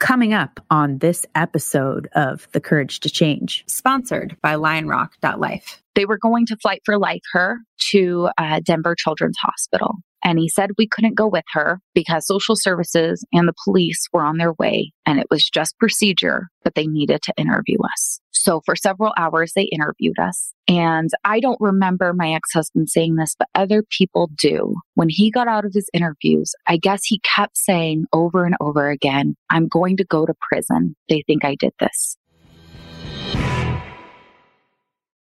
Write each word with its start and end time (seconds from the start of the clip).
Coming 0.00 0.32
up 0.32 0.60
on 0.70 0.96
this 0.98 1.26
episode 1.34 2.08
of 2.14 2.48
The 2.52 2.60
Courage 2.60 3.00
to 3.00 3.10
Change, 3.10 3.64
sponsored 3.68 4.34
by 4.42 4.54
lionrock.life. 4.54 5.82
They 5.94 6.06
were 6.06 6.16
going 6.16 6.46
to 6.46 6.56
flight 6.56 6.80
for 6.86 6.98
life 6.98 7.20
her 7.34 7.58
to 7.90 8.30
uh, 8.38 8.60
Denver 8.64 8.94
Children's 8.96 9.36
Hospital. 9.42 9.96
And 10.24 10.38
he 10.38 10.48
said 10.48 10.70
we 10.78 10.88
couldn't 10.88 11.16
go 11.16 11.26
with 11.26 11.44
her 11.52 11.80
because 11.94 12.26
social 12.26 12.56
services 12.56 13.26
and 13.30 13.46
the 13.46 13.54
police 13.62 14.08
were 14.10 14.24
on 14.24 14.38
their 14.38 14.54
way 14.54 14.92
and 15.04 15.20
it 15.20 15.26
was 15.30 15.48
just 15.48 15.78
procedure, 15.78 16.48
but 16.64 16.74
they 16.74 16.86
needed 16.86 17.20
to 17.24 17.34
interview 17.36 17.78
us. 17.84 18.20
So 18.42 18.62
for 18.64 18.74
several 18.74 19.12
hours, 19.18 19.52
they 19.54 19.64
interviewed 19.64 20.18
us. 20.18 20.54
And 20.66 21.10
I 21.26 21.40
don't 21.40 21.60
remember 21.60 22.14
my 22.14 22.32
ex 22.32 22.50
husband 22.54 22.88
saying 22.88 23.16
this, 23.16 23.36
but 23.38 23.48
other 23.54 23.82
people 23.82 24.30
do. 24.38 24.76
When 24.94 25.10
he 25.10 25.30
got 25.30 25.46
out 25.46 25.66
of 25.66 25.74
his 25.74 25.90
interviews, 25.92 26.54
I 26.66 26.78
guess 26.78 27.04
he 27.04 27.18
kept 27.18 27.58
saying 27.58 28.06
over 28.14 28.46
and 28.46 28.56
over 28.58 28.88
again, 28.88 29.36
I'm 29.50 29.68
going 29.68 29.98
to 29.98 30.04
go 30.04 30.24
to 30.24 30.32
prison. 30.48 30.96
They 31.10 31.22
think 31.26 31.44
I 31.44 31.54
did 31.54 31.74
this. 31.80 32.16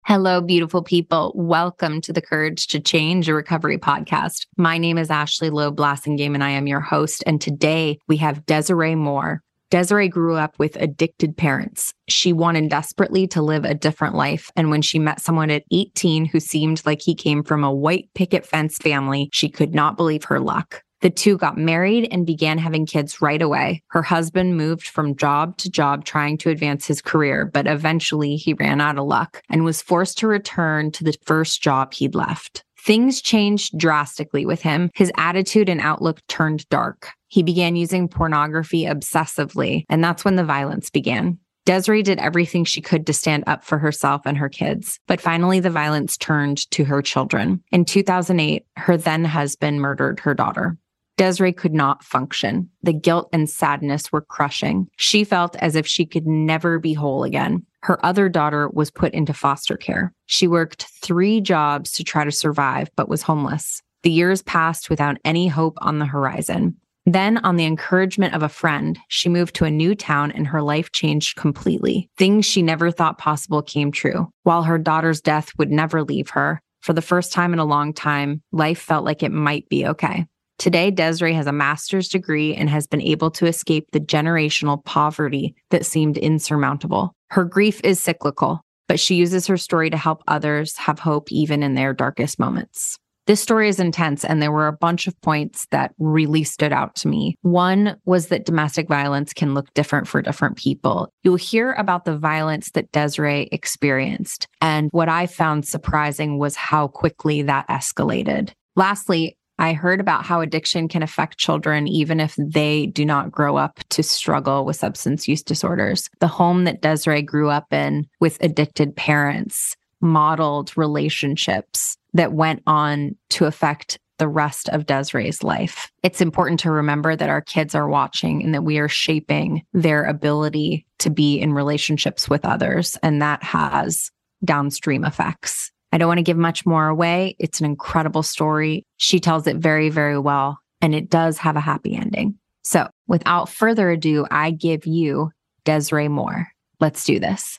Hello, 0.04 0.42
beautiful 0.42 0.82
people. 0.82 1.32
Welcome 1.34 2.02
to 2.02 2.12
the 2.12 2.20
Courage 2.20 2.66
to 2.68 2.78
Change 2.78 3.26
a 3.30 3.34
Recovery 3.34 3.78
podcast. 3.78 4.46
My 4.58 4.76
name 4.76 4.98
is 4.98 5.10
Ashley 5.10 5.48
Loeb 5.48 5.78
Blassingame, 5.78 6.34
and 6.34 6.44
I 6.44 6.50
am 6.50 6.66
your 6.66 6.80
host. 6.80 7.24
And 7.26 7.40
today 7.40 7.98
we 8.06 8.18
have 8.18 8.44
Desiree 8.44 8.96
Moore. 8.96 9.42
Desiree 9.70 10.08
grew 10.08 10.36
up 10.36 10.58
with 10.58 10.76
addicted 10.76 11.36
parents. 11.36 11.92
She 12.08 12.32
wanted 12.32 12.70
desperately 12.70 13.26
to 13.28 13.42
live 13.42 13.64
a 13.64 13.74
different 13.74 14.14
life. 14.14 14.50
And 14.56 14.70
when 14.70 14.80
she 14.80 14.98
met 14.98 15.20
someone 15.20 15.50
at 15.50 15.64
18 15.70 16.24
who 16.24 16.40
seemed 16.40 16.82
like 16.86 17.02
he 17.02 17.14
came 17.14 17.42
from 17.42 17.64
a 17.64 17.74
white 17.74 18.08
picket 18.14 18.46
fence 18.46 18.78
family, 18.78 19.28
she 19.32 19.50
could 19.50 19.74
not 19.74 19.96
believe 19.98 20.24
her 20.24 20.40
luck. 20.40 20.82
The 21.00 21.10
two 21.10 21.36
got 21.38 21.56
married 21.56 22.08
and 22.10 22.26
began 22.26 22.58
having 22.58 22.84
kids 22.84 23.22
right 23.22 23.40
away. 23.40 23.82
Her 23.90 24.02
husband 24.02 24.56
moved 24.56 24.88
from 24.88 25.14
job 25.14 25.56
to 25.58 25.70
job 25.70 26.04
trying 26.04 26.38
to 26.38 26.50
advance 26.50 26.86
his 26.86 27.00
career, 27.00 27.44
but 27.44 27.68
eventually 27.68 28.36
he 28.36 28.54
ran 28.54 28.80
out 28.80 28.98
of 28.98 29.06
luck 29.06 29.42
and 29.48 29.64
was 29.64 29.80
forced 29.82 30.18
to 30.18 30.26
return 30.26 30.90
to 30.92 31.04
the 31.04 31.14
first 31.24 31.62
job 31.62 31.94
he'd 31.94 32.16
left. 32.16 32.64
Things 32.88 33.20
changed 33.20 33.76
drastically 33.76 34.46
with 34.46 34.62
him. 34.62 34.88
His 34.94 35.12
attitude 35.18 35.68
and 35.68 35.78
outlook 35.78 36.26
turned 36.26 36.66
dark. 36.70 37.10
He 37.26 37.42
began 37.42 37.76
using 37.76 38.08
pornography 38.08 38.84
obsessively, 38.84 39.84
and 39.90 40.02
that's 40.02 40.24
when 40.24 40.36
the 40.36 40.44
violence 40.44 40.88
began. 40.88 41.38
Desiree 41.66 42.02
did 42.02 42.18
everything 42.18 42.64
she 42.64 42.80
could 42.80 43.06
to 43.06 43.12
stand 43.12 43.44
up 43.46 43.62
for 43.62 43.76
herself 43.76 44.22
and 44.24 44.38
her 44.38 44.48
kids, 44.48 44.98
but 45.06 45.20
finally 45.20 45.60
the 45.60 45.68
violence 45.68 46.16
turned 46.16 46.70
to 46.70 46.84
her 46.84 47.02
children. 47.02 47.62
In 47.72 47.84
2008, 47.84 48.64
her 48.76 48.96
then 48.96 49.26
husband 49.26 49.82
murdered 49.82 50.20
her 50.20 50.32
daughter. 50.32 50.78
Desiree 51.18 51.52
could 51.52 51.74
not 51.74 52.02
function. 52.02 52.70
The 52.84 52.94
guilt 52.94 53.28
and 53.34 53.50
sadness 53.50 54.10
were 54.10 54.22
crushing. 54.22 54.88
She 54.96 55.24
felt 55.24 55.56
as 55.56 55.76
if 55.76 55.86
she 55.86 56.06
could 56.06 56.26
never 56.26 56.78
be 56.78 56.94
whole 56.94 57.24
again. 57.24 57.66
Her 57.82 58.04
other 58.04 58.28
daughter 58.28 58.68
was 58.68 58.90
put 58.90 59.14
into 59.14 59.32
foster 59.32 59.76
care. 59.76 60.12
She 60.26 60.48
worked 60.48 60.86
three 61.02 61.40
jobs 61.40 61.92
to 61.92 62.04
try 62.04 62.24
to 62.24 62.32
survive, 62.32 62.90
but 62.96 63.08
was 63.08 63.22
homeless. 63.22 63.82
The 64.02 64.10
years 64.10 64.42
passed 64.42 64.90
without 64.90 65.18
any 65.24 65.48
hope 65.48 65.78
on 65.80 65.98
the 65.98 66.06
horizon. 66.06 66.76
Then, 67.06 67.38
on 67.38 67.56
the 67.56 67.64
encouragement 67.64 68.34
of 68.34 68.42
a 68.42 68.50
friend, 68.50 68.98
she 69.08 69.30
moved 69.30 69.54
to 69.56 69.64
a 69.64 69.70
new 69.70 69.94
town 69.94 70.30
and 70.30 70.46
her 70.46 70.60
life 70.60 70.92
changed 70.92 71.36
completely. 71.36 72.10
Things 72.18 72.44
she 72.44 72.60
never 72.60 72.90
thought 72.90 73.16
possible 73.16 73.62
came 73.62 73.90
true. 73.90 74.28
While 74.42 74.64
her 74.64 74.76
daughter's 74.76 75.22
death 75.22 75.50
would 75.56 75.70
never 75.70 76.02
leave 76.02 76.28
her, 76.30 76.60
for 76.82 76.92
the 76.92 77.00
first 77.00 77.32
time 77.32 77.54
in 77.54 77.58
a 77.58 77.64
long 77.64 77.94
time, 77.94 78.42
life 78.52 78.78
felt 78.78 79.06
like 79.06 79.22
it 79.22 79.32
might 79.32 79.68
be 79.70 79.86
okay. 79.86 80.26
Today, 80.58 80.90
Desiree 80.90 81.34
has 81.34 81.46
a 81.46 81.52
master's 81.52 82.08
degree 82.08 82.54
and 82.54 82.68
has 82.68 82.86
been 82.86 83.00
able 83.00 83.30
to 83.32 83.46
escape 83.46 83.86
the 83.92 84.00
generational 84.00 84.84
poverty 84.84 85.54
that 85.70 85.86
seemed 85.86 86.18
insurmountable. 86.18 87.14
Her 87.30 87.44
grief 87.44 87.80
is 87.84 88.02
cyclical, 88.02 88.62
but 88.88 88.98
she 88.98 89.14
uses 89.14 89.46
her 89.46 89.56
story 89.56 89.90
to 89.90 89.96
help 89.96 90.22
others 90.26 90.76
have 90.76 90.98
hope 90.98 91.30
even 91.30 91.62
in 91.62 91.74
their 91.74 91.92
darkest 91.92 92.38
moments. 92.38 92.98
This 93.26 93.42
story 93.42 93.68
is 93.68 93.78
intense, 93.78 94.24
and 94.24 94.40
there 94.40 94.50
were 94.50 94.68
a 94.68 94.72
bunch 94.72 95.06
of 95.06 95.20
points 95.20 95.66
that 95.70 95.92
really 95.98 96.44
stood 96.44 96.72
out 96.72 96.94
to 96.96 97.08
me. 97.08 97.34
One 97.42 97.98
was 98.06 98.28
that 98.28 98.46
domestic 98.46 98.88
violence 98.88 99.34
can 99.34 99.52
look 99.52 99.66
different 99.74 100.08
for 100.08 100.22
different 100.22 100.56
people. 100.56 101.10
You'll 101.22 101.36
hear 101.36 101.72
about 101.72 102.06
the 102.06 102.16
violence 102.16 102.70
that 102.70 102.90
Desiree 102.90 103.50
experienced. 103.52 104.48
And 104.62 104.88
what 104.92 105.10
I 105.10 105.26
found 105.26 105.66
surprising 105.66 106.38
was 106.38 106.56
how 106.56 106.88
quickly 106.88 107.42
that 107.42 107.68
escalated. 107.68 108.52
Lastly, 108.76 109.36
I 109.58 109.72
heard 109.72 110.00
about 110.00 110.24
how 110.24 110.40
addiction 110.40 110.88
can 110.88 111.02
affect 111.02 111.38
children 111.38 111.88
even 111.88 112.20
if 112.20 112.36
they 112.38 112.86
do 112.86 113.04
not 113.04 113.32
grow 113.32 113.56
up 113.56 113.80
to 113.90 114.02
struggle 114.02 114.64
with 114.64 114.76
substance 114.76 115.26
use 115.26 115.42
disorders. 115.42 116.08
The 116.20 116.28
home 116.28 116.64
that 116.64 116.82
Desiree 116.82 117.22
grew 117.22 117.50
up 117.50 117.72
in 117.72 118.06
with 118.20 118.38
addicted 118.40 118.94
parents 118.94 119.76
modeled 120.00 120.76
relationships 120.76 121.96
that 122.14 122.32
went 122.32 122.62
on 122.66 123.16
to 123.30 123.46
affect 123.46 123.98
the 124.18 124.28
rest 124.28 124.68
of 124.70 124.86
Desiree's 124.86 125.42
life. 125.42 125.90
It's 126.02 126.20
important 126.20 126.60
to 126.60 126.70
remember 126.70 127.14
that 127.16 127.28
our 127.28 127.40
kids 127.40 127.74
are 127.74 127.88
watching 127.88 128.42
and 128.42 128.52
that 128.52 128.64
we 128.64 128.78
are 128.78 128.88
shaping 128.88 129.64
their 129.72 130.04
ability 130.04 130.86
to 130.98 131.10
be 131.10 131.40
in 131.40 131.52
relationships 131.52 132.28
with 132.28 132.44
others. 132.44 132.96
And 133.02 133.22
that 133.22 133.42
has 133.42 134.10
downstream 134.44 135.04
effects. 135.04 135.70
I 135.92 135.98
don't 135.98 136.08
want 136.08 136.18
to 136.18 136.24
give 136.24 136.36
much 136.36 136.66
more 136.66 136.88
away. 136.88 137.36
It's 137.38 137.60
an 137.60 137.66
incredible 137.66 138.22
story. 138.22 138.84
She 138.96 139.20
tells 139.20 139.46
it 139.46 139.56
very, 139.56 139.88
very 139.88 140.18
well, 140.18 140.58
and 140.80 140.94
it 140.94 141.08
does 141.10 141.38
have 141.38 141.56
a 141.56 141.60
happy 141.60 141.94
ending. 141.94 142.38
So, 142.62 142.88
without 143.06 143.48
further 143.48 143.90
ado, 143.90 144.26
I 144.30 144.50
give 144.50 144.86
you 144.86 145.30
Desiree 145.64 146.08
Moore. 146.08 146.48
Let's 146.80 147.04
do 147.04 147.18
this. 147.18 147.58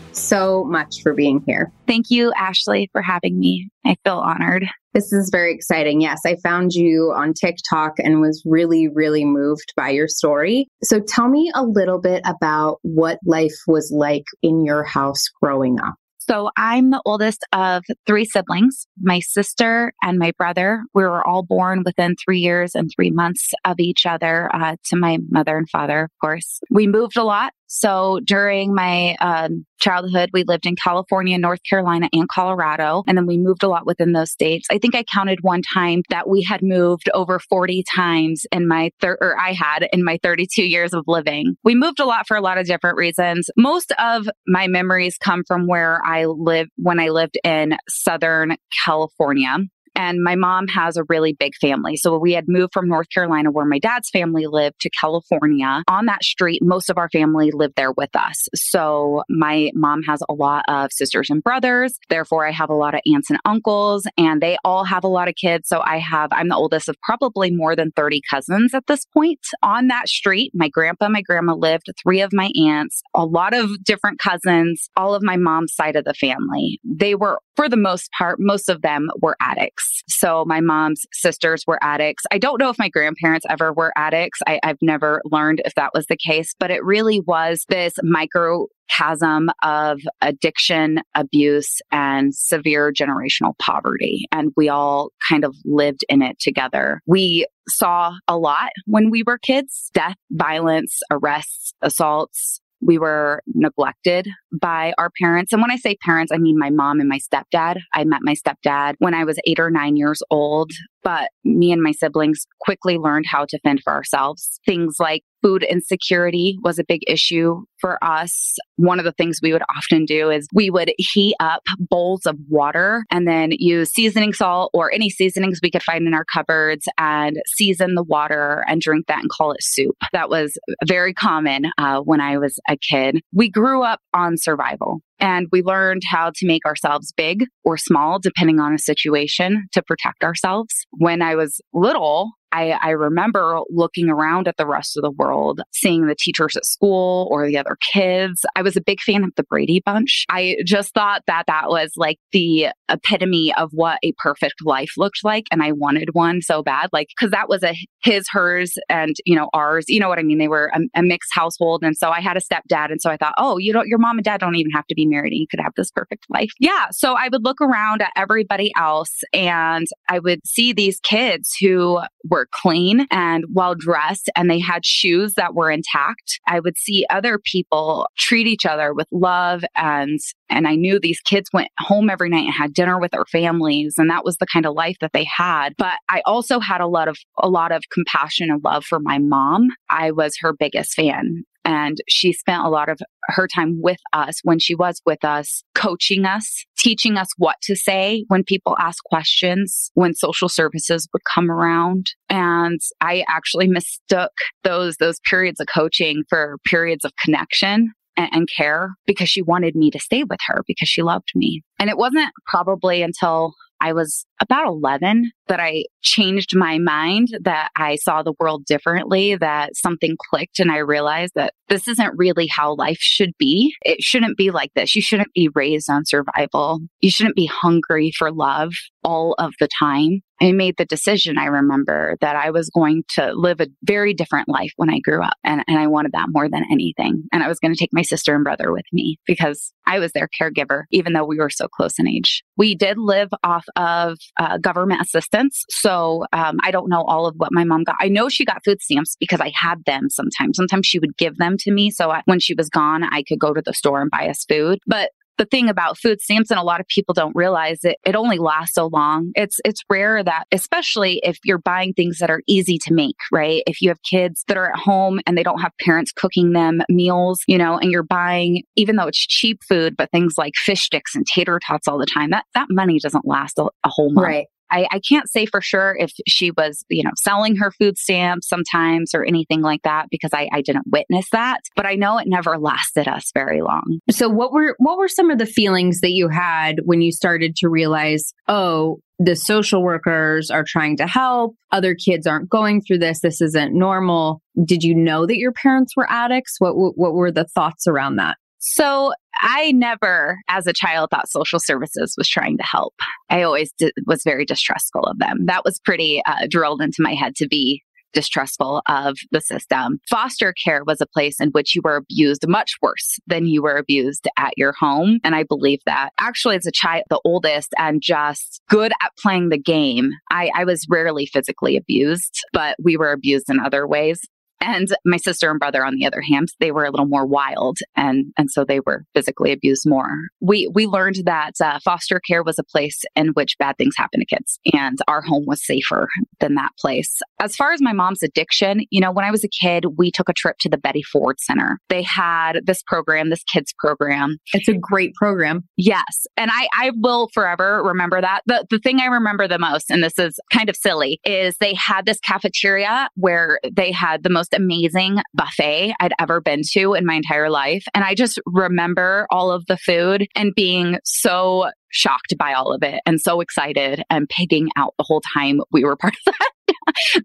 so 0.13 0.63
much 0.65 1.01
for 1.01 1.13
being 1.13 1.43
here. 1.45 1.71
Thank 1.87 2.09
you, 2.09 2.31
Ashley, 2.37 2.89
for 2.91 3.01
having 3.01 3.39
me. 3.39 3.69
I 3.85 3.95
feel 4.03 4.17
honored. 4.17 4.65
This 4.93 5.13
is 5.13 5.29
very 5.31 5.53
exciting. 5.53 6.01
Yes, 6.01 6.19
I 6.25 6.35
found 6.43 6.73
you 6.73 7.13
on 7.15 7.33
TikTok 7.33 7.93
and 7.97 8.19
was 8.19 8.43
really, 8.45 8.89
really 8.89 9.23
moved 9.23 9.73
by 9.77 9.89
your 9.89 10.07
story. 10.07 10.67
So 10.83 10.99
tell 10.99 11.29
me 11.29 11.49
a 11.55 11.63
little 11.63 11.99
bit 11.99 12.21
about 12.25 12.79
what 12.81 13.19
life 13.25 13.55
was 13.67 13.91
like 13.95 14.25
in 14.41 14.65
your 14.65 14.83
house 14.83 15.23
growing 15.41 15.79
up. 15.79 15.95
So 16.19 16.51
I'm 16.55 16.91
the 16.91 17.01
oldest 17.03 17.45
of 17.51 17.83
three 18.05 18.25
siblings. 18.25 18.85
My 19.01 19.19
sister 19.19 19.91
and 20.03 20.19
my 20.19 20.31
brother, 20.37 20.83
we 20.93 21.03
were 21.03 21.27
all 21.27 21.43
born 21.43 21.81
within 21.83 22.15
three 22.23 22.39
years 22.39 22.75
and 22.75 22.91
three 22.95 23.11
months 23.11 23.51
of 23.65 23.79
each 23.79 24.05
other 24.05 24.49
uh, 24.53 24.75
to 24.85 24.95
my 24.95 25.17
mother 25.29 25.57
and 25.57 25.69
father, 25.69 26.03
of 26.03 26.11
course. 26.21 26.59
We 26.69 26.85
moved 26.85 27.17
a 27.17 27.23
lot. 27.23 27.53
So 27.73 28.19
during 28.25 28.75
my 28.75 29.15
um, 29.21 29.65
childhood, 29.79 30.29
we 30.33 30.43
lived 30.43 30.65
in 30.65 30.75
California, 30.75 31.37
North 31.37 31.61
Carolina, 31.67 32.09
and 32.11 32.27
Colorado. 32.27 33.03
And 33.07 33.17
then 33.17 33.25
we 33.25 33.37
moved 33.37 33.63
a 33.63 33.69
lot 33.69 33.85
within 33.85 34.11
those 34.11 34.29
states. 34.29 34.67
I 34.69 34.77
think 34.77 34.93
I 34.93 35.03
counted 35.03 35.39
one 35.41 35.61
time 35.61 36.01
that 36.09 36.27
we 36.27 36.43
had 36.43 36.61
moved 36.61 37.09
over 37.13 37.39
40 37.39 37.85
times 37.89 38.45
in 38.51 38.67
my 38.67 38.91
third, 38.99 39.19
or 39.21 39.39
I 39.39 39.53
had 39.53 39.87
in 39.93 40.03
my 40.03 40.19
32 40.21 40.63
years 40.63 40.93
of 40.93 41.05
living. 41.07 41.55
We 41.63 41.73
moved 41.73 42.01
a 42.01 42.05
lot 42.05 42.27
for 42.27 42.35
a 42.35 42.41
lot 42.41 42.57
of 42.57 42.67
different 42.67 42.97
reasons. 42.97 43.49
Most 43.55 43.93
of 43.97 44.27
my 44.45 44.67
memories 44.67 45.17
come 45.17 45.43
from 45.47 45.65
where 45.65 46.05
I 46.05 46.25
lived 46.25 46.71
when 46.75 46.99
I 46.99 47.07
lived 47.07 47.37
in 47.45 47.77
Southern 47.87 48.57
California. 48.83 49.59
And 50.01 50.23
my 50.23 50.35
mom 50.35 50.67
has 50.69 50.97
a 50.97 51.03
really 51.09 51.33
big 51.33 51.53
family. 51.61 51.95
So 51.95 52.17
we 52.17 52.33
had 52.33 52.45
moved 52.47 52.73
from 52.73 52.87
North 52.87 53.07
Carolina, 53.09 53.51
where 53.51 53.65
my 53.65 53.77
dad's 53.77 54.09
family 54.09 54.47
lived, 54.47 54.79
to 54.81 54.89
California. 54.89 55.83
On 55.87 56.07
that 56.07 56.23
street, 56.23 56.61
most 56.63 56.89
of 56.89 56.97
our 56.97 57.07
family 57.09 57.51
lived 57.53 57.75
there 57.75 57.91
with 57.91 58.09
us. 58.15 58.47
So 58.55 59.21
my 59.29 59.69
mom 59.75 60.01
has 60.03 60.23
a 60.27 60.33
lot 60.33 60.65
of 60.67 60.91
sisters 60.91 61.29
and 61.29 61.43
brothers. 61.43 61.99
Therefore, 62.09 62.47
I 62.47 62.51
have 62.51 62.71
a 62.71 62.73
lot 62.73 62.95
of 62.95 63.01
aunts 63.05 63.29
and 63.29 63.37
uncles, 63.45 64.07
and 64.17 64.41
they 64.41 64.57
all 64.65 64.83
have 64.85 65.03
a 65.03 65.07
lot 65.07 65.27
of 65.27 65.35
kids. 65.35 65.69
So 65.69 65.81
I 65.81 65.99
have, 65.99 66.29
I'm 66.31 66.47
the 66.47 66.55
oldest 66.55 66.89
of 66.89 66.95
probably 67.03 67.51
more 67.51 67.75
than 67.75 67.91
30 67.91 68.21
cousins 68.27 68.73
at 68.73 68.87
this 68.87 69.05
point. 69.05 69.45
On 69.61 69.87
that 69.89 70.09
street, 70.09 70.51
my 70.55 70.69
grandpa, 70.69 71.09
my 71.09 71.21
grandma 71.21 71.53
lived, 71.53 71.85
three 72.01 72.21
of 72.21 72.33
my 72.33 72.49
aunts, 72.59 73.03
a 73.13 73.23
lot 73.23 73.53
of 73.53 73.83
different 73.83 74.17
cousins, 74.17 74.89
all 74.97 75.13
of 75.13 75.21
my 75.21 75.37
mom's 75.37 75.75
side 75.75 75.95
of 75.95 76.05
the 76.05 76.15
family. 76.15 76.79
They 76.83 77.13
were, 77.13 77.39
for 77.55 77.67
the 77.67 77.77
most 77.77 78.09
part, 78.17 78.39
most 78.39 78.69
of 78.69 78.81
them 78.81 79.09
were 79.21 79.35
addicts. 79.41 80.03
So 80.07 80.45
my 80.45 80.61
mom's 80.61 81.05
sisters 81.13 81.63
were 81.67 81.79
addicts. 81.81 82.23
I 82.31 82.37
don't 82.37 82.59
know 82.59 82.69
if 82.69 82.79
my 82.79 82.89
grandparents 82.89 83.45
ever 83.49 83.73
were 83.73 83.93
addicts. 83.95 84.39
I, 84.47 84.59
I've 84.63 84.81
never 84.81 85.21
learned 85.25 85.61
if 85.65 85.75
that 85.75 85.91
was 85.93 86.05
the 86.07 86.17
case, 86.17 86.53
but 86.59 86.71
it 86.71 86.83
really 86.83 87.19
was 87.19 87.65
this 87.69 87.95
micro 88.03 88.67
chasm 88.89 89.49
of 89.63 90.01
addiction, 90.21 90.99
abuse, 91.15 91.81
and 91.91 92.35
severe 92.35 92.91
generational 92.91 93.57
poverty. 93.57 94.25
And 94.31 94.51
we 94.57 94.69
all 94.69 95.09
kind 95.27 95.45
of 95.45 95.55
lived 95.63 96.03
in 96.09 96.21
it 96.21 96.39
together. 96.39 97.01
We 97.05 97.47
saw 97.69 98.13
a 98.27 98.37
lot 98.37 98.71
when 98.85 99.09
we 99.09 99.23
were 99.23 99.37
kids 99.37 99.89
death, 99.93 100.15
violence, 100.31 100.99
arrests, 101.09 101.73
assaults, 101.81 102.59
we 102.81 102.97
were 102.97 103.41
neglected 103.47 104.27
by 104.59 104.93
our 104.97 105.09
parents. 105.21 105.53
And 105.53 105.61
when 105.61 105.71
I 105.71 105.75
say 105.75 105.95
parents, 106.03 106.31
I 106.31 106.37
mean 106.37 106.57
my 106.57 106.69
mom 106.69 106.99
and 106.99 107.09
my 107.09 107.19
stepdad. 107.19 107.77
I 107.93 108.03
met 108.03 108.21
my 108.23 108.33
stepdad 108.33 108.95
when 108.99 109.13
I 109.13 109.23
was 109.23 109.39
eight 109.45 109.59
or 109.59 109.69
nine 109.69 109.95
years 109.95 110.21
old, 110.29 110.71
but 111.03 111.29
me 111.43 111.71
and 111.71 111.81
my 111.81 111.91
siblings 111.91 112.45
quickly 112.59 112.97
learned 112.97 113.25
how 113.27 113.45
to 113.49 113.59
fend 113.59 113.81
for 113.83 113.93
ourselves. 113.93 114.59
Things 114.65 114.95
like 114.99 115.23
food 115.41 115.63
insecurity 115.63 116.57
was 116.61 116.77
a 116.79 116.83
big 116.83 117.01
issue 117.07 117.63
for 117.79 118.03
us. 118.03 118.55
One 118.75 118.99
of 118.99 119.05
the 119.05 119.11
things 119.11 119.39
we 119.41 119.53
would 119.53 119.63
often 119.75 120.05
do 120.05 120.29
is 120.29 120.47
we 120.53 120.69
would 120.69 120.93
heat 120.97 121.35
up 121.39 121.63
bowls 121.79 122.25
of 122.25 122.37
water 122.47 123.05
and 123.11 123.27
then 123.27 123.49
use 123.51 123.91
seasoning 123.91 124.33
salt 124.33 124.69
or 124.73 124.93
any 124.93 125.09
seasonings 125.09 125.59
we 125.61 125.71
could 125.71 125.83
find 125.83 126.05
in 126.07 126.13
our 126.13 126.25
cupboards 126.25 126.87
and 126.97 127.37
season 127.47 127.95
the 127.95 128.03
water 128.03 128.63
and 128.67 128.81
drink 128.81 129.07
that 129.07 129.19
and 129.19 129.29
call 129.29 129.51
it 129.51 129.63
soup. 129.63 129.95
That 130.13 130.29
was 130.29 130.57
very 130.85 131.13
common 131.13 131.71
uh, 131.77 132.01
when 132.01 132.21
I 132.21 132.37
was 132.37 132.59
a 132.69 132.77
kid. 132.77 133.21
We 133.33 133.49
grew 133.49 133.83
up 133.83 133.99
on 134.13 134.37
survival. 134.37 135.01
And 135.21 135.47
we 135.51 135.61
learned 135.61 136.01
how 136.09 136.31
to 136.35 136.47
make 136.47 136.65
ourselves 136.65 137.13
big 137.15 137.45
or 137.63 137.77
small, 137.77 138.19
depending 138.19 138.59
on 138.59 138.73
a 138.73 138.79
situation 138.79 139.67
to 139.71 139.83
protect 139.83 140.23
ourselves. 140.23 140.73
When 140.91 141.21
I 141.21 141.35
was 141.35 141.61
little, 141.73 142.31
I, 142.51 142.71
I, 142.81 142.89
remember 142.91 143.61
looking 143.69 144.09
around 144.09 144.47
at 144.47 144.57
the 144.57 144.67
rest 144.67 144.97
of 144.97 145.03
the 145.03 145.11
world, 145.11 145.61
seeing 145.71 146.07
the 146.07 146.15
teachers 146.15 146.55
at 146.55 146.65
school 146.65 147.27
or 147.31 147.47
the 147.47 147.57
other 147.57 147.77
kids. 147.93 148.45
I 148.55 148.61
was 148.61 148.75
a 148.75 148.81
big 148.81 148.99
fan 148.99 149.23
of 149.23 149.31
the 149.35 149.43
Brady 149.43 149.81
Bunch. 149.85 150.25
I 150.29 150.57
just 150.65 150.93
thought 150.93 151.23
that 151.27 151.45
that 151.47 151.69
was 151.69 151.91
like 151.95 152.17
the 152.31 152.67
epitome 152.89 153.53
of 153.55 153.69
what 153.71 153.99
a 154.03 154.13
perfect 154.17 154.65
life 154.65 154.91
looked 154.97 155.23
like. 155.23 155.45
And 155.51 155.63
I 155.63 155.71
wanted 155.71 156.09
one 156.13 156.41
so 156.41 156.61
bad, 156.61 156.89
like, 156.91 157.07
cause 157.19 157.31
that 157.31 157.49
was 157.49 157.63
a 157.63 157.73
his, 158.03 158.27
hers, 158.31 158.73
and, 158.89 159.15
you 159.25 159.35
know, 159.35 159.49
ours. 159.53 159.85
You 159.87 159.99
know 159.99 160.09
what 160.09 160.19
I 160.19 160.23
mean? 160.23 160.39
They 160.39 160.47
were 160.47 160.71
a, 160.73 160.99
a 160.99 161.03
mixed 161.03 161.31
household. 161.33 161.83
And 161.83 161.95
so 161.95 162.09
I 162.09 162.19
had 162.19 162.37
a 162.37 162.41
stepdad. 162.41 162.91
And 162.91 163.01
so 163.01 163.09
I 163.09 163.17
thought, 163.17 163.35
oh, 163.37 163.57
you 163.57 163.73
don't, 163.73 163.87
your 163.87 163.99
mom 163.99 164.17
and 164.17 164.25
dad 164.25 164.39
don't 164.39 164.55
even 164.55 164.71
have 164.71 164.87
to 164.87 164.95
be 164.95 165.05
married 165.05 165.31
and 165.31 165.39
you 165.39 165.47
could 165.49 165.59
have 165.59 165.73
this 165.75 165.91
perfect 165.91 166.25
life. 166.29 166.51
Yeah. 166.59 166.87
So 166.91 167.13
I 167.13 167.29
would 167.31 167.43
look 167.43 167.61
around 167.61 168.01
at 168.01 168.11
everybody 168.15 168.71
else 168.77 169.21
and 169.33 169.87
I 170.09 170.19
would 170.19 170.45
see 170.45 170.73
these 170.73 170.99
kids 171.01 171.55
who 171.59 171.99
were 172.29 172.40
were 172.41 172.47
clean 172.51 173.05
and 173.11 173.45
well 173.53 173.75
dressed 173.75 174.29
and 174.35 174.49
they 174.49 174.59
had 174.59 174.85
shoes 174.85 175.35
that 175.35 175.53
were 175.53 175.69
intact. 175.69 176.39
I 176.47 176.59
would 176.59 176.77
see 176.77 177.05
other 177.09 177.37
people 177.37 178.07
treat 178.17 178.47
each 178.47 178.65
other 178.65 178.93
with 178.93 179.07
love 179.11 179.63
and 179.75 180.19
and 180.49 180.67
I 180.67 180.75
knew 180.75 180.99
these 180.99 181.21
kids 181.21 181.49
went 181.53 181.69
home 181.79 182.09
every 182.09 182.29
night 182.29 182.45
and 182.45 182.53
had 182.53 182.73
dinner 182.73 182.99
with 182.99 183.11
their 183.11 183.25
families 183.25 183.95
and 183.97 184.09
that 184.09 184.25
was 184.25 184.37
the 184.37 184.47
kind 184.51 184.65
of 184.65 184.73
life 184.73 184.97
that 185.01 185.13
they 185.13 185.25
had. 185.25 185.73
But 185.77 185.93
I 186.09 186.21
also 186.25 186.59
had 186.59 186.81
a 186.81 186.87
lot 186.87 187.07
of 187.07 187.17
a 187.37 187.49
lot 187.49 187.71
of 187.71 187.83
compassion 187.91 188.49
and 188.49 188.63
love 188.63 188.85
for 188.85 188.99
my 188.99 189.19
mom. 189.19 189.69
I 189.89 190.11
was 190.11 190.35
her 190.41 190.53
biggest 190.53 190.93
fan 190.93 191.43
and 191.63 191.97
she 192.09 192.33
spent 192.33 192.63
a 192.63 192.69
lot 192.69 192.89
of 192.89 192.99
her 193.25 193.47
time 193.47 193.79
with 193.81 193.99
us 194.13 194.39
when 194.43 194.59
she 194.59 194.75
was 194.75 195.01
with 195.05 195.23
us, 195.23 195.63
coaching 195.75 196.25
us, 196.25 196.65
teaching 196.77 197.17
us 197.17 197.27
what 197.37 197.57
to 197.63 197.75
say 197.75 198.25
when 198.27 198.43
people 198.43 198.75
ask 198.79 199.03
questions, 199.03 199.91
when 199.93 200.13
social 200.13 200.49
services 200.49 201.07
would 201.13 201.21
come 201.31 201.51
around. 201.51 202.07
And 202.29 202.79
I 202.99 203.23
actually 203.27 203.67
mistook 203.67 204.31
those, 204.63 204.97
those 204.97 205.19
periods 205.29 205.59
of 205.59 205.67
coaching 205.73 206.23
for 206.29 206.57
periods 206.65 207.05
of 207.05 207.11
connection 207.23 207.93
and, 208.17 208.47
care 208.55 208.91
because 209.05 209.29
she 209.29 209.41
wanted 209.41 209.75
me 209.75 209.89
to 209.91 209.99
stay 209.99 210.23
with 210.23 210.39
her 210.47 210.63
because 210.67 210.89
she 210.89 211.01
loved 211.01 211.29
me. 211.35 211.63
And 211.79 211.89
it 211.89 211.97
wasn't 211.97 212.29
probably 212.45 213.01
until 213.01 213.53
I 213.81 213.93
was 213.93 214.25
about 214.39 214.67
11 214.67 215.31
that 215.51 215.59
I 215.59 215.83
changed 216.01 216.55
my 216.55 216.77
mind, 216.77 217.27
that 217.41 217.71
I 217.75 217.97
saw 217.97 218.23
the 218.23 218.31
world 218.39 218.63
differently, 218.63 219.35
that 219.35 219.75
something 219.75 220.15
clicked 220.17 220.59
and 220.59 220.71
I 220.71 220.77
realized 220.77 221.33
that 221.35 221.53
this 221.67 221.89
isn't 221.89 222.17
really 222.17 222.47
how 222.47 222.75
life 222.75 222.99
should 222.99 223.31
be. 223.37 223.75
It 223.83 224.01
shouldn't 224.01 224.37
be 224.37 224.49
like 224.49 224.71
this. 224.75 224.95
You 224.95 225.01
shouldn't 225.01 225.33
be 225.33 225.49
raised 225.53 225.89
on 225.89 226.05
survival. 226.05 226.79
You 227.01 227.11
shouldn't 227.11 227.35
be 227.35 227.47
hungry 227.47 228.13
for 228.17 228.31
love 228.31 228.71
all 229.03 229.35
of 229.39 229.53
the 229.59 229.67
time. 229.77 230.21
I 230.41 230.53
made 230.53 230.75
the 230.77 230.85
decision, 230.85 231.37
I 231.37 231.45
remember, 231.45 232.17
that 232.19 232.35
I 232.35 232.49
was 232.49 232.69
going 232.71 233.03
to 233.15 233.31
live 233.33 233.61
a 233.61 233.67
very 233.83 234.13
different 234.13 234.49
life 234.49 234.71
when 234.75 234.89
I 234.89 234.99
grew 234.99 235.21
up. 235.21 235.35
And, 235.43 235.63
and 235.67 235.77
I 235.77 235.85
wanted 235.85 236.13
that 236.13 236.29
more 236.29 236.49
than 236.49 236.65
anything. 236.71 237.23
And 237.31 237.43
I 237.43 237.47
was 237.47 237.59
going 237.59 237.73
to 237.73 237.79
take 237.79 237.93
my 237.93 238.01
sister 238.01 238.33
and 238.33 238.43
brother 238.43 238.71
with 238.71 238.85
me 238.91 239.17
because 239.27 239.71
I 239.85 239.99
was 239.99 240.13
their 240.13 240.27
caregiver, 240.41 240.83
even 240.91 241.13
though 241.13 241.25
we 241.25 241.37
were 241.37 241.51
so 241.51 241.67
close 241.67 241.99
in 241.99 242.07
age. 242.07 242.43
We 242.57 242.73
did 242.73 242.97
live 242.97 243.29
off 243.43 243.65
of 243.75 244.17
uh, 244.39 244.57
government 244.57 245.01
assistance. 245.01 245.40
So 245.69 246.25
um, 246.33 246.59
I 246.63 246.71
don't 246.71 246.89
know 246.89 247.03
all 247.03 247.25
of 247.25 247.35
what 247.37 247.51
my 247.51 247.63
mom 247.63 247.83
got. 247.83 247.95
I 247.99 248.07
know 248.07 248.29
she 248.29 248.45
got 248.45 248.63
food 248.63 248.81
stamps 248.81 249.15
because 249.19 249.39
I 249.39 249.51
had 249.55 249.83
them 249.85 250.09
sometimes. 250.09 250.57
Sometimes 250.57 250.85
she 250.85 250.99
would 250.99 251.17
give 251.17 251.37
them 251.37 251.57
to 251.59 251.71
me. 251.71 251.91
So 251.91 252.11
I, 252.11 252.21
when 252.25 252.39
she 252.39 252.53
was 252.53 252.69
gone, 252.69 253.03
I 253.03 253.23
could 253.23 253.39
go 253.39 253.53
to 253.53 253.61
the 253.61 253.73
store 253.73 254.01
and 254.01 254.11
buy 254.11 254.27
us 254.27 254.45
food. 254.45 254.79
But 254.85 255.11
the 255.41 255.45
thing 255.45 255.69
about 255.69 255.97
food 255.97 256.21
stamps 256.21 256.51
and 256.51 256.59
a 256.59 256.63
lot 256.63 256.79
of 256.79 256.87
people 256.87 257.13
don't 257.13 257.35
realize 257.35 257.83
it 257.83 257.97
it 258.05 258.15
only 258.15 258.37
lasts 258.37 258.75
so 258.75 258.87
long 258.87 259.31
it's 259.33 259.59
it's 259.65 259.81
rare 259.89 260.23
that 260.23 260.43
especially 260.51 261.19
if 261.23 261.39
you're 261.43 261.57
buying 261.57 261.93
things 261.93 262.19
that 262.19 262.29
are 262.29 262.43
easy 262.47 262.77
to 262.77 262.93
make 262.93 263.15
right 263.31 263.63
if 263.65 263.81
you 263.81 263.89
have 263.89 263.97
kids 264.03 264.43
that 264.47 264.55
are 264.55 264.71
at 264.71 264.77
home 264.77 265.19
and 265.25 265.35
they 265.35 265.41
don't 265.41 265.59
have 265.59 265.71
parents 265.83 266.11
cooking 266.11 266.53
them 266.53 266.81
meals 266.89 267.41
you 267.47 267.57
know 267.57 267.77
and 267.79 267.91
you're 267.91 268.03
buying 268.03 268.61
even 268.75 268.97
though 268.97 269.07
it's 269.07 269.25
cheap 269.25 269.59
food 269.67 269.97
but 269.97 270.11
things 270.11 270.35
like 270.37 270.53
fish 270.55 270.83
sticks 270.83 271.15
and 271.15 271.25
tater 271.25 271.59
tots 271.65 271.87
all 271.87 271.97
the 271.97 272.05
time 272.05 272.29
that 272.29 272.45
that 272.53 272.67
money 272.69 272.99
doesn't 272.99 273.25
last 273.25 273.57
a, 273.57 273.63
a 273.83 273.89
whole 273.89 274.11
month 274.11 274.25
right 274.25 274.47
I, 274.71 274.87
I 274.91 274.99
can't 274.99 275.29
say 275.29 275.45
for 275.45 275.61
sure 275.61 275.95
if 275.99 276.11
she 276.27 276.51
was, 276.51 276.83
you 276.89 277.03
know, 277.03 277.11
selling 277.21 277.55
her 277.57 277.71
food 277.71 277.97
stamps 277.97 278.47
sometimes 278.47 279.13
or 279.13 279.23
anything 279.23 279.61
like 279.61 279.81
that 279.83 280.07
because 280.09 280.31
I, 280.33 280.49
I 280.51 280.61
didn't 280.61 280.85
witness 280.91 281.27
that. 281.31 281.61
But 281.75 281.85
I 281.85 281.95
know 281.95 282.17
it 282.17 282.27
never 282.27 282.57
lasted 282.57 283.07
us 283.07 283.31
very 283.33 283.61
long. 283.61 283.99
So 284.09 284.29
what 284.29 284.53
were 284.53 284.75
what 284.79 284.97
were 284.97 285.07
some 285.07 285.29
of 285.29 285.37
the 285.37 285.45
feelings 285.45 285.99
that 286.01 286.11
you 286.11 286.29
had 286.29 286.79
when 286.85 287.01
you 287.01 287.11
started 287.11 287.55
to 287.57 287.69
realize, 287.69 288.33
oh, 288.47 288.99
the 289.19 289.35
social 289.35 289.83
workers 289.83 290.49
are 290.49 290.63
trying 290.65 290.97
to 290.97 291.05
help. 291.05 291.55
Other 291.71 291.93
kids 291.93 292.25
aren't 292.25 292.49
going 292.49 292.81
through 292.81 292.99
this. 292.99 293.19
This 293.19 293.41
isn't 293.41 293.77
normal. 293.77 294.41
Did 294.65 294.83
you 294.83 294.95
know 294.95 295.27
that 295.27 295.37
your 295.37 295.51
parents 295.51 295.95
were 295.95 296.09
addicts? 296.09 296.55
What 296.59 296.73
what 296.73 297.13
were 297.13 297.31
the 297.31 297.45
thoughts 297.45 297.87
around 297.87 298.15
that? 298.15 298.37
So 298.59 299.11
I 299.41 299.71
never, 299.71 300.39
as 300.47 300.67
a 300.67 300.73
child, 300.73 301.09
thought 301.09 301.29
social 301.29 301.59
services 301.59 302.13
was 302.17 302.29
trying 302.29 302.57
to 302.57 302.63
help. 302.63 302.93
I 303.29 303.41
always 303.41 303.73
was 304.05 304.23
very 304.23 304.45
distrustful 304.45 305.03
of 305.03 305.19
them. 305.19 305.45
That 305.47 305.65
was 305.65 305.79
pretty 305.79 306.21
uh, 306.25 306.47
drilled 306.49 306.81
into 306.81 307.01
my 307.01 307.13
head 307.13 307.35
to 307.37 307.47
be 307.47 307.81
distrustful 308.13 308.81
of 308.87 309.17
the 309.31 309.41
system. 309.41 309.99
Foster 310.09 310.53
care 310.63 310.83
was 310.83 311.01
a 311.01 311.05
place 311.05 311.39
in 311.39 311.49
which 311.49 311.75
you 311.75 311.81
were 311.83 311.95
abused 311.95 312.47
much 312.47 312.75
worse 312.81 313.17
than 313.27 313.45
you 313.45 313.61
were 313.61 313.77
abused 313.77 314.27
at 314.37 314.53
your 314.57 314.73
home. 314.73 315.19
And 315.23 315.35
I 315.35 315.43
believe 315.43 315.79
that 315.85 316.09
actually 316.19 316.57
as 316.57 316.65
a 316.65 316.71
child, 316.71 317.03
the 317.09 317.21
oldest 317.23 317.73
and 317.77 318.01
just 318.01 318.61
good 318.69 318.91
at 319.01 319.11
playing 319.17 319.49
the 319.49 319.57
game, 319.57 320.11
I, 320.29 320.51
I 320.55 320.65
was 320.65 320.85
rarely 320.89 321.25
physically 321.25 321.77
abused, 321.77 322.41
but 322.53 322.75
we 322.83 322.97
were 322.97 323.11
abused 323.11 323.49
in 323.49 323.59
other 323.59 323.87
ways. 323.87 324.19
And 324.61 324.87
my 325.05 325.17
sister 325.17 325.49
and 325.49 325.59
brother, 325.59 325.83
on 325.83 325.95
the 325.95 326.05
other 326.05 326.21
hand, 326.21 326.49
they 326.59 326.71
were 326.71 326.85
a 326.85 326.91
little 326.91 327.07
more 327.07 327.25
wild 327.25 327.79
and, 327.95 328.31
and 328.37 328.49
so 328.49 328.63
they 328.63 328.79
were 328.79 329.03
physically 329.13 329.51
abused 329.51 329.87
more. 329.87 330.09
We, 330.39 330.69
we 330.73 330.85
learned 330.85 331.17
that 331.25 331.53
uh, 331.61 331.79
foster 331.83 332.19
care 332.19 332.43
was 332.43 332.59
a 332.59 332.63
place 332.63 333.01
in 333.15 333.29
which 333.29 333.57
bad 333.57 333.77
things 333.77 333.95
happen 333.97 334.19
to 334.19 334.25
kids 334.25 334.59
and 334.71 334.99
our 335.07 335.21
home 335.21 335.45
was 335.47 335.65
safer 335.65 336.07
than 336.39 336.55
that 336.55 336.71
place. 336.79 337.19
As 337.39 337.55
far 337.55 337.71
as 337.71 337.81
my 337.81 337.93
mom's 337.93 338.23
addiction, 338.23 338.81
you 338.91 339.01
know, 339.01 339.11
when 339.11 339.25
I 339.25 339.31
was 339.31 339.43
a 339.43 339.49
kid, 339.49 339.85
we 339.97 340.11
took 340.11 340.29
a 340.29 340.33
trip 340.33 340.57
to 340.59 340.69
the 340.69 340.77
Betty 340.77 341.03
Ford 341.03 341.39
Center. 341.39 341.79
They 341.89 342.03
had 342.03 342.61
this 342.65 342.83
program, 342.83 343.29
this 343.29 343.43
kids 343.43 343.73
program. 343.79 344.37
It's 344.53 344.67
a 344.67 344.73
great 344.73 345.15
program. 345.15 345.67
Yes. 345.77 346.27
And 346.37 346.51
I, 346.53 346.67
I 346.77 346.91
will 346.95 347.29
forever 347.33 347.81
remember 347.83 348.21
that. 348.21 348.41
The, 348.45 348.65
the 348.69 348.79
thing 348.79 348.99
I 348.99 349.05
remember 349.05 349.47
the 349.47 349.59
most, 349.59 349.89
and 349.89 350.03
this 350.03 350.19
is 350.19 350.39
kind 350.51 350.69
of 350.69 350.75
silly, 350.75 351.19
is 351.25 351.55
they 351.59 351.73
had 351.73 352.05
this 352.05 352.19
cafeteria 352.19 353.09
where 353.15 353.59
they 353.71 353.91
had 353.91 354.23
the 354.23 354.29
most 354.29 354.50
amazing 354.53 355.21
buffet 355.33 355.93
I'd 355.99 356.13
ever 356.19 356.41
been 356.41 356.61
to 356.73 356.93
in 356.93 357.05
my 357.05 357.15
entire 357.15 357.49
life. 357.49 357.85
And 357.93 358.03
I 358.03 358.15
just 358.15 358.39
remember 358.45 359.27
all 359.29 359.51
of 359.51 359.65
the 359.67 359.77
food 359.77 360.27
and 360.35 360.53
being 360.55 360.99
so 361.03 361.69
shocked 361.91 362.35
by 362.37 362.53
all 362.53 362.73
of 362.73 362.83
it 362.83 363.01
and 363.05 363.19
so 363.21 363.41
excited 363.41 364.03
and 364.09 364.27
pigging 364.29 364.69
out 364.77 364.93
the 364.97 365.03
whole 365.03 365.21
time 365.33 365.61
we 365.71 365.83
were 365.83 365.95
part 365.95 366.15
of 366.27 366.33
that 366.39 366.51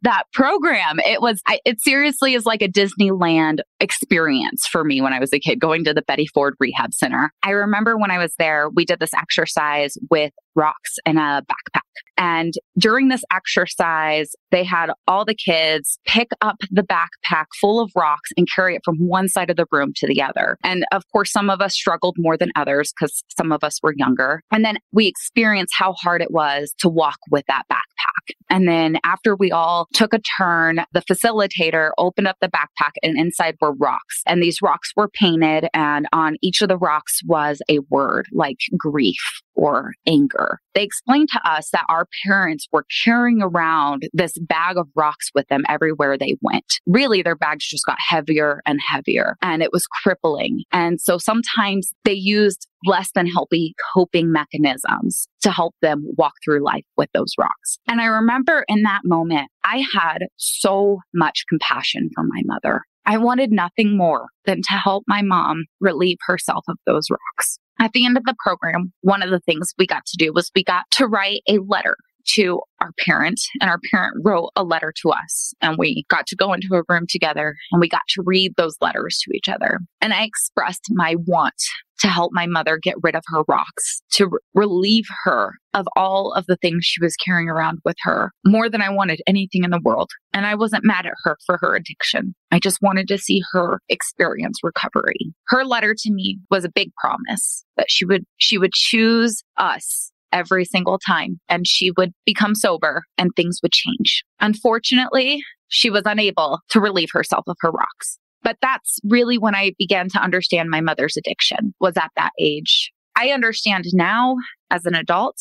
that 0.03 0.25
program. 0.33 1.01
It 1.01 1.21
was, 1.21 1.41
I, 1.47 1.61
it 1.65 1.81
seriously 1.81 2.35
is 2.35 2.47
like 2.47 2.63
a 2.63 2.69
Disneyland 2.69 3.61
experience 3.81 4.67
for 4.67 4.85
me 4.85 5.01
when 5.01 5.13
I 5.13 5.21
was 5.21 5.33
a 5.33 5.39
kid 5.39 5.61
going 5.61 5.85
to 5.85 5.95
the 5.95 6.03
Betty 6.03 6.27
Ford 6.27 6.55
Rehab 6.61 6.95
Center. 6.95 7.33
I 7.43 7.51
remember 7.51 7.97
when 7.97 8.11
I 8.11 8.19
was 8.19 8.35
there, 8.39 8.69
we 8.69 8.85
did 8.85 9.01
this 9.01 9.15
exercise 9.15 9.97
with 10.11 10.33
rocks 10.55 10.97
in 11.05 11.19
a 11.19 11.43
backpack. 11.43 11.81
And 12.19 12.55
during 12.79 13.09
this 13.09 13.23
exercise, 13.31 14.35
they 14.51 14.65
had 14.65 14.91
all 15.07 15.27
the 15.27 15.35
kids 15.35 15.99
pick 16.07 16.29
up 16.41 16.57
the 16.71 16.83
backpack 16.83 17.45
full 17.61 17.79
of 17.79 17.91
rocks 17.95 18.31
and 18.39 18.49
carry 18.53 18.75
it 18.75 18.81
from 18.85 18.97
one 18.97 19.29
side 19.29 19.51
of 19.51 19.57
the 19.57 19.67
room 19.71 19.93
to 19.97 20.07
the 20.07 20.23
other. 20.23 20.57
And 20.65 20.87
of 20.93 21.03
course, 21.13 21.31
some 21.31 21.51
of 21.51 21.61
us 21.61 21.75
struggled 21.75 22.17
more 22.19 22.39
than 22.39 22.51
others 22.57 22.93
because 22.99 23.23
some 23.37 23.53
of 23.53 23.63
us 23.63 23.79
were 23.83 23.93
younger. 23.97 24.43
And 24.57 24.65
then 24.65 24.79
we 24.91 25.07
experienced 25.07 25.75
how 25.77 25.93
hard 25.93 26.23
it 26.23 26.31
was 26.31 26.73
to 26.79 26.89
walk 26.89 27.19
with 27.31 27.45
that 27.47 27.65
backpack. 27.71 28.35
And 28.49 28.67
then 28.67 28.97
after 29.05 29.37
we 29.37 29.53
all 29.53 29.87
took 29.93 30.15
a 30.15 30.19
turn, 30.39 30.81
the 30.95 31.03
facilitator 31.03 31.91
opened 31.99 32.27
up 32.27 32.39
the 32.41 32.49
backpack 32.49 32.93
and 33.03 33.19
inside 33.19 33.57
were 33.61 33.75
rocks. 33.75 34.23
And 34.25 34.43
these 34.43 34.63
rocks 34.63 34.93
were 34.97 35.11
painted 35.11 35.69
and 35.75 36.09
on 36.15 36.37
each 36.41 36.63
of 36.63 36.69
the 36.69 36.79
rocks 36.79 37.21
was 37.27 37.61
a 37.69 37.81
word 37.91 38.29
like 38.33 38.57
grief 38.79 39.43
or 39.57 39.93
anger. 40.07 40.61
They 40.75 40.83
explained 40.83 41.29
to 41.33 41.51
us 41.51 41.71
that 41.71 41.87
our 41.89 42.07
parents 42.25 42.69
were 42.71 42.85
carrying 43.05 43.43
around 43.43 44.09
this 44.13 44.37
bag 44.39 44.77
of 44.77 44.89
rocks 44.95 45.31
with 45.35 45.49
them 45.49 45.65
everywhere 45.69 46.17
they 46.19 46.37
went. 46.43 46.81
Really, 46.87 47.23
their 47.23 47.37
bags 47.37 47.67
just 47.67 47.87
got 47.87 47.97
heavier 47.99 48.61
and 48.67 48.79
heavier 48.87 49.37
and 49.43 49.63
it 49.63 49.73
was 49.73 49.87
crippling. 50.03 50.63
And 50.73 51.01
so 51.01 51.19
sometimes 51.19 51.91
they 52.05 52.13
used 52.13 52.69
less 52.85 53.11
than 53.15 53.27
healthy 53.27 53.75
coping 53.95 54.31
mechanisms 54.31 55.27
to 55.41 55.51
help 55.51 55.75
them 55.81 56.05
walk 56.17 56.35
through 56.45 56.65
life 56.65 56.85
with 56.97 57.09
those 57.15 57.33
rocks. 57.39 57.79
And 57.89 58.01
I 58.01 58.07
remember 58.07 58.65
in 58.69 58.83
that 58.83 59.01
moment, 59.05 59.49
I 59.65 59.85
had 59.95 60.19
so 60.37 61.01
much 61.15 61.45
compassion 61.49 62.11
for 62.15 62.23
my 62.23 62.43
mother. 62.45 62.83
I 63.07 63.19
wanted 63.19 63.53
nothing 63.53 63.97
more 63.97 64.27
than 64.47 64.63
to 64.63 64.73
help 64.73 65.05
my 65.07 65.23
mom 65.23 65.65
relieve 65.81 66.19
herself 66.27 66.65
of 66.69 66.77
those 66.87 67.09
rocks. 67.09 67.59
At 67.81 67.93
the 67.93 68.07
end 68.07 68.17
of 68.17 68.25
the 68.25 68.35
program, 68.39 68.93
one 69.03 69.23
of 69.23 69.31
the 69.31 69.41
things 69.41 69.75
we 69.79 69.87
got 69.87 70.07
to 70.07 70.17
do 70.17 70.33
was 70.33 70.51
we 70.55 70.65
got 70.65 70.85
to 70.93 71.07
write 71.07 71.43
a 71.49 71.59
letter 71.59 71.97
to 72.29 72.61
our 72.81 72.91
parent 73.05 73.41
and 73.61 73.71
our 73.71 73.79
parent 73.91 74.17
wrote 74.25 74.51
a 74.57 74.65
letter 74.65 74.93
to 75.03 75.11
us 75.11 75.55
and 75.61 75.77
we 75.79 76.05
got 76.09 76.27
to 76.27 76.37
go 76.37 76.53
into 76.53 76.75
a 76.75 76.83
room 76.89 77.07
together 77.09 77.57
and 77.71 77.81
we 77.81 77.89
got 77.89 78.03
to 78.09 78.23
read 78.25 78.53
those 78.57 78.77
letters 78.81 79.19
to 79.23 79.37
each 79.37 79.49
other. 79.49 79.81
And 80.01 80.13
I 80.13 80.25
expressed 80.25 80.87
my 80.91 81.15
want 81.27 81.55
to 82.01 82.09
help 82.09 82.33
my 82.33 82.47
mother 82.47 82.79
get 82.81 82.97
rid 83.03 83.15
of 83.15 83.23
her 83.29 83.43
rocks, 83.49 84.03
to 84.13 84.27
re- 84.27 84.39
relieve 84.55 85.07
her 85.25 85.53
of 85.75 85.87
all 85.97 86.33
of 86.33 86.47
the 86.47 86.57
things 86.57 86.85
she 86.85 87.03
was 87.03 87.17
carrying 87.17 87.49
around 87.49 87.79
with 87.85 87.97
her 88.03 88.33
more 88.45 88.69
than 88.69 88.83
I 88.83 88.91
wanted 88.91 89.21
anything 89.27 89.65
in 89.65 89.71
the 89.71 89.81
world. 89.83 90.11
And 90.33 90.47
I 90.47 90.55
wasn't 90.55 90.85
mad 90.85 91.07
at 91.07 91.13
her 91.25 91.37
for 91.45 91.59
her 91.61 91.75
addiction. 91.75 92.35
I 92.51 92.59
just 92.59 92.81
wanted 92.81 93.09
to 93.09 93.19
see 93.19 93.43
her 93.53 93.81
experience 93.89 94.59
recovery. 94.63 95.35
Her 95.49 95.65
letter 95.65 95.95
to 95.99 96.13
me 96.13 96.39
was 96.51 96.65
a 96.65 96.71
big 96.71 96.91
promise 96.95 97.65
that 97.77 97.91
she 97.91 98.05
would, 98.05 98.25
she 98.39 98.59
would 98.59 98.73
choose 98.73 99.43
us 99.57 100.11
every 100.33 100.65
single 100.65 100.99
time 100.99 101.39
and 101.49 101.67
she 101.67 101.91
would 101.97 102.13
become 102.25 102.55
sober 102.55 103.05
and 103.17 103.31
things 103.35 103.61
would 103.63 103.73
change. 103.73 104.25
Unfortunately, 104.41 105.43
she 105.69 105.91
was 105.91 106.03
unable 106.05 106.61
to 106.71 106.81
relieve 106.81 107.11
herself 107.13 107.45
of 107.47 107.57
her 107.61 107.71
rocks. 107.71 108.19
But 108.43 108.59
that's 108.63 108.99
really 109.05 109.39
when 109.39 109.55
I 109.55 109.73
began 109.79 110.09
to 110.11 110.23
understand 110.23 110.71
my 110.71 110.81
mother's 110.81 111.17
addiction 111.17 111.75
was 111.81 111.97
at 111.97 112.11
that 112.17 112.33
age. 112.39 112.93
I 113.17 113.31
understand 113.31 113.87
now 113.93 114.37
as 114.71 114.85
an 114.85 114.95
adult. 114.95 115.37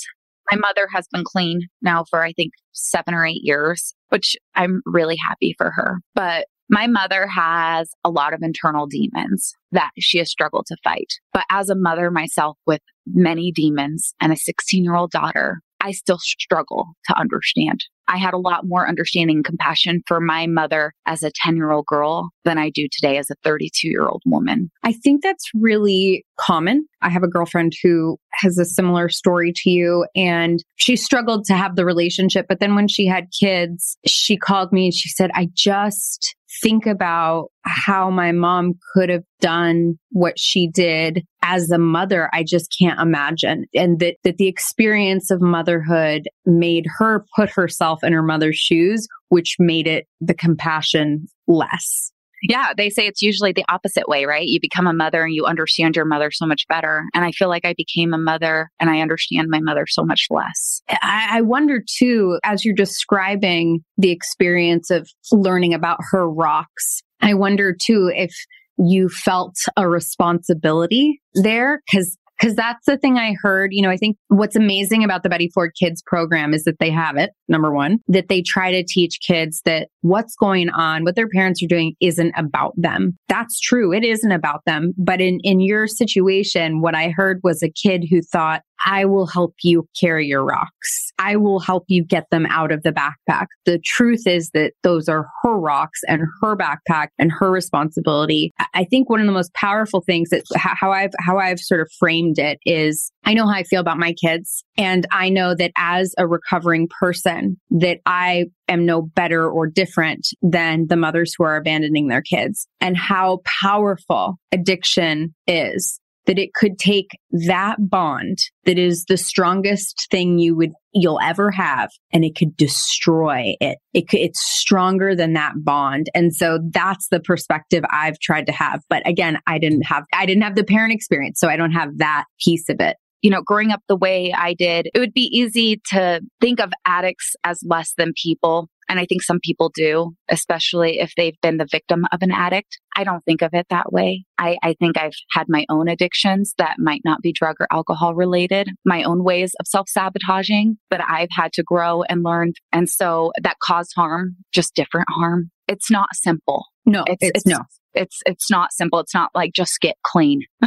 My 0.52 0.58
mother 0.58 0.88
has 0.94 1.08
been 1.12 1.24
clean 1.24 1.68
now 1.82 2.06
for 2.10 2.24
I 2.24 2.32
think 2.34 2.54
seven 2.72 3.14
or 3.14 3.25
eight 3.25 3.42
years, 3.44 3.94
which 4.10 4.36
I'm 4.56 4.82
really 4.86 5.18
happy 5.18 5.56
for 5.58 5.72
her. 5.72 6.00
But 6.14 6.48
my 6.70 6.88
mother 6.88 7.28
has 7.28 7.92
a 8.04 8.10
lot 8.10 8.34
of 8.34 8.42
internal 8.42 8.88
demons 8.88 9.54
that 9.72 9.92
she 10.00 10.18
has 10.18 10.32
struggled 10.32 10.66
to 10.68 10.78
fight. 10.84 11.08
But 11.32 11.46
as 11.50 11.70
a 11.70 11.75
mother 11.75 12.10
myself 12.10 12.58
with 12.66 12.82
many 13.06 13.52
demons 13.52 14.14
and 14.20 14.34
a 14.34 14.38
16 14.38 14.84
year 14.84 14.96
old 14.96 15.12
daughter, 15.12 15.62
I 15.80 15.92
still 15.92 16.18
struggle 16.18 16.94
to 17.08 17.18
understand. 17.18 17.86
I 18.08 18.18
had 18.18 18.34
a 18.34 18.40
lot 18.40 18.66
more 18.66 18.88
understanding 18.88 19.38
and 19.38 19.46
compassion 19.46 20.04
for 20.08 20.20
my 20.20 20.48
mother 20.48 20.94
as 21.06 21.24
a 21.24 21.32
10 21.32 21.56
year 21.56 21.72
old 21.72 21.86
girl 21.86 22.30
than 22.44 22.58
I 22.58 22.70
do 22.70 22.88
today 22.92 23.18
as 23.18 23.30
a 23.30 23.36
32 23.44 23.88
year 23.88 24.08
old 24.08 24.22
woman. 24.26 24.72
I 24.84 24.94
think 24.94 25.24
that's 25.24 25.50
really 25.54 26.26
common. 26.40 26.88
I 27.02 27.10
have 27.10 27.24
a 27.24 27.28
girlfriend 27.28 27.74
who 27.82 28.18
has 28.34 28.58
a 28.58 28.66
similar 28.66 29.10
story 29.10 29.54
to 29.56 29.70
you 29.70 30.06
and 30.16 30.64
she 30.76 30.96
struggled 30.96 31.46
to 31.46 31.54
have 31.54 31.76
the 31.76 31.86
relationship. 31.86 32.46
But 32.48 32.60
then 32.60 32.76
when 32.76 32.88
she 32.88 33.06
had 33.06 33.28
kids, 33.38 33.98
she 34.06 34.38
called 34.38 34.72
me 34.72 34.86
and 34.86 34.94
she 34.94 35.10
said, 35.10 35.32
I 35.34 35.50
just 35.54 36.36
think 36.62 36.86
about 36.86 37.48
how 37.64 38.10
my 38.10 38.32
mom 38.32 38.74
could 38.94 39.10
have 39.10 39.24
done 39.40 39.98
what 40.12 40.38
she 40.38 40.68
did 40.68 41.24
as 41.44 41.70
a 41.70 41.78
mother, 41.78 42.30
I 42.34 42.44
just 42.44 42.74
can't 42.78 43.00
imagine. 43.00 43.66
And 43.76 44.00
that, 44.00 44.18
that 44.24 44.38
the 44.38 44.48
experience 44.48 45.30
of 45.30 45.42
motherhood 45.42 46.28
made 46.46 46.86
her 46.98 47.26
put 47.36 47.50
herself 47.50 48.04
in 48.04 48.14
her 48.14 48.24
mother's 48.24 48.58
shoes, 48.58 49.08
which 49.30 49.56
made 49.60 49.88
it 49.88 50.08
the 50.20 50.34
compassion 50.34 51.28
less. 51.48 52.12
Yeah, 52.42 52.74
they 52.75 52.89
say 52.89 53.08
it's 53.08 53.22
usually 53.22 53.51
the 53.51 53.65
opposite 53.70 54.08
way, 54.08 54.25
right? 54.25 54.48
You 54.48 54.60
become 54.62 54.88
a 54.88 54.94
mother 54.94 55.24
and 55.24 55.34
you 55.34 55.46
understand 55.46 55.96
your 55.96 56.06
mother 56.06 56.32
so 56.32 56.46
much 56.46 56.68
better. 56.68 57.04
And 57.13 57.25
I 57.25 57.32
feel 57.32 57.50
like 57.50 57.65
I 57.65 57.74
became 57.75 58.13
a 58.13 58.18
mother 58.18 58.72
and 58.80 58.89
I 58.89 59.01
understand 59.01 59.48
my 59.50 59.60
mother 59.60 59.86
so 59.88 60.04
much 60.04 60.27
less. 60.30 60.82
I, 60.89 61.27
I 61.32 61.42
wonder 61.42 61.84
too, 61.98 62.39
as 62.44 62.65
you're 62.65 62.75
describing 62.75 63.84
the 63.98 64.12
experience 64.12 64.89
of 64.89 65.10
learning 65.32 65.74
about 65.74 66.00
her 66.12 66.30
rocks, 66.30 67.01
I 67.22 67.34
wonder 67.34 67.74
too 67.74 68.12
if 68.13 68.34
you 68.77 69.10
felt 69.10 69.56
a 69.77 69.88
responsibility 69.88 71.22
there 71.34 71.82
because 71.89 72.18
because 72.39 72.56
that's 72.56 72.86
the 72.86 72.98
thing 72.98 73.18
I 73.18 73.36
heard. 73.42 73.74
You 73.74 73.82
know, 73.82 73.89
I 73.89 73.98
think 73.98 74.18
what's 74.27 74.56
amazing 74.56 75.04
about 75.04 75.24
the 75.24 75.30
Betty 75.30 75.50
Ford 75.54 75.72
Kids 75.80 76.01
program 76.06 76.54
is 76.54 76.63
that 76.63 76.80
they 76.80 76.89
have 76.92 77.18
it, 77.18 77.32
number 77.48 77.74
one, 77.74 78.00
that 78.08 78.27
they 78.27 78.42
try 78.42 78.72
to 78.72 78.84
teach 78.84 79.20
kids 79.25 79.62
that 79.65 79.89
what's 80.01 80.36
going 80.36 80.70
on, 80.70 81.04
what 81.04 81.15
their 81.15 81.30
parents 81.30 81.62
are 81.63 81.68
doing 81.68 81.96
isn't 82.01 82.34
about 82.38 82.74
them. 82.75 83.18
That's 83.27 83.60
true. 83.60 83.94
It 83.94 84.04
isn't 84.04 84.32
about 84.32 84.62
them. 84.65 84.94
But 84.98 85.22
in, 85.22 85.39
in 85.44 85.60
your 85.60 85.88
situation, 85.88 86.82
what 86.82 86.96
I 86.96 87.10
heard 87.10 87.39
was 87.44 87.63
a 87.63 87.70
kid 87.70 88.06
who 88.10 88.22
thought, 88.22 88.62
I 88.86 89.05
will 89.05 89.27
help 89.27 89.55
you 89.63 89.88
carry 90.00 90.27
your 90.27 90.44
rocks. 90.44 91.12
I 91.17 91.36
will 91.38 91.60
help 91.60 91.86
you 91.88 92.03
get 92.03 92.25
them 92.32 92.46
out 92.48 92.72
of 92.72 92.84
the 92.84 92.91
backpack. 92.91 93.48
The 93.65 93.79
truth 93.84 94.27
is 94.27 94.50
that 94.53 94.74
those 94.84 95.08
are 95.08 95.27
her 95.44 95.58
rocks 95.58 96.01
and 96.08 96.24
her 96.41 96.55
backpack 96.55 97.08
and 97.17 97.32
her 97.32 97.51
responsibility. 97.51 98.53
I 98.74 98.84
think 98.84 99.10
one 99.10 99.20
of 99.22 99.25
the 99.25 99.32
most 99.32 99.53
powerful 99.53 100.01
things 100.01 100.29
that 100.29 100.44
how 100.55 100.91
I've 100.91 101.12
how 101.20 101.38
I've 101.38 101.60
sort 101.60 101.82
of 101.82 101.89
framed 101.98 102.38
it 102.38 102.60
is 102.65 103.12
I 103.24 103.34
know 103.34 103.46
how 103.46 103.53
I 103.53 103.63
feel 103.63 103.82
about 103.82 103.98
my 103.98 104.13
kids 104.13 104.63
and 104.77 105.08
I 105.12 105.29
know 105.29 105.55
that 105.55 105.72
as 105.77 106.13
a 106.17 106.27
recovering 106.27 106.88
person 107.00 107.58
that 107.72 108.00
I 108.05 108.46
am 108.67 108.86
no 108.86 109.01
better 109.01 109.50
or 109.50 109.67
different 109.67 110.27
than 110.41 110.88
the 110.88 110.98
mothers 110.98 111.34
who 111.38 111.44
are 111.44 111.55
abandoning 111.55 112.08
their 112.08 112.22
kids 112.22 112.67
and 112.82 112.98
how 112.98 113.41
powerful 113.46 114.38
addiction 114.51 115.34
is 115.48 116.00
that 116.25 116.39
it 116.39 116.53
could 116.53 116.77
take 116.77 117.10
that 117.32 117.75
bond 117.79 118.39
that 118.65 118.77
is 118.77 119.05
the 119.05 119.17
strongest 119.17 120.08
thing 120.10 120.39
you 120.39 120.55
would 120.55 120.72
you'll 120.94 121.20
ever 121.22 121.51
have 121.51 121.89
and 122.13 122.24
it 122.24 122.36
could 122.36 122.55
destroy 122.55 123.55
it. 123.60 123.77
it 123.94 124.05
it's 124.12 124.41
stronger 124.41 125.15
than 125.15 125.34
that 125.34 125.53
bond. 125.58 126.10
And 126.15 126.34
so 126.34 126.60
that's 126.72 127.08
the 127.10 127.20
perspective 127.20 127.84
i've 127.91 128.20
tried 128.20 128.46
to 128.48 128.51
have. 128.51 128.82
But 128.89 129.08
again 129.08 129.39
i 129.48 129.58
didn't 129.58 129.84
have 129.84 130.05
i 130.13 130.25
didn't 130.25 130.44
have 130.44 130.55
the 130.55 130.63
parent 130.63 130.94
experience 130.94 131.39
so 131.39 131.50
i 131.50 131.55
don't 131.55 131.72
have 131.72 131.98
that 131.98 132.25
piece 132.44 132.70
of 132.70 132.79
it. 132.79 132.98
You 133.22 133.32
know, 133.32 133.41
growing 133.41 133.72
up 133.72 133.82
the 133.88 133.96
way 133.96 134.32
I 134.38 134.53
did, 134.53 134.88
it 134.94 135.00
would 135.00 135.13
be 135.13 135.32
easy 135.34 135.82
to 135.89 136.22
think 136.41 136.60
of 136.60 136.72
addicts 136.86 137.36
as 137.44 137.60
less 137.65 137.94
than 137.98 138.13
people 138.22 138.70
And 138.89 139.00
I 139.00 139.06
think 139.06 139.24
some 139.24 139.39
people 139.44 139.72
do, 139.74 140.13
especially 140.30 141.00
if 141.00 141.13
they've 141.15 141.39
been 141.42 141.58
the 141.58 141.68
victim 141.70 142.06
of 142.12 142.20
an 142.22 142.32
addict. 142.32 142.80
I 142.96 143.04
don't 143.04 143.24
think 143.25 143.42
of 143.42 143.54
it 143.54 143.68
that 143.70 143.92
way. 143.92 144.25
I, 144.38 144.58
I 144.63 144.75
think 144.80 144.98
I've 144.98 145.15
had 145.32 145.48
my 145.50 145.65
own 145.70 145.88
addictions 145.88 146.54
that 146.58 146.75
might 146.77 147.01
not 147.04 147.22
be 147.22 147.34
drug 147.34 147.56
or 147.60 147.68
alcohol 147.72 148.15
related, 148.15 148.70
my 148.86 149.04
own 149.04 149.24
ways 149.24 149.54
of 149.60 149.68
self 149.68 149.89
sabotaging, 149.89 150.77
but 150.89 151.01
I've 151.08 151.30
had 151.32 151.51
to 151.54 151.63
grow 151.63 152.04
and 152.04 152.24
learn. 152.24 152.54
And 152.72 152.89
so 152.89 153.32
that 153.42 153.58
caused 153.62 153.94
harm, 153.96 154.36
just 154.54 154.75
different 154.75 155.08
harm. 155.10 155.51
It's 155.68 155.89
not 155.89 156.10
simple. 156.13 156.65
No, 156.86 157.04
it's, 157.08 157.24
it's, 157.24 157.32
it's 157.39 157.46
no. 157.46 157.60
It's 157.96 158.22
it's 158.25 158.50
not 158.52 158.74
simple. 158.74 159.00
It's 159.00 159.14
not 159.14 159.32
like 159.34 159.54
just 159.54 159.80
get 159.82 159.96
clean. 160.04 160.42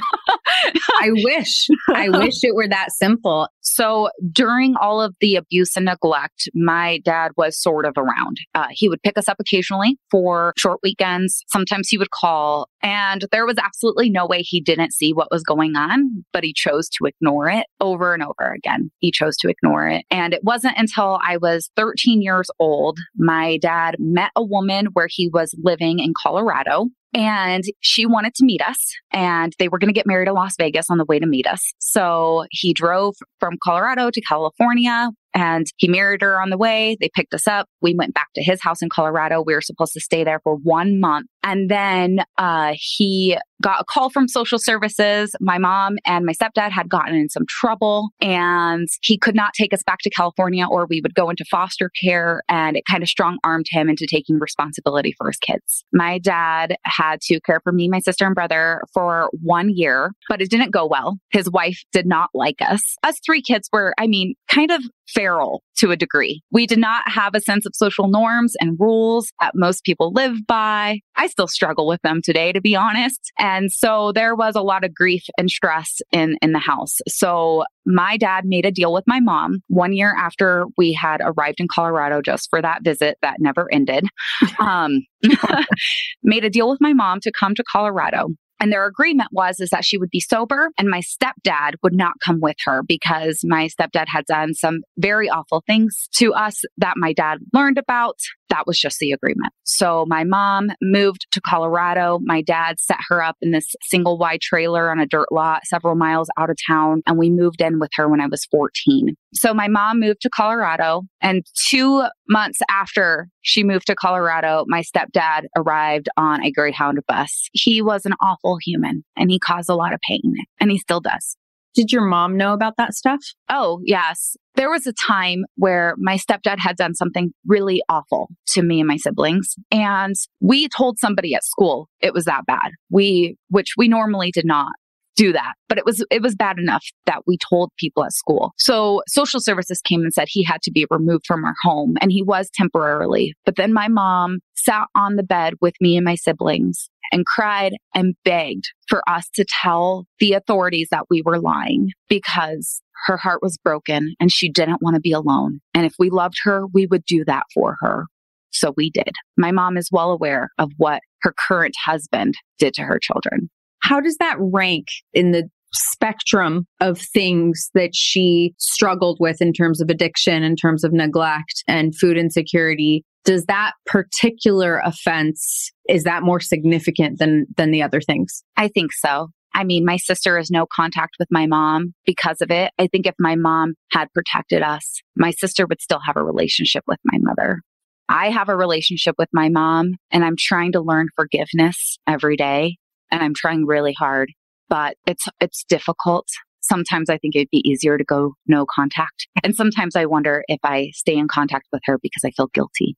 I 1.00 1.10
wish. 1.12 1.68
I 1.94 2.08
wish 2.08 2.42
it 2.42 2.54
were 2.54 2.68
that 2.68 2.92
simple. 2.92 3.48
So 3.60 4.08
during 4.32 4.74
all 4.80 5.00
of 5.00 5.14
the 5.20 5.36
abuse 5.36 5.76
and 5.76 5.84
neglect, 5.84 6.48
my 6.54 7.00
dad 7.04 7.32
was 7.36 7.60
sort 7.60 7.84
of 7.84 7.94
around. 7.96 8.38
Uh, 8.54 8.66
he 8.70 8.88
would 8.88 9.02
pick 9.02 9.18
us 9.18 9.28
up 9.28 9.36
occasionally 9.38 9.98
for 10.10 10.52
short 10.56 10.80
weekends. 10.82 11.44
Sometimes 11.48 11.88
he 11.88 11.98
would 11.98 12.10
call, 12.10 12.68
and 12.82 13.26
there 13.30 13.46
was 13.46 13.58
absolutely 13.58 14.10
no 14.10 14.26
way 14.26 14.42
he 14.42 14.60
didn't 14.60 14.92
see 14.92 15.12
what 15.12 15.28
was 15.30 15.42
going 15.42 15.76
on, 15.76 16.24
but 16.32 16.44
he 16.44 16.52
chose 16.52 16.88
to 16.90 17.04
ignore 17.06 17.48
it 17.48 17.66
over 17.80 18.14
and 18.14 18.22
over 18.22 18.52
again. 18.52 18.90
He 18.98 19.10
chose 19.10 19.36
to 19.38 19.48
ignore 19.48 19.88
it. 19.88 20.04
And 20.10 20.32
it 20.32 20.42
wasn't 20.42 20.78
until 20.78 21.18
I 21.24 21.36
was 21.36 21.70
13 21.76 22.22
years 22.22 22.50
old, 22.58 22.98
my 23.16 23.58
dad 23.58 23.96
met 23.98 24.30
a 24.34 24.44
woman 24.44 24.86
where 24.92 25.08
he 25.08 25.28
was 25.28 25.54
living 25.62 25.98
in 25.98 26.12
Colorado 26.20 26.88
and 27.14 27.64
she 27.80 28.06
wanted 28.06 28.34
to 28.34 28.44
meet 28.44 28.62
us 28.62 28.94
and 29.12 29.52
they 29.58 29.68
were 29.68 29.78
going 29.78 29.88
to 29.88 29.94
get 29.94 30.06
married 30.06 30.28
in 30.28 30.34
Las 30.34 30.54
Vegas 30.58 30.90
on 30.90 30.98
the 30.98 31.04
way 31.04 31.18
to 31.18 31.26
meet 31.26 31.46
us. 31.46 31.72
So 31.78 32.44
he 32.50 32.72
drove 32.72 33.14
from 33.40 33.56
Colorado 33.62 34.10
to 34.10 34.20
California 34.20 35.10
and 35.38 35.66
he 35.76 35.86
married 35.88 36.22
her 36.22 36.40
on 36.40 36.50
the 36.50 36.58
way. 36.58 36.96
They 37.00 37.10
picked 37.14 37.32
us 37.32 37.46
up. 37.46 37.68
We 37.80 37.94
went 37.94 38.12
back 38.12 38.28
to 38.34 38.42
his 38.42 38.60
house 38.60 38.82
in 38.82 38.88
Colorado. 38.88 39.40
We 39.40 39.54
were 39.54 39.60
supposed 39.60 39.92
to 39.92 40.00
stay 40.00 40.24
there 40.24 40.40
for 40.42 40.56
one 40.56 40.98
month. 40.98 41.28
And 41.44 41.70
then 41.70 42.20
uh, 42.36 42.74
he 42.74 43.38
got 43.62 43.80
a 43.80 43.84
call 43.84 44.10
from 44.10 44.28
social 44.28 44.58
services. 44.58 45.34
My 45.40 45.58
mom 45.58 45.96
and 46.04 46.26
my 46.26 46.32
stepdad 46.32 46.70
had 46.70 46.88
gotten 46.88 47.14
in 47.14 47.28
some 47.28 47.44
trouble 47.48 48.08
and 48.20 48.88
he 49.02 49.16
could 49.16 49.34
not 49.34 49.54
take 49.54 49.72
us 49.72 49.82
back 49.82 50.00
to 50.00 50.10
California 50.10 50.66
or 50.68 50.86
we 50.86 51.00
would 51.00 51.14
go 51.14 51.30
into 51.30 51.44
foster 51.50 51.90
care. 52.02 52.42
And 52.48 52.76
it 52.76 52.84
kind 52.88 53.02
of 53.02 53.08
strong 53.08 53.38
armed 53.44 53.66
him 53.70 53.88
into 53.88 54.06
taking 54.06 54.38
responsibility 54.38 55.14
for 55.16 55.28
his 55.28 55.38
kids. 55.38 55.84
My 55.92 56.18
dad 56.18 56.76
had 56.84 57.20
to 57.22 57.40
care 57.40 57.60
for 57.62 57.72
me, 57.72 57.88
my 57.88 58.00
sister, 58.00 58.26
and 58.26 58.34
brother 58.34 58.82
for 58.92 59.30
one 59.42 59.70
year, 59.74 60.12
but 60.28 60.42
it 60.42 60.50
didn't 60.50 60.70
go 60.70 60.86
well. 60.86 61.18
His 61.30 61.50
wife 61.50 61.82
did 61.92 62.06
not 62.06 62.30
like 62.34 62.60
us. 62.60 62.96
Us 63.02 63.18
three 63.24 63.42
kids 63.42 63.68
were, 63.72 63.94
I 63.98 64.06
mean, 64.06 64.34
kind 64.48 64.70
of 64.70 64.82
feral 65.08 65.62
to 65.78 65.90
a 65.90 65.96
degree. 65.96 66.42
We 66.50 66.66
did 66.66 66.78
not 66.78 67.08
have 67.08 67.34
a 67.34 67.40
sense 67.40 67.64
of 67.66 67.72
social 67.74 68.08
norms 68.08 68.54
and 68.60 68.76
rules 68.78 69.32
that 69.40 69.52
most 69.54 69.84
people 69.84 70.12
live 70.12 70.46
by. 70.46 71.00
I 71.16 71.26
still 71.28 71.46
struggle 71.46 71.86
with 71.86 72.00
them 72.02 72.20
today, 72.22 72.52
to 72.52 72.60
be 72.60 72.76
honest. 72.76 73.20
And 73.38 73.70
so 73.72 74.12
there 74.12 74.34
was 74.34 74.54
a 74.54 74.62
lot 74.62 74.84
of 74.84 74.94
grief 74.94 75.22
and 75.38 75.50
stress 75.50 75.98
in, 76.12 76.36
in 76.42 76.52
the 76.52 76.58
house. 76.58 76.98
So 77.08 77.64
my 77.86 78.16
dad 78.16 78.44
made 78.44 78.66
a 78.66 78.70
deal 78.70 78.92
with 78.92 79.04
my 79.06 79.20
mom 79.20 79.62
one 79.68 79.92
year 79.92 80.14
after 80.16 80.66
we 80.76 80.92
had 80.92 81.20
arrived 81.22 81.60
in 81.60 81.68
Colorado 81.72 82.20
just 82.20 82.48
for 82.50 82.60
that 82.60 82.82
visit 82.82 83.16
that 83.22 83.36
never 83.38 83.72
ended. 83.72 84.04
Um, 84.58 85.02
made 86.22 86.44
a 86.44 86.50
deal 86.50 86.68
with 86.68 86.80
my 86.80 86.92
mom 86.92 87.20
to 87.20 87.32
come 87.32 87.54
to 87.54 87.62
Colorado 87.70 88.28
and 88.60 88.72
their 88.72 88.86
agreement 88.86 89.30
was 89.32 89.60
is 89.60 89.70
that 89.70 89.84
she 89.84 89.98
would 89.98 90.10
be 90.10 90.20
sober 90.20 90.70
and 90.78 90.88
my 90.88 91.00
stepdad 91.00 91.74
would 91.82 91.94
not 91.94 92.14
come 92.24 92.40
with 92.40 92.56
her 92.64 92.82
because 92.82 93.40
my 93.44 93.68
stepdad 93.68 94.06
had 94.08 94.24
done 94.26 94.54
some 94.54 94.80
very 94.96 95.28
awful 95.28 95.62
things 95.66 96.08
to 96.14 96.32
us 96.32 96.62
that 96.76 96.96
my 96.96 97.12
dad 97.12 97.38
learned 97.52 97.78
about 97.78 98.18
that 98.50 98.66
was 98.66 98.78
just 98.78 98.98
the 98.98 99.12
agreement. 99.12 99.52
So 99.64 100.04
my 100.08 100.24
mom 100.24 100.70
moved 100.80 101.26
to 101.32 101.40
Colorado. 101.40 102.18
My 102.22 102.42
dad 102.42 102.78
set 102.80 102.98
her 103.08 103.22
up 103.22 103.36
in 103.40 103.52
this 103.52 103.74
single 103.82 104.18
wide 104.18 104.40
trailer 104.40 104.90
on 104.90 104.98
a 104.98 105.06
dirt 105.06 105.30
lot 105.30 105.66
several 105.66 105.94
miles 105.94 106.28
out 106.38 106.50
of 106.50 106.56
town. 106.66 107.02
And 107.06 107.18
we 107.18 107.30
moved 107.30 107.60
in 107.60 107.78
with 107.78 107.90
her 107.94 108.08
when 108.08 108.20
I 108.20 108.26
was 108.26 108.44
14. 108.46 109.14
So 109.34 109.52
my 109.52 109.68
mom 109.68 110.00
moved 110.00 110.22
to 110.22 110.30
Colorado. 110.30 111.02
And 111.20 111.44
two 111.68 112.04
months 112.28 112.58
after 112.70 113.28
she 113.42 113.64
moved 113.64 113.86
to 113.86 113.94
Colorado, 113.94 114.64
my 114.68 114.82
stepdad 114.82 115.44
arrived 115.56 116.08
on 116.16 116.42
a 116.42 116.50
Greyhound 116.50 116.98
bus. 117.06 117.48
He 117.52 117.82
was 117.82 118.06
an 118.06 118.14
awful 118.22 118.58
human 118.62 119.04
and 119.16 119.30
he 119.30 119.38
caused 119.38 119.68
a 119.68 119.74
lot 119.74 119.92
of 119.92 120.00
pain 120.00 120.34
and 120.60 120.70
he 120.70 120.78
still 120.78 121.00
does. 121.00 121.36
Did 121.78 121.92
your 121.92 122.02
mom 122.02 122.36
know 122.36 122.54
about 122.54 122.74
that 122.76 122.92
stuff? 122.92 123.20
Oh, 123.48 123.78
yes. 123.84 124.36
There 124.56 124.68
was 124.68 124.84
a 124.88 124.92
time 124.92 125.44
where 125.54 125.94
my 125.96 126.16
stepdad 126.16 126.58
had 126.58 126.74
done 126.74 126.96
something 126.96 127.32
really 127.46 127.84
awful 127.88 128.30
to 128.54 128.62
me 128.62 128.80
and 128.80 128.88
my 128.88 128.96
siblings. 128.96 129.54
And 129.70 130.16
we 130.40 130.68
told 130.76 130.98
somebody 130.98 131.36
at 131.36 131.44
school 131.44 131.88
it 132.00 132.12
was 132.12 132.24
that 132.24 132.46
bad. 132.46 132.72
We, 132.90 133.36
which 133.50 133.74
we 133.76 133.86
normally 133.86 134.32
did 134.32 134.44
not 134.44 134.72
do 135.18 135.32
that 135.32 135.54
but 135.68 135.78
it 135.78 135.84
was 135.84 136.04
it 136.10 136.22
was 136.22 136.36
bad 136.36 136.58
enough 136.58 136.84
that 137.06 137.22
we 137.26 137.36
told 137.36 137.70
people 137.76 138.04
at 138.04 138.12
school 138.12 138.52
so 138.56 139.02
social 139.08 139.40
services 139.40 139.80
came 139.80 140.02
and 140.02 140.14
said 140.14 140.28
he 140.28 140.44
had 140.44 140.62
to 140.62 140.70
be 140.70 140.86
removed 140.90 141.24
from 141.26 141.44
our 141.44 141.54
home 141.62 141.96
and 142.00 142.12
he 142.12 142.22
was 142.22 142.48
temporarily 142.54 143.34
but 143.44 143.56
then 143.56 143.72
my 143.72 143.88
mom 143.88 144.38
sat 144.54 144.86
on 144.94 145.16
the 145.16 145.22
bed 145.22 145.54
with 145.60 145.74
me 145.80 145.96
and 145.96 146.04
my 146.04 146.14
siblings 146.14 146.88
and 147.10 147.26
cried 147.26 147.74
and 147.94 148.14
begged 148.24 148.70
for 148.86 149.02
us 149.08 149.28
to 149.34 149.44
tell 149.44 150.06
the 150.20 150.34
authorities 150.34 150.88
that 150.90 151.06
we 151.10 151.22
were 151.22 151.40
lying 151.40 151.90
because 152.08 152.80
her 153.06 153.16
heart 153.16 153.40
was 153.42 153.58
broken 153.58 154.14
and 154.20 154.30
she 154.30 154.48
didn't 154.48 154.82
want 154.82 154.94
to 154.94 155.00
be 155.00 155.12
alone. 155.12 155.60
And 155.74 155.86
if 155.86 155.94
we 155.98 156.10
loved 156.10 156.36
her, 156.44 156.66
we 156.66 156.86
would 156.86 157.04
do 157.04 157.24
that 157.24 157.44
for 157.54 157.76
her. 157.80 158.06
So 158.50 158.74
we 158.76 158.90
did. 158.90 159.12
My 159.36 159.52
mom 159.52 159.76
is 159.76 159.88
well 159.92 160.10
aware 160.10 160.50
of 160.58 160.70
what 160.76 161.00
her 161.22 161.32
current 161.36 161.74
husband 161.84 162.34
did 162.58 162.74
to 162.74 162.82
her 162.82 162.98
children. 162.98 163.50
How 163.80 164.00
does 164.00 164.16
that 164.18 164.36
rank 164.38 164.86
in 165.12 165.32
the 165.32 165.48
spectrum 165.72 166.66
of 166.80 166.98
things 166.98 167.70
that 167.74 167.94
she 167.94 168.54
struggled 168.58 169.18
with 169.20 169.40
in 169.40 169.52
terms 169.52 169.80
of 169.80 169.90
addiction, 169.90 170.42
in 170.42 170.56
terms 170.56 170.84
of 170.84 170.92
neglect 170.92 171.64
and 171.66 171.94
food 171.94 172.16
insecurity? 172.16 173.04
Does 173.24 173.44
that 173.46 173.72
particular 173.86 174.80
offense 174.84 175.70
is 175.88 176.04
that 176.04 176.22
more 176.22 176.40
significant 176.40 177.18
than 177.18 177.46
than 177.56 177.70
the 177.70 177.82
other 177.82 178.00
things? 178.00 178.42
I 178.56 178.68
think 178.68 178.92
so. 178.92 179.28
I 179.54 179.64
mean, 179.64 179.84
my 179.84 179.96
sister 179.96 180.36
has 180.36 180.50
no 180.50 180.66
contact 180.74 181.16
with 181.18 181.28
my 181.30 181.46
mom 181.46 181.94
because 182.06 182.40
of 182.40 182.50
it. 182.50 182.70
I 182.78 182.86
think 182.86 183.06
if 183.06 183.14
my 183.18 183.34
mom 183.34 183.74
had 183.90 184.12
protected 184.14 184.62
us, 184.62 185.00
my 185.16 185.30
sister 185.32 185.66
would 185.66 185.80
still 185.80 186.00
have 186.06 186.16
a 186.16 186.22
relationship 186.22 186.84
with 186.86 186.98
my 187.04 187.18
mother. 187.20 187.60
I 188.08 188.30
have 188.30 188.48
a 188.48 188.56
relationship 188.56 189.16
with 189.18 189.28
my 189.32 189.48
mom 189.48 189.94
and 190.10 190.24
I'm 190.24 190.36
trying 190.38 190.72
to 190.72 190.80
learn 190.80 191.08
forgiveness 191.16 191.98
every 192.06 192.36
day 192.36 192.76
and 193.10 193.22
I'm 193.22 193.34
trying 193.34 193.66
really 193.66 193.92
hard, 193.92 194.32
but 194.68 194.96
it's, 195.06 195.26
it's 195.40 195.64
difficult. 195.68 196.28
Sometimes 196.60 197.08
I 197.08 197.18
think 197.18 197.34
it'd 197.36 197.50
be 197.50 197.68
easier 197.68 197.96
to 197.98 198.04
go 198.04 198.34
no 198.46 198.66
contact. 198.66 199.26
And 199.42 199.54
sometimes 199.54 199.96
I 199.96 200.06
wonder 200.06 200.44
if 200.48 200.58
I 200.64 200.90
stay 200.94 201.16
in 201.16 201.28
contact 201.28 201.66
with 201.72 201.82
her 201.84 201.98
because 202.02 202.22
I 202.24 202.30
feel 202.30 202.48
guilty 202.48 202.96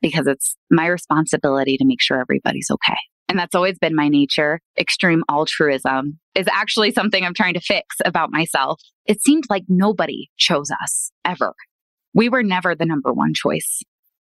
because 0.00 0.26
it's 0.26 0.56
my 0.70 0.86
responsibility 0.86 1.76
to 1.76 1.84
make 1.84 2.00
sure 2.00 2.20
everybody's 2.20 2.70
okay. 2.70 2.96
And 3.28 3.38
that's 3.38 3.54
always 3.54 3.78
been 3.78 3.94
my 3.94 4.08
nature. 4.08 4.60
Extreme 4.76 5.22
altruism 5.30 6.18
is 6.34 6.48
actually 6.50 6.90
something 6.90 7.24
I'm 7.24 7.34
trying 7.34 7.54
to 7.54 7.60
fix 7.60 7.96
about 8.04 8.32
myself. 8.32 8.80
It 9.06 9.22
seemed 9.22 9.44
like 9.48 9.64
nobody 9.68 10.30
chose 10.36 10.70
us 10.82 11.12
ever. 11.24 11.54
We 12.12 12.28
were 12.28 12.42
never 12.42 12.74
the 12.74 12.86
number 12.86 13.12
one 13.12 13.34
choice. 13.34 13.82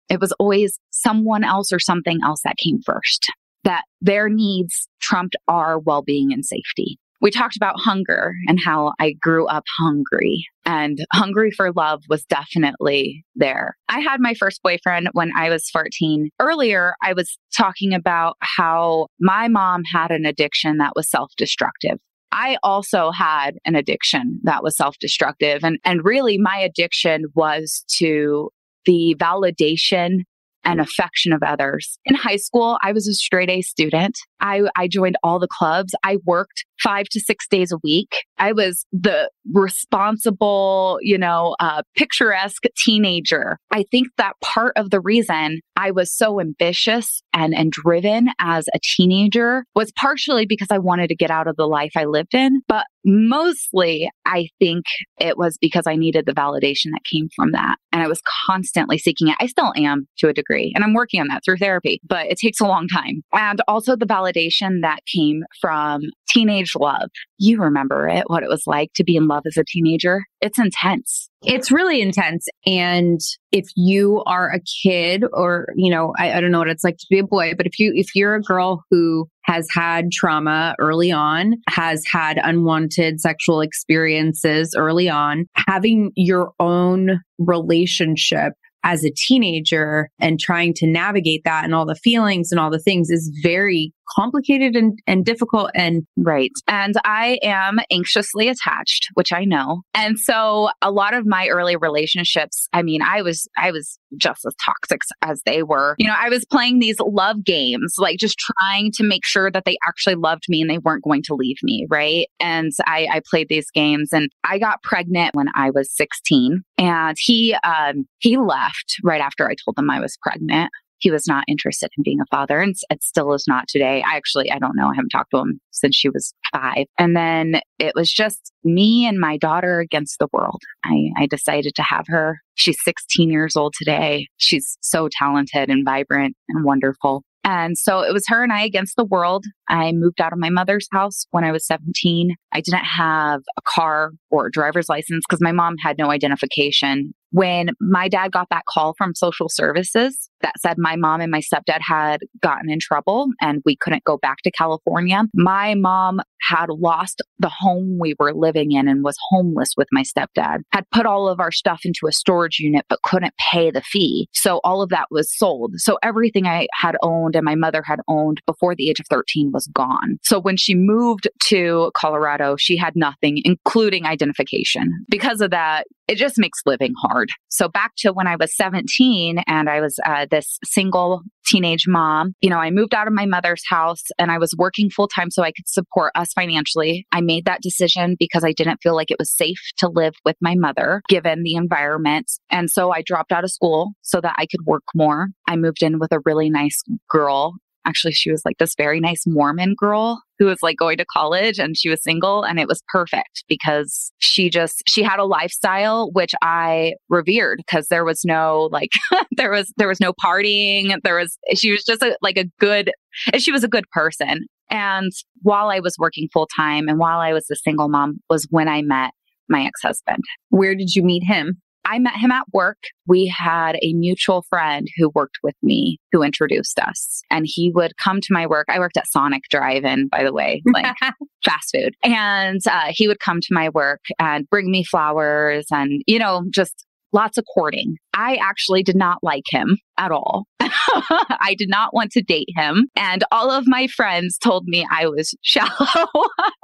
It 0.09 0.19
was 0.19 0.31
always 0.33 0.79
someone 0.89 1.43
else 1.43 1.71
or 1.71 1.79
something 1.79 2.19
else 2.23 2.41
that 2.43 2.57
came 2.57 2.81
first, 2.83 3.31
that 3.65 3.83
their 4.01 4.29
needs 4.29 4.87
trumped 5.01 5.35
our 5.47 5.77
well 5.77 6.01
being 6.01 6.31
and 6.31 6.45
safety 6.45 6.97
we 7.25 7.31
talked 7.31 7.55
about 7.55 7.79
hunger 7.79 8.35
and 8.47 8.59
how 8.63 8.93
I 8.99 9.13
grew 9.13 9.47
up 9.47 9.63
hungry 9.79 10.45
and 10.63 10.99
hungry 11.11 11.49
for 11.49 11.71
love 11.71 12.03
was 12.07 12.23
definitely 12.25 13.25
there. 13.35 13.75
I 13.89 13.99
had 13.99 14.19
my 14.19 14.35
first 14.35 14.61
boyfriend 14.61 15.09
when 15.13 15.31
I 15.35 15.49
was 15.49 15.67
14. 15.71 16.29
Earlier, 16.39 16.93
I 17.01 17.13
was 17.13 17.37
talking 17.57 17.93
about 17.93 18.37
how 18.41 19.07
my 19.19 19.47
mom 19.47 19.83
had 19.91 20.11
an 20.11 20.25
addiction 20.25 20.77
that 20.77 20.93
was 20.95 21.09
self 21.09 21.31
destructive. 21.35 21.97
I 22.31 22.57
also 22.61 23.09
had 23.09 23.55
an 23.65 23.75
addiction 23.75 24.39
that 24.43 24.61
was 24.61 24.77
self 24.77 24.95
destructive. 24.99 25.63
And, 25.63 25.79
and 25.83 26.05
really, 26.05 26.37
my 26.37 26.57
addiction 26.57 27.25
was 27.33 27.85
to 27.97 28.51
the 28.85 29.15
validation 29.17 30.25
and 30.65 30.81
affection 30.81 31.31
of 31.31 31.41
others. 31.43 31.97
In 32.05 32.15
high 32.15 32.35
school, 32.35 32.77
I 32.81 32.91
was 32.91 33.07
a 33.07 33.13
straight 33.13 33.49
A 33.49 33.61
student. 33.61 34.17
I, 34.41 34.63
I 34.75 34.87
joined 34.87 35.17
all 35.23 35.39
the 35.39 35.47
clubs. 35.47 35.93
I 36.03 36.17
worked 36.25 36.65
five 36.83 37.05
to 37.11 37.19
six 37.19 37.47
days 37.47 37.71
a 37.71 37.77
week. 37.83 38.11
I 38.37 38.51
was 38.51 38.85
the 38.91 39.29
responsible, 39.53 40.99
you 41.01 41.17
know, 41.17 41.55
uh, 41.59 41.83
picturesque 41.95 42.63
teenager. 42.77 43.57
I 43.71 43.83
think 43.91 44.07
that 44.17 44.33
part 44.41 44.73
of 44.75 44.89
the 44.89 44.99
reason 44.99 45.61
I 45.75 45.91
was 45.91 46.11
so 46.15 46.39
ambitious 46.39 47.21
and, 47.33 47.53
and 47.53 47.71
driven 47.71 48.29
as 48.39 48.67
a 48.73 48.79
teenager 48.81 49.65
was 49.75 49.91
partially 49.91 50.45
because 50.45 50.69
I 50.71 50.77
wanted 50.77 51.09
to 51.09 51.15
get 51.15 51.31
out 51.31 51.47
of 51.47 51.55
the 51.57 51.67
life 51.67 51.91
I 51.95 52.05
lived 52.05 52.33
in, 52.33 52.61
but 52.67 52.85
mostly 53.03 54.09
I 54.25 54.47
think 54.59 54.85
it 55.19 55.37
was 55.37 55.57
because 55.59 55.85
I 55.85 55.95
needed 55.95 56.25
the 56.25 56.33
validation 56.33 56.91
that 56.91 57.03
came 57.03 57.29
from 57.35 57.51
that. 57.51 57.75
And 57.91 58.01
I 58.01 58.07
was 58.07 58.21
constantly 58.47 58.97
seeking 58.97 59.27
it. 59.27 59.35
I 59.39 59.47
still 59.47 59.71
am 59.77 60.07
to 60.17 60.27
a 60.27 60.33
degree, 60.33 60.71
and 60.75 60.83
I'm 60.83 60.93
working 60.93 61.21
on 61.21 61.27
that 61.27 61.43
through 61.45 61.57
therapy, 61.57 62.01
but 62.07 62.25
it 62.27 62.37
takes 62.37 62.59
a 62.59 62.65
long 62.65 62.87
time. 62.87 63.21
And 63.33 63.61
also 63.67 63.95
the 63.95 64.05
validation 64.05 64.81
that 64.81 64.99
came 65.13 65.43
from 65.61 66.01
teenage 66.27 66.73
love. 66.77 67.09
You 67.37 67.61
remember 67.61 68.07
it, 68.07 68.25
what 68.27 68.43
it 68.43 68.49
was 68.49 68.63
like 68.65 68.91
to 68.95 69.03
be 69.03 69.15
in 69.15 69.27
love 69.27 69.43
as 69.45 69.57
a 69.57 69.63
teenager. 69.65 70.25
It's 70.45 70.59
intense. 70.59 71.27
It's 71.41 71.71
really 71.71 72.01
intense. 72.01 72.45
And 72.67 73.19
if 73.51 73.65
you 73.75 74.21
are 74.27 74.51
a 74.51 74.59
kid 74.83 75.23
or, 75.33 75.69
you 75.75 75.89
know, 75.89 76.13
I, 76.19 76.33
I 76.33 76.39
don't 76.39 76.51
know 76.51 76.59
what 76.59 76.67
it's 76.67 76.83
like 76.83 76.97
to 76.97 77.07
be 77.09 77.17
a 77.17 77.23
boy, 77.23 77.53
but 77.57 77.65
if 77.65 77.79
you, 77.79 77.91
if 77.95 78.13
you're 78.13 78.35
a 78.35 78.43
girl 78.43 78.83
who 78.91 79.27
has 79.45 79.67
had 79.71 80.11
trauma 80.11 80.75
early 80.79 81.11
on, 81.11 81.55
has 81.67 82.03
had 82.05 82.39
unwanted 82.43 83.19
sexual 83.21 83.59
experiences 83.59 84.75
early 84.77 85.09
on, 85.09 85.47
having 85.55 86.11
your 86.15 86.51
own 86.59 87.21
relationship 87.39 88.53
as 88.83 89.03
a 89.03 89.09
teenager 89.09 90.11
and 90.21 90.39
trying 90.39 90.75
to 90.75 90.85
navigate 90.85 91.41
that 91.43 91.63
and 91.63 91.73
all 91.73 91.87
the 91.87 91.95
feelings 91.95 92.51
and 92.51 92.59
all 92.59 92.69
the 92.69 92.77
things 92.77 93.09
is 93.09 93.35
very 93.41 93.94
complicated 94.15 94.75
and, 94.75 94.99
and 95.07 95.25
difficult 95.25 95.71
and 95.75 96.05
right. 96.17 96.51
And 96.67 96.95
I 97.03 97.39
am 97.43 97.79
anxiously 97.91 98.47
attached, 98.47 99.07
which 99.13 99.31
I 99.33 99.45
know. 99.45 99.81
And 99.93 100.19
so 100.19 100.69
a 100.81 100.91
lot 100.91 101.13
of 101.13 101.25
my 101.25 101.47
early 101.47 101.75
relationships, 101.75 102.67
I 102.73 102.81
mean, 102.81 103.01
I 103.01 103.21
was 103.21 103.47
I 103.57 103.71
was 103.71 103.97
just 104.17 104.45
as 104.45 104.53
toxic 104.63 105.01
as 105.21 105.41
they 105.45 105.63
were. 105.63 105.95
You 105.97 106.07
know, 106.07 106.15
I 106.17 106.29
was 106.29 106.45
playing 106.45 106.79
these 106.79 106.97
love 106.99 107.43
games, 107.43 107.95
like 107.97 108.17
just 108.17 108.37
trying 108.37 108.91
to 108.93 109.03
make 109.03 109.25
sure 109.25 109.51
that 109.51 109.65
they 109.65 109.77
actually 109.87 110.15
loved 110.15 110.43
me 110.47 110.61
and 110.61 110.69
they 110.69 110.77
weren't 110.77 111.03
going 111.03 111.23
to 111.23 111.35
leave 111.35 111.57
me, 111.63 111.85
right? 111.89 112.27
And 112.39 112.71
I, 112.85 113.07
I 113.11 113.21
played 113.29 113.49
these 113.49 113.69
games 113.71 114.09
and 114.13 114.29
I 114.43 114.59
got 114.59 114.83
pregnant 114.83 115.35
when 115.35 115.47
I 115.55 115.69
was 115.71 115.91
16 115.95 116.61
and 116.77 117.17
he 117.19 117.55
um 117.63 118.05
he 118.19 118.37
left 118.37 118.97
right 119.03 119.21
after 119.21 119.49
I 119.49 119.55
told 119.63 119.77
him 119.77 119.89
I 119.89 119.99
was 119.99 120.17
pregnant 120.21 120.71
he 121.05 121.11
was 121.11 121.27
not 121.27 121.43
interested 121.47 121.91
in 121.95 122.03
being 122.03 122.19
a 122.19 122.25
father 122.35 122.59
and 122.59 122.75
it 122.89 123.03
still 123.03 123.31
is 123.35 123.45
not 123.47 123.67
today. 123.67 124.01
I 124.01 124.15
actually, 124.15 124.51
I 124.51 124.57
don't 124.57 124.75
know. 124.75 124.87
I 124.87 124.95
haven't 124.95 125.09
talked 125.09 125.29
to 125.35 125.37
him 125.37 125.61
since 125.69 125.95
she 125.95 126.09
was 126.09 126.33
five. 126.51 126.87
And 126.97 127.15
then 127.15 127.61
it 127.77 127.93
was 127.93 128.11
just 128.11 128.51
me 128.63 129.05
and 129.05 129.19
my 129.19 129.37
daughter 129.37 129.79
against 129.79 130.17
the 130.17 130.27
world. 130.33 130.63
I, 130.83 131.11
I 131.15 131.27
decided 131.27 131.75
to 131.75 131.83
have 131.83 132.05
her. 132.07 132.39
She's 132.55 132.83
16 132.83 133.29
years 133.29 133.55
old 133.55 133.75
today. 133.77 134.29
She's 134.37 134.79
so 134.81 135.07
talented 135.11 135.69
and 135.69 135.85
vibrant 135.85 136.35
and 136.49 136.65
wonderful. 136.65 137.21
And 137.43 137.77
so 137.77 137.99
it 137.99 138.11
was 138.11 138.25
her 138.27 138.41
and 138.41 138.51
I 138.51 138.63
against 138.63 138.95
the 138.95 139.05
world. 139.05 139.45
I 139.69 139.91
moved 139.91 140.19
out 140.19 140.33
of 140.33 140.39
my 140.39 140.49
mother's 140.49 140.87
house 140.91 141.27
when 141.29 141.43
I 141.43 141.51
was 141.51 141.67
17. 141.67 142.35
I 142.51 142.59
didn't 142.59 142.85
have 142.85 143.41
a 143.55 143.61
car 143.61 144.13
or 144.31 144.47
a 144.47 144.51
driver's 144.51 144.89
license 144.89 145.23
because 145.29 145.41
my 145.41 145.51
mom 145.51 145.77
had 145.77 145.99
no 145.99 146.09
identification 146.09 147.13
when 147.29 147.69
my 147.79 148.07
dad 148.07 148.31
got 148.31 148.47
that 148.49 148.65
call 148.65 148.95
from 148.97 149.13
social 149.13 149.47
services 149.47 150.29
that 150.45 150.59
said 150.59 150.77
my 150.77 150.95
mom 150.95 151.21
and 151.21 151.31
my 151.31 151.41
stepdad 151.41 151.79
had 151.81 152.19
gotten 152.41 152.69
in 152.69 152.79
trouble 152.79 153.29
and 153.41 153.63
we 153.65 153.75
couldn't 153.75 154.03
go 154.03 154.17
back 154.17 154.37
to 154.43 154.51
California, 154.51 155.23
my 155.33 155.73
mom 155.73 156.21
had 156.41 156.69
lost 156.69 157.21
the 157.39 157.49
home 157.49 157.97
we 157.99 158.13
were 158.19 158.31
living 158.33 158.71
in 158.71 158.87
and 158.87 159.03
was 159.03 159.17
homeless 159.29 159.73
with 159.75 159.87
my 159.91 160.03
stepdad, 160.03 160.59
had 160.71 160.85
put 160.91 161.07
all 161.07 161.27
of 161.27 161.39
our 161.39 161.51
stuff 161.51 161.81
into 161.83 162.05
a 162.07 162.11
storage 162.11 162.59
unit 162.59 162.85
but 162.89 163.01
couldn't 163.01 163.33
pay 163.37 163.71
the 163.71 163.81
fee. 163.81 164.29
So 164.33 164.61
all 164.63 164.83
of 164.83 164.89
that 164.89 165.07
was 165.09 165.35
sold. 165.35 165.73
So 165.77 165.97
everything 166.03 166.45
I 166.45 166.67
had 166.73 166.95
owned 167.01 167.35
and 167.35 167.43
my 167.43 167.55
mother 167.55 167.81
had 167.83 167.99
owned 168.07 168.41
before 168.45 168.75
the 168.75 168.89
age 168.89 168.99
of 168.99 169.07
13 169.09 169.51
was 169.51 169.67
gone. 169.73 170.19
So 170.23 170.39
when 170.39 170.57
she 170.57 170.75
moved 170.75 171.27
to 171.45 171.91
Colorado, 171.95 172.55
she 172.57 172.77
had 172.77 172.95
nothing, 172.95 173.41
including 173.43 174.05
identification. 174.05 175.05
Because 175.09 175.41
of 175.41 175.49
that, 175.49 175.85
it 176.07 176.17
just 176.17 176.37
makes 176.37 176.61
living 176.65 176.93
hard. 177.01 177.29
So 177.49 177.67
back 177.67 177.93
to 177.97 178.13
when 178.13 178.27
I 178.27 178.35
was 178.35 178.55
17 178.55 179.39
and 179.47 179.69
I 179.69 179.81
was 179.81 179.99
uh, 180.05 180.27
this 180.35 180.59
single 180.65 181.21
teenage 181.45 181.85
mom, 181.87 182.33
you 182.41 182.49
know, 182.49 182.57
I 182.57 182.71
moved 182.71 182.93
out 182.93 183.07
of 183.07 183.13
my 183.13 183.25
mother's 183.25 183.63
house 183.69 184.03
and 184.19 184.31
I 184.31 184.37
was 184.37 184.53
working 184.57 184.89
full 184.89 185.07
time 185.07 185.31
so 185.31 185.43
I 185.43 185.51
could 185.51 185.67
support 185.67 186.11
us 186.15 186.33
financially. 186.33 187.05
I 187.11 187.21
made 187.21 187.45
that 187.45 187.61
decision 187.61 188.15
because 188.19 188.43
I 188.43 188.51
didn't 188.51 188.79
feel 188.83 188.95
like 188.95 189.11
it 189.11 189.19
was 189.19 189.35
safe 189.35 189.59
to 189.77 189.87
live 189.87 190.13
with 190.25 190.35
my 190.41 190.55
mother 190.55 191.01
given 191.07 191.43
the 191.43 191.55
environment. 191.55 192.29
And 192.49 192.69
so 192.69 192.91
I 192.91 193.01
dropped 193.01 193.31
out 193.31 193.43
of 193.43 193.51
school 193.51 193.91
so 194.01 194.19
that 194.21 194.35
I 194.37 194.45
could 194.45 194.65
work 194.65 194.83
more. 194.93 195.27
I 195.47 195.55
moved 195.55 195.81
in 195.81 195.99
with 195.99 196.11
a 196.11 196.19
really 196.25 196.49
nice 196.49 196.81
girl 197.09 197.55
actually 197.85 198.13
she 198.13 198.31
was 198.31 198.43
like 198.45 198.57
this 198.57 198.75
very 198.75 198.99
nice 198.99 199.23
Mormon 199.25 199.75
girl 199.77 200.21
who 200.37 200.45
was 200.45 200.59
like 200.61 200.77
going 200.77 200.97
to 200.97 201.05
college 201.05 201.59
and 201.59 201.77
she 201.77 201.89
was 201.89 202.03
single 202.03 202.43
and 202.43 202.59
it 202.59 202.67
was 202.67 202.83
perfect 202.89 203.43
because 203.47 204.11
she 204.19 204.49
just 204.49 204.83
she 204.87 205.03
had 205.03 205.19
a 205.19 205.25
lifestyle 205.25 206.11
which 206.11 206.33
I 206.41 206.93
revered 207.09 207.59
because 207.65 207.87
there 207.87 208.05
was 208.05 208.23
no 208.25 208.69
like 208.71 208.91
there 209.37 209.51
was 209.51 209.73
there 209.77 209.87
was 209.87 209.99
no 209.99 210.13
partying 210.13 210.93
there 211.03 211.17
was 211.17 211.37
she 211.53 211.71
was 211.71 211.83
just 211.83 212.01
a, 212.01 212.17
like 212.21 212.37
a 212.37 212.45
good 212.59 212.91
she 213.37 213.51
was 213.51 213.63
a 213.63 213.69
good 213.69 213.89
person 213.91 214.45
and 214.69 215.11
while 215.41 215.69
I 215.69 215.79
was 215.79 215.95
working 215.97 216.27
full 216.33 216.47
time 216.55 216.87
and 216.87 216.99
while 216.99 217.19
I 217.19 217.33
was 217.33 217.49
a 217.51 217.55
single 217.55 217.87
mom 217.87 218.19
was 218.29 218.47
when 218.49 218.67
I 218.67 218.81
met 218.81 219.11
my 219.49 219.63
ex-husband. 219.63 220.23
Where 220.49 220.75
did 220.75 220.95
you 220.95 221.03
meet 221.03 221.23
him? 221.23 221.61
I 221.85 221.99
met 221.99 222.15
him 222.17 222.31
at 222.31 222.45
work. 222.51 222.77
We 223.07 223.27
had 223.27 223.77
a 223.81 223.93
mutual 223.93 224.43
friend 224.49 224.87
who 224.97 225.11
worked 225.13 225.37
with 225.43 225.55
me 225.61 225.99
who 226.11 226.23
introduced 226.23 226.79
us. 226.79 227.21
And 227.29 227.45
he 227.47 227.71
would 227.73 227.97
come 227.97 228.21
to 228.21 228.33
my 228.33 228.47
work. 228.47 228.65
I 228.69 228.79
worked 228.79 228.97
at 228.97 229.07
Sonic 229.07 229.43
Drive 229.49 229.83
In, 229.85 230.07
by 230.07 230.23
the 230.23 230.33
way, 230.33 230.63
like 230.73 230.95
fast 231.43 231.69
food. 231.73 231.95
And 232.03 232.61
uh, 232.67 232.87
he 232.89 233.07
would 233.07 233.19
come 233.19 233.39
to 233.41 233.47
my 233.51 233.69
work 233.69 234.01
and 234.19 234.49
bring 234.49 234.71
me 234.71 234.83
flowers 234.83 235.67
and, 235.71 236.01
you 236.07 236.19
know, 236.19 236.43
just 236.49 236.84
lots 237.13 237.37
of 237.37 237.45
courting. 237.53 237.97
I 238.13 238.35
actually 238.35 238.83
did 238.83 238.95
not 238.95 239.19
like 239.21 239.43
him 239.49 239.77
at 239.97 240.11
all. 240.11 240.45
I 240.59 241.55
did 241.57 241.69
not 241.69 241.93
want 241.93 242.11
to 242.11 242.21
date 242.21 242.49
him. 242.55 242.87
And 242.95 243.23
all 243.31 243.51
of 243.51 243.65
my 243.67 243.87
friends 243.87 244.37
told 244.37 244.65
me 244.65 244.85
I 244.91 245.07
was 245.07 245.33
shallow 245.41 245.97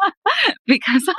because 0.68 1.10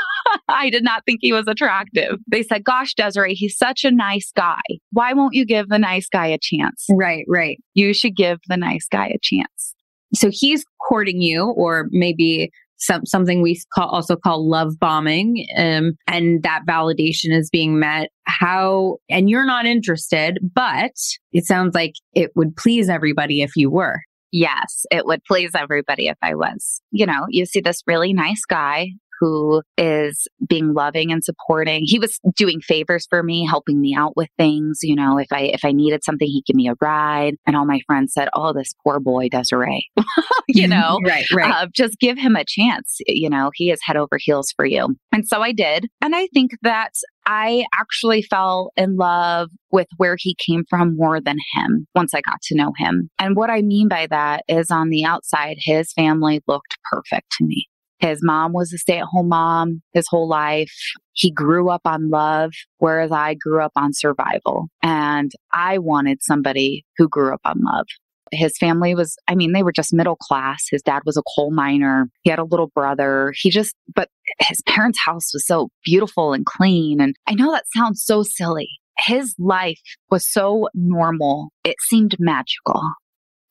I 0.48 0.70
did 0.70 0.85
not 0.85 1.04
think 1.04 1.18
he 1.22 1.32
was 1.32 1.46
attractive. 1.46 2.18
They 2.30 2.42
said, 2.42 2.64
Gosh, 2.64 2.94
Desiree, 2.94 3.35
he's 3.35 3.56
such 3.56 3.85
a 3.85 3.90
nice 3.90 4.30
guy. 4.37 4.61
Why 4.90 5.12
won't 5.12 5.35
you 5.35 5.44
give 5.44 5.68
the 5.68 5.78
nice 5.78 6.08
guy 6.08 6.26
a 6.26 6.38
chance? 6.40 6.87
Right, 6.90 7.24
right. 7.28 7.58
You 7.74 7.94
should 7.94 8.16
give 8.16 8.38
the 8.48 8.56
nice 8.56 8.87
guy 8.90 9.08
a 9.08 9.18
chance. 9.22 9.74
So 10.14 10.28
he's 10.30 10.64
courting 10.87 11.22
you, 11.22 11.44
or 11.56 11.87
maybe 11.90 12.50
some, 12.82 13.06
something 13.06 13.42
we 13.42 13.60
call, 13.74 13.88
also 13.88 14.16
call 14.16 14.48
love 14.48 14.78
bombing. 14.78 15.46
Um, 15.56 15.92
and 16.06 16.42
that 16.42 16.62
validation 16.68 17.36
is 17.36 17.48
being 17.50 17.78
met. 17.78 18.10
How, 18.24 18.98
and 19.08 19.30
you're 19.30 19.46
not 19.46 19.66
interested, 19.66 20.38
but 20.54 20.92
it 21.32 21.46
sounds 21.46 21.74
like 21.74 21.94
it 22.14 22.32
would 22.34 22.56
please 22.56 22.88
everybody 22.88 23.42
if 23.42 23.52
you 23.56 23.70
were. 23.70 24.00
Yes, 24.32 24.86
it 24.90 25.04
would 25.06 25.22
please 25.24 25.50
everybody 25.54 26.08
if 26.08 26.16
I 26.22 26.34
was. 26.34 26.80
You 26.90 27.06
know, 27.06 27.26
you 27.28 27.44
see 27.44 27.60
this 27.60 27.82
really 27.86 28.12
nice 28.12 28.44
guy 28.48 28.92
who 29.22 29.62
is 29.78 30.26
being 30.48 30.74
loving 30.74 31.12
and 31.12 31.22
supporting. 31.22 31.82
He 31.85 32.00
was 32.00 32.18
doing 32.35 32.61
favors 32.61 33.06
for 33.08 33.22
me, 33.22 33.46
helping 33.46 33.80
me 33.80 33.94
out 33.96 34.16
with 34.16 34.28
things. 34.37 34.80
You 34.82 34.96
know, 34.96 35.16
if 35.16 35.28
I 35.32 35.42
if 35.42 35.64
I 35.64 35.70
needed 35.70 36.02
something, 36.02 36.26
he'd 36.26 36.44
give 36.44 36.56
me 36.56 36.68
a 36.68 36.74
ride. 36.80 37.37
And 37.46 37.54
all 37.54 37.64
my 37.64 37.80
friends 37.87 38.12
said, 38.12 38.28
"Oh, 38.35 38.52
this 38.52 38.74
poor 38.85 38.98
boy 38.98 39.28
Desiree." 39.28 39.88
you 40.48 40.66
know, 40.66 40.98
right, 41.06 41.24
right. 41.32 41.54
Uh, 41.54 41.66
just 41.72 41.98
give 42.00 42.18
him 42.18 42.35
a 42.35 42.44
chance. 42.44 42.98
You 43.06 43.30
know, 43.30 43.52
he 43.54 43.70
is 43.70 43.78
head 43.85 43.96
over 43.96 44.18
heels 44.18 44.52
for 44.56 44.64
you. 44.64 44.96
And 45.12 45.26
so 45.26 45.40
I 45.40 45.52
did. 45.52 45.88
And 46.00 46.16
I 46.16 46.26
think 46.35 46.52
that 46.62 46.92
I 47.24 47.64
actually 47.72 48.22
fell 48.22 48.72
in 48.76 48.96
love 48.96 49.50
with 49.70 49.87
where 49.96 50.16
he 50.18 50.35
came 50.35 50.64
from 50.68 50.96
more 50.96 51.20
than 51.20 51.37
him 51.54 51.87
once 51.94 52.14
I 52.14 52.20
got 52.20 52.42
to 52.42 52.56
know 52.56 52.72
him. 52.76 53.11
And 53.18 53.37
what 53.37 53.50
I 53.50 53.62
mean 53.62 53.87
by 53.88 54.08
that 54.11 54.42
is 54.48 54.70
on 54.70 54.90
the 54.90 55.04
outside, 55.04 55.56
his 55.61 55.92
family 55.92 56.42
looked 56.48 56.78
perfect 56.90 57.30
to 57.38 57.44
me. 57.44 57.68
His 58.02 58.18
mom 58.20 58.52
was 58.52 58.72
a 58.72 58.78
stay 58.78 58.98
at 58.98 59.04
home 59.04 59.28
mom 59.28 59.80
his 59.92 60.08
whole 60.08 60.28
life. 60.28 60.74
He 61.12 61.30
grew 61.30 61.70
up 61.70 61.82
on 61.84 62.10
love, 62.10 62.50
whereas 62.78 63.12
I 63.12 63.34
grew 63.34 63.62
up 63.62 63.70
on 63.76 63.92
survival. 63.92 64.66
And 64.82 65.30
I 65.52 65.78
wanted 65.78 66.18
somebody 66.20 66.84
who 66.98 67.08
grew 67.08 67.32
up 67.32 67.42
on 67.44 67.60
love. 67.60 67.86
His 68.32 68.58
family 68.58 68.96
was, 68.96 69.16
I 69.28 69.36
mean, 69.36 69.52
they 69.52 69.62
were 69.62 69.72
just 69.72 69.92
middle 69.92 70.16
class. 70.16 70.64
His 70.68 70.82
dad 70.82 71.02
was 71.06 71.16
a 71.16 71.22
coal 71.36 71.52
miner. 71.52 72.08
He 72.22 72.30
had 72.30 72.40
a 72.40 72.44
little 72.44 72.72
brother. 72.74 73.32
He 73.36 73.50
just, 73.50 73.76
but 73.94 74.08
his 74.40 74.60
parents' 74.66 74.98
house 74.98 75.32
was 75.32 75.46
so 75.46 75.68
beautiful 75.84 76.32
and 76.32 76.44
clean. 76.44 77.00
And 77.00 77.14
I 77.28 77.34
know 77.34 77.52
that 77.52 77.66
sounds 77.72 78.02
so 78.04 78.24
silly. 78.24 78.68
His 78.98 79.34
life 79.38 79.80
was 80.10 80.28
so 80.28 80.68
normal. 80.74 81.50
It 81.62 81.76
seemed 81.88 82.16
magical. 82.18 82.82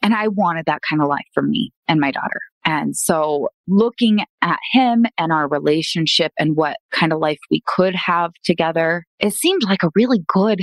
And 0.01 0.13
I 0.13 0.27
wanted 0.27 0.65
that 0.65 0.81
kind 0.89 1.01
of 1.01 1.07
life 1.07 1.27
for 1.33 1.43
me 1.43 1.71
and 1.87 2.01
my 2.01 2.11
daughter. 2.11 2.41
And 2.65 2.95
so 2.95 3.49
looking 3.67 4.23
at 4.41 4.59
him 4.71 5.05
and 5.17 5.31
our 5.31 5.47
relationship 5.47 6.31
and 6.37 6.55
what 6.55 6.77
kind 6.91 7.11
of 7.11 7.19
life 7.19 7.39
we 7.49 7.61
could 7.65 7.95
have 7.95 8.31
together, 8.43 9.05
it 9.19 9.33
seemed 9.33 9.63
like 9.63 9.83
a 9.83 9.89
really 9.95 10.23
good 10.27 10.61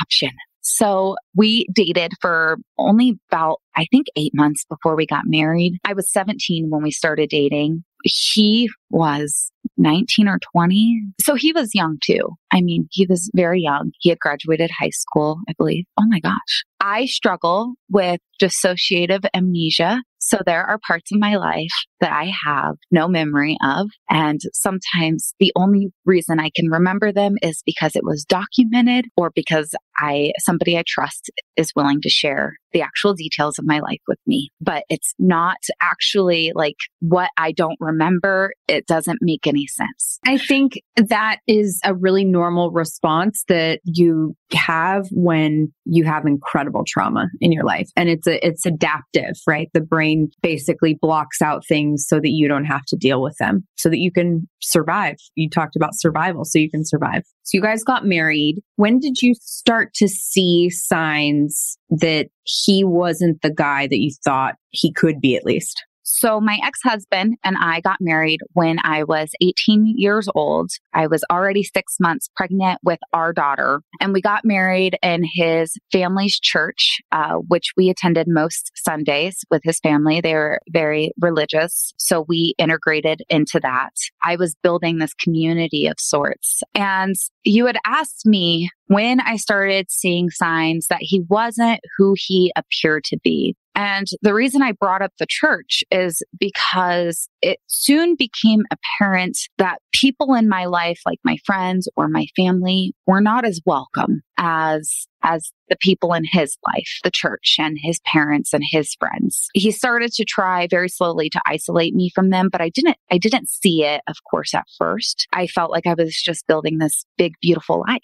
option. 0.00 0.30
So 0.62 1.16
we 1.34 1.66
dated 1.74 2.12
for 2.20 2.56
only 2.78 3.18
about, 3.30 3.58
I 3.76 3.86
think, 3.90 4.06
eight 4.16 4.32
months 4.32 4.64
before 4.68 4.94
we 4.94 5.06
got 5.06 5.24
married. 5.26 5.78
I 5.84 5.92
was 5.92 6.10
17 6.12 6.70
when 6.70 6.82
we 6.82 6.92
started 6.92 7.30
dating. 7.30 7.82
He 8.04 8.70
was 8.90 9.50
19 9.76 10.28
or 10.28 10.38
20. 10.52 11.02
So 11.20 11.34
he 11.34 11.52
was 11.52 11.74
young 11.74 11.98
too. 12.02 12.36
I 12.52 12.60
mean, 12.60 12.88
he 12.92 13.06
was 13.06 13.30
very 13.34 13.60
young. 13.60 13.90
He 13.98 14.10
had 14.10 14.20
graduated 14.20 14.70
high 14.70 14.90
school, 14.90 15.40
I 15.48 15.52
believe. 15.58 15.84
Oh 15.98 16.06
my 16.06 16.20
gosh. 16.20 16.64
I 16.80 17.06
struggle 17.06 17.74
with 17.90 18.20
dissociative 18.40 19.24
amnesia. 19.34 20.02
So 20.24 20.38
there 20.46 20.64
are 20.64 20.78
parts 20.86 21.10
of 21.12 21.18
my 21.18 21.34
life 21.34 21.72
that 22.00 22.12
I 22.12 22.30
have 22.44 22.76
no 22.92 23.08
memory 23.08 23.58
of. 23.64 23.88
And 24.08 24.40
sometimes 24.52 25.34
the 25.40 25.52
only 25.56 25.88
reason 26.04 26.38
I 26.38 26.50
can 26.54 26.68
remember 26.70 27.12
them 27.12 27.34
is 27.42 27.60
because 27.66 27.96
it 27.96 28.04
was 28.04 28.24
documented 28.24 29.06
or 29.16 29.32
because 29.34 29.74
I, 29.96 30.32
somebody 30.38 30.78
I 30.78 30.84
trust 30.86 31.30
is 31.56 31.72
willing 31.74 32.00
to 32.02 32.08
share 32.08 32.54
the 32.72 32.82
actual 32.82 33.14
details 33.14 33.58
of 33.58 33.66
my 33.66 33.80
life 33.80 34.00
with 34.08 34.18
me. 34.26 34.50
But 34.60 34.84
it's 34.88 35.14
not 35.18 35.58
actually 35.80 36.52
like 36.54 36.76
what 37.00 37.30
I 37.36 37.52
don't 37.52 37.76
remember. 37.80 38.52
It 38.68 38.86
doesn't 38.86 39.18
make 39.20 39.46
any 39.46 39.66
sense. 39.66 40.18
I 40.26 40.38
think 40.38 40.80
that 40.96 41.38
is 41.46 41.80
a 41.84 41.94
really 41.94 42.24
normal 42.24 42.70
response 42.70 43.44
that 43.48 43.80
you 43.84 44.34
have 44.52 45.06
when 45.10 45.72
you 45.84 46.04
have 46.04 46.26
incredible 46.26 46.84
trauma 46.86 47.28
in 47.40 47.52
your 47.52 47.64
life. 47.64 47.88
And 47.96 48.08
it's 48.08 48.26
a, 48.26 48.44
it's 48.46 48.66
adaptive, 48.66 49.36
right? 49.46 49.68
The 49.74 49.80
brain 49.80 50.30
basically 50.42 50.98
blocks 51.00 51.42
out 51.42 51.66
things 51.66 52.06
so 52.08 52.16
that 52.16 52.30
you 52.30 52.48
don't 52.48 52.64
have 52.64 52.84
to 52.86 52.96
deal 52.96 53.22
with 53.22 53.36
them 53.38 53.66
so 53.76 53.88
that 53.88 53.98
you 53.98 54.12
can 54.12 54.48
survive. 54.60 55.16
You 55.34 55.50
talked 55.50 55.76
about 55.76 55.90
survival 55.94 56.44
so 56.44 56.58
you 56.58 56.70
can 56.70 56.84
survive. 56.84 57.24
So 57.42 57.58
you 57.58 57.62
guys 57.62 57.82
got 57.82 58.06
married. 58.06 58.62
When 58.76 58.98
did 58.98 59.20
you 59.20 59.34
start 59.40 59.81
to 59.94 60.08
see 60.08 60.70
signs 60.70 61.78
that 61.90 62.28
he 62.44 62.84
wasn't 62.84 63.42
the 63.42 63.52
guy 63.52 63.86
that 63.86 63.98
you 63.98 64.10
thought 64.24 64.56
he 64.70 64.92
could 64.92 65.20
be 65.20 65.36
at 65.36 65.44
least? 65.44 65.84
So, 66.14 66.42
my 66.42 66.58
ex 66.62 66.78
husband 66.84 67.38
and 67.42 67.56
I 67.58 67.80
got 67.80 67.96
married 67.98 68.40
when 68.52 68.76
I 68.84 69.02
was 69.02 69.30
18 69.40 69.94
years 69.96 70.28
old. 70.34 70.70
I 70.92 71.06
was 71.06 71.24
already 71.32 71.62
six 71.62 71.96
months 71.98 72.28
pregnant 72.36 72.80
with 72.84 72.98
our 73.14 73.32
daughter, 73.32 73.80
and 73.98 74.12
we 74.12 74.20
got 74.20 74.44
married 74.44 74.98
in 75.02 75.22
his 75.24 75.74
family's 75.90 76.38
church, 76.38 77.00
uh, 77.12 77.36
which 77.48 77.72
we 77.78 77.88
attended 77.88 78.26
most 78.28 78.72
Sundays 78.74 79.38
with 79.50 79.62
his 79.64 79.80
family. 79.80 80.20
They 80.20 80.34
were 80.34 80.60
very 80.68 81.12
religious. 81.18 81.94
So, 81.96 82.26
we 82.28 82.54
integrated 82.58 83.22
into 83.30 83.58
that. 83.62 83.94
I 84.22 84.36
was 84.36 84.54
building 84.62 84.98
this 84.98 85.14
community 85.14 85.86
of 85.86 85.96
sorts. 85.98 86.62
And 86.74 87.16
you 87.42 87.64
had 87.64 87.78
asked 87.86 88.26
me 88.26 88.68
when 88.88 89.18
I 89.20 89.36
started 89.36 89.90
seeing 89.90 90.28
signs 90.28 90.88
that 90.88 91.00
he 91.00 91.24
wasn't 91.30 91.80
who 91.96 92.14
he 92.18 92.52
appeared 92.54 93.04
to 93.04 93.18
be. 93.24 93.56
And 93.74 94.06
the 94.20 94.34
reason 94.34 94.62
I 94.62 94.72
brought 94.72 95.02
up 95.02 95.12
the 95.18 95.26
church 95.28 95.82
is 95.90 96.22
because 96.38 97.28
it 97.42 97.58
soon 97.66 98.14
became 98.16 98.62
apparent 98.70 99.36
that 99.58 99.80
people 99.92 100.34
in 100.34 100.48
my 100.48 100.64
life, 100.64 101.00
like 101.04 101.18
my 101.24 101.36
friends 101.44 101.88
or 101.96 102.08
my 102.08 102.26
family, 102.36 102.92
were 103.06 103.20
not 103.20 103.44
as 103.44 103.60
welcome 103.66 104.22
as 104.38 105.06
as 105.24 105.52
the 105.68 105.76
people 105.80 106.12
in 106.12 106.24
his 106.24 106.58
life, 106.66 106.98
the 107.04 107.10
church 107.10 107.56
and 107.58 107.78
his 107.80 108.00
parents 108.04 108.52
and 108.52 108.64
his 108.68 108.94
friends. 108.98 109.48
He 109.54 109.70
started 109.70 110.12
to 110.14 110.24
try 110.24 110.66
very 110.68 110.88
slowly 110.88 111.30
to 111.30 111.40
isolate 111.46 111.94
me 111.94 112.10
from 112.12 112.30
them, 112.30 112.48
but 112.50 112.60
I 112.60 112.68
didn't 112.70 112.96
I 113.10 113.18
didn't 113.18 113.48
see 113.48 113.84
it 113.84 114.02
of 114.08 114.16
course 114.30 114.54
at 114.54 114.66
first. 114.78 115.26
I 115.32 115.46
felt 115.46 115.70
like 115.70 115.86
I 115.86 115.94
was 115.94 116.20
just 116.20 116.46
building 116.46 116.78
this 116.78 117.04
big 117.16 117.34
beautiful 117.40 117.84
life 117.86 118.00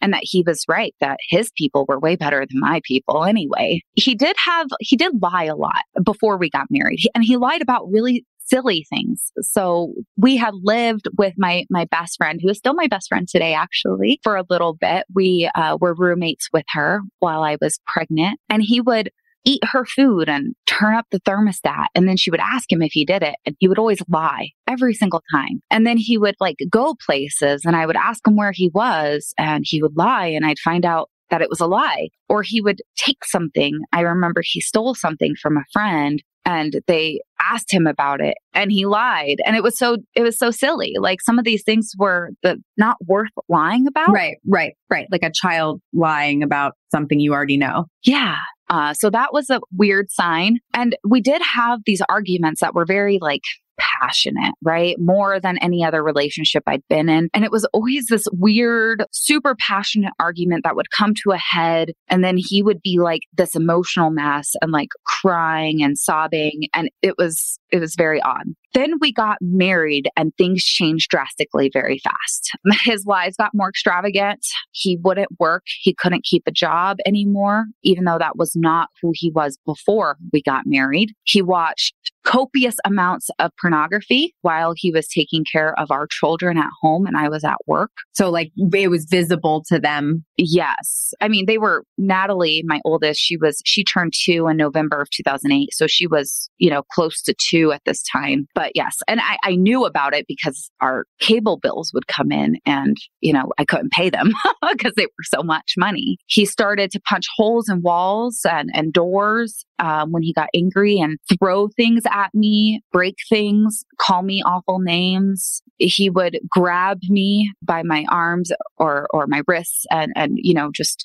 and 0.00 0.12
that 0.12 0.22
he 0.22 0.42
was 0.46 0.64
right 0.68 0.94
that 1.00 1.18
his 1.28 1.50
people 1.56 1.84
were 1.88 1.98
way 1.98 2.16
better 2.16 2.40
than 2.40 2.60
my 2.60 2.80
people 2.84 3.24
anyway. 3.24 3.82
He 3.94 4.14
did 4.14 4.36
have 4.44 4.68
he 4.80 4.96
did 4.96 5.20
lie 5.20 5.44
a 5.44 5.56
lot 5.56 5.82
before 6.04 6.36
we 6.36 6.50
got 6.50 6.66
married 6.70 7.00
and 7.14 7.24
he 7.24 7.36
lied 7.36 7.62
about 7.62 7.90
really 7.90 8.24
silly 8.50 8.86
things. 8.90 9.32
So 9.40 9.94
we 10.16 10.36
had 10.36 10.54
lived 10.62 11.08
with 11.16 11.34
my 11.38 11.64
my 11.70 11.86
best 11.86 12.16
friend, 12.18 12.40
who 12.42 12.50
is 12.50 12.58
still 12.58 12.74
my 12.74 12.88
best 12.88 13.08
friend 13.08 13.26
today, 13.28 13.54
actually, 13.54 14.20
for 14.22 14.36
a 14.36 14.44
little 14.50 14.74
bit. 14.74 15.06
We 15.14 15.50
uh, 15.54 15.78
were 15.80 15.94
roommates 15.94 16.48
with 16.52 16.66
her 16.72 17.00
while 17.20 17.42
I 17.42 17.56
was 17.60 17.80
pregnant, 17.86 18.38
and 18.48 18.62
he 18.62 18.80
would 18.80 19.10
eat 19.44 19.62
her 19.64 19.84
food 19.84 20.28
and 20.28 20.54
turn 20.66 20.94
up 20.94 21.06
the 21.10 21.20
thermostat. 21.20 21.86
And 21.94 22.08
then 22.08 22.16
she 22.16 22.30
would 22.30 22.40
ask 22.40 22.70
him 22.70 22.82
if 22.82 22.92
he 22.92 23.04
did 23.04 23.22
it. 23.22 23.36
And 23.46 23.56
he 23.58 23.68
would 23.68 23.78
always 23.78 24.02
lie 24.08 24.50
every 24.68 24.94
single 24.94 25.22
time. 25.34 25.62
And 25.70 25.86
then 25.86 25.96
he 25.96 26.18
would 26.18 26.34
like 26.40 26.56
go 26.70 26.94
places 27.06 27.62
and 27.64 27.74
I 27.74 27.86
would 27.86 27.96
ask 27.96 28.26
him 28.26 28.36
where 28.36 28.52
he 28.52 28.70
was 28.74 29.32
and 29.38 29.64
he 29.66 29.82
would 29.82 29.96
lie 29.96 30.26
and 30.26 30.44
I'd 30.44 30.58
find 30.58 30.84
out 30.84 31.08
that 31.30 31.42
it 31.42 31.48
was 31.48 31.60
a 31.60 31.66
lie. 31.66 32.08
Or 32.28 32.42
he 32.42 32.60
would 32.60 32.82
take 32.96 33.24
something. 33.24 33.80
I 33.92 34.00
remember 34.00 34.42
he 34.44 34.60
stole 34.60 34.94
something 34.94 35.34
from 35.40 35.56
a 35.56 35.64
friend 35.72 36.22
and 36.44 36.80
they 36.86 37.20
asked 37.40 37.72
him 37.72 37.86
about 37.86 38.20
it 38.20 38.36
and 38.54 38.70
he 38.70 38.86
lied 38.86 39.38
and 39.44 39.56
it 39.56 39.62
was 39.62 39.78
so 39.78 39.98
it 40.14 40.22
was 40.22 40.38
so 40.38 40.50
silly. 40.50 40.94
Like 40.98 41.20
some 41.20 41.38
of 41.38 41.44
these 41.44 41.62
things 41.62 41.92
were 41.98 42.30
the 42.42 42.62
not 42.76 42.96
worth 43.06 43.30
lying 43.48 43.86
about. 43.86 44.10
Right 44.10 44.36
right 44.46 44.74
right. 44.90 45.06
Like 45.10 45.22
a 45.22 45.30
child 45.32 45.80
lying 45.92 46.42
about 46.42 46.74
something 46.90 47.20
you 47.20 47.32
already 47.32 47.56
know. 47.56 47.86
Yeah 48.04 48.36
uh, 48.70 48.94
so 48.94 49.10
that 49.10 49.32
was 49.32 49.50
a 49.50 49.60
weird 49.76 50.10
sign. 50.12 50.58
And 50.72 50.96
we 51.04 51.20
did 51.20 51.42
have 51.42 51.80
these 51.84 52.00
arguments 52.08 52.60
that 52.60 52.72
were 52.72 52.86
very 52.86 53.18
like 53.20 53.42
passionate, 53.80 54.54
right? 54.62 54.96
More 54.98 55.40
than 55.40 55.58
any 55.58 55.84
other 55.84 56.02
relationship 56.02 56.62
I'd 56.66 56.86
been 56.88 57.08
in. 57.08 57.28
And 57.34 57.44
it 57.44 57.50
was 57.50 57.64
always 57.72 58.06
this 58.06 58.26
weird, 58.32 59.04
super 59.12 59.56
passionate 59.58 60.12
argument 60.20 60.64
that 60.64 60.76
would 60.76 60.90
come 60.90 61.14
to 61.24 61.32
a 61.32 61.38
head. 61.38 61.92
And 62.08 62.22
then 62.22 62.36
he 62.36 62.62
would 62.62 62.80
be 62.82 62.98
like 62.98 63.22
this 63.36 63.56
emotional 63.56 64.10
mess 64.10 64.54
and 64.60 64.72
like 64.72 64.88
crying 65.04 65.82
and 65.82 65.98
sobbing. 65.98 66.68
And 66.74 66.90
it 67.02 67.14
was, 67.18 67.58
it 67.70 67.80
was 67.80 67.94
very 67.96 68.20
odd. 68.22 68.44
Then 68.74 68.94
we 69.00 69.12
got 69.12 69.38
married 69.40 70.08
and 70.16 70.32
things 70.36 70.64
changed 70.64 71.10
drastically 71.10 71.70
very 71.72 71.98
fast. 71.98 72.50
His 72.84 73.04
lives 73.06 73.36
got 73.36 73.54
more 73.54 73.68
extravagant. 73.68 74.44
He 74.72 74.98
wouldn't 75.02 75.30
work. 75.38 75.64
He 75.80 75.94
couldn't 75.94 76.24
keep 76.24 76.42
a 76.46 76.52
job 76.52 76.98
anymore, 77.06 77.66
even 77.82 78.04
though 78.04 78.18
that 78.18 78.36
was 78.36 78.54
not 78.54 78.88
who 79.02 79.12
he 79.14 79.30
was 79.30 79.58
before 79.66 80.16
we 80.32 80.42
got 80.42 80.64
married. 80.66 81.12
He 81.24 81.42
watched 81.42 81.94
copious 82.24 82.76
amounts 82.84 83.28
of 83.38 83.50
pornography 83.60 84.34
while 84.42 84.74
he 84.76 84.90
was 84.90 85.08
taking 85.08 85.44
care 85.50 85.78
of 85.80 85.90
our 85.90 86.06
children 86.06 86.58
at 86.58 86.70
home 86.80 87.06
and 87.06 87.16
I 87.16 87.28
was 87.28 87.44
at 87.44 87.56
work. 87.66 87.90
So, 88.12 88.30
like, 88.30 88.52
it 88.56 88.88
was 88.88 89.06
visible 89.10 89.64
to 89.68 89.78
them. 89.78 90.24
Yes. 90.36 91.12
I 91.20 91.28
mean, 91.28 91.46
they 91.46 91.58
were 91.58 91.84
Natalie, 91.98 92.62
my 92.66 92.80
oldest, 92.84 93.20
she 93.20 93.36
was, 93.36 93.60
she 93.64 93.84
turned 93.84 94.12
two 94.14 94.46
in 94.48 94.56
November 94.56 95.00
of 95.00 95.10
2008. 95.10 95.70
So 95.72 95.86
she 95.86 96.06
was, 96.06 96.50
you 96.58 96.70
know, 96.70 96.82
close 96.92 97.22
to 97.22 97.34
two 97.34 97.72
at 97.72 97.82
this 97.84 98.02
time. 98.02 98.46
But 98.60 98.72
yes, 98.74 98.98
and 99.08 99.22
I, 99.22 99.38
I 99.42 99.54
knew 99.54 99.86
about 99.86 100.12
it 100.12 100.26
because 100.28 100.70
our 100.82 101.06
cable 101.18 101.56
bills 101.56 101.92
would 101.94 102.06
come 102.08 102.30
in 102.30 102.58
and, 102.66 102.94
you 103.22 103.32
know, 103.32 103.52
I 103.56 103.64
couldn't 103.64 103.90
pay 103.90 104.10
them 104.10 104.32
because 104.70 104.92
they 104.98 105.06
were 105.06 105.24
so 105.34 105.42
much 105.42 105.76
money. 105.78 106.18
He 106.26 106.44
started 106.44 106.90
to 106.90 107.00
punch 107.00 107.24
holes 107.38 107.70
in 107.70 107.80
walls 107.80 108.40
and, 108.44 108.68
and 108.74 108.92
doors 108.92 109.64
um, 109.78 110.12
when 110.12 110.22
he 110.22 110.34
got 110.34 110.50
angry 110.54 110.98
and 110.98 111.16
throw 111.38 111.68
things 111.68 112.02
at 112.12 112.34
me, 112.34 112.82
break 112.92 113.14
things, 113.30 113.82
call 113.98 114.20
me 114.20 114.42
awful 114.44 114.78
names. 114.78 115.62
He 115.78 116.10
would 116.10 116.38
grab 116.50 116.98
me 117.08 117.50
by 117.62 117.82
my 117.82 118.04
arms 118.10 118.52
or, 118.76 119.06
or 119.08 119.26
my 119.26 119.40
wrists 119.48 119.86
and, 119.90 120.12
and, 120.14 120.32
you 120.34 120.52
know, 120.52 120.70
just 120.70 121.02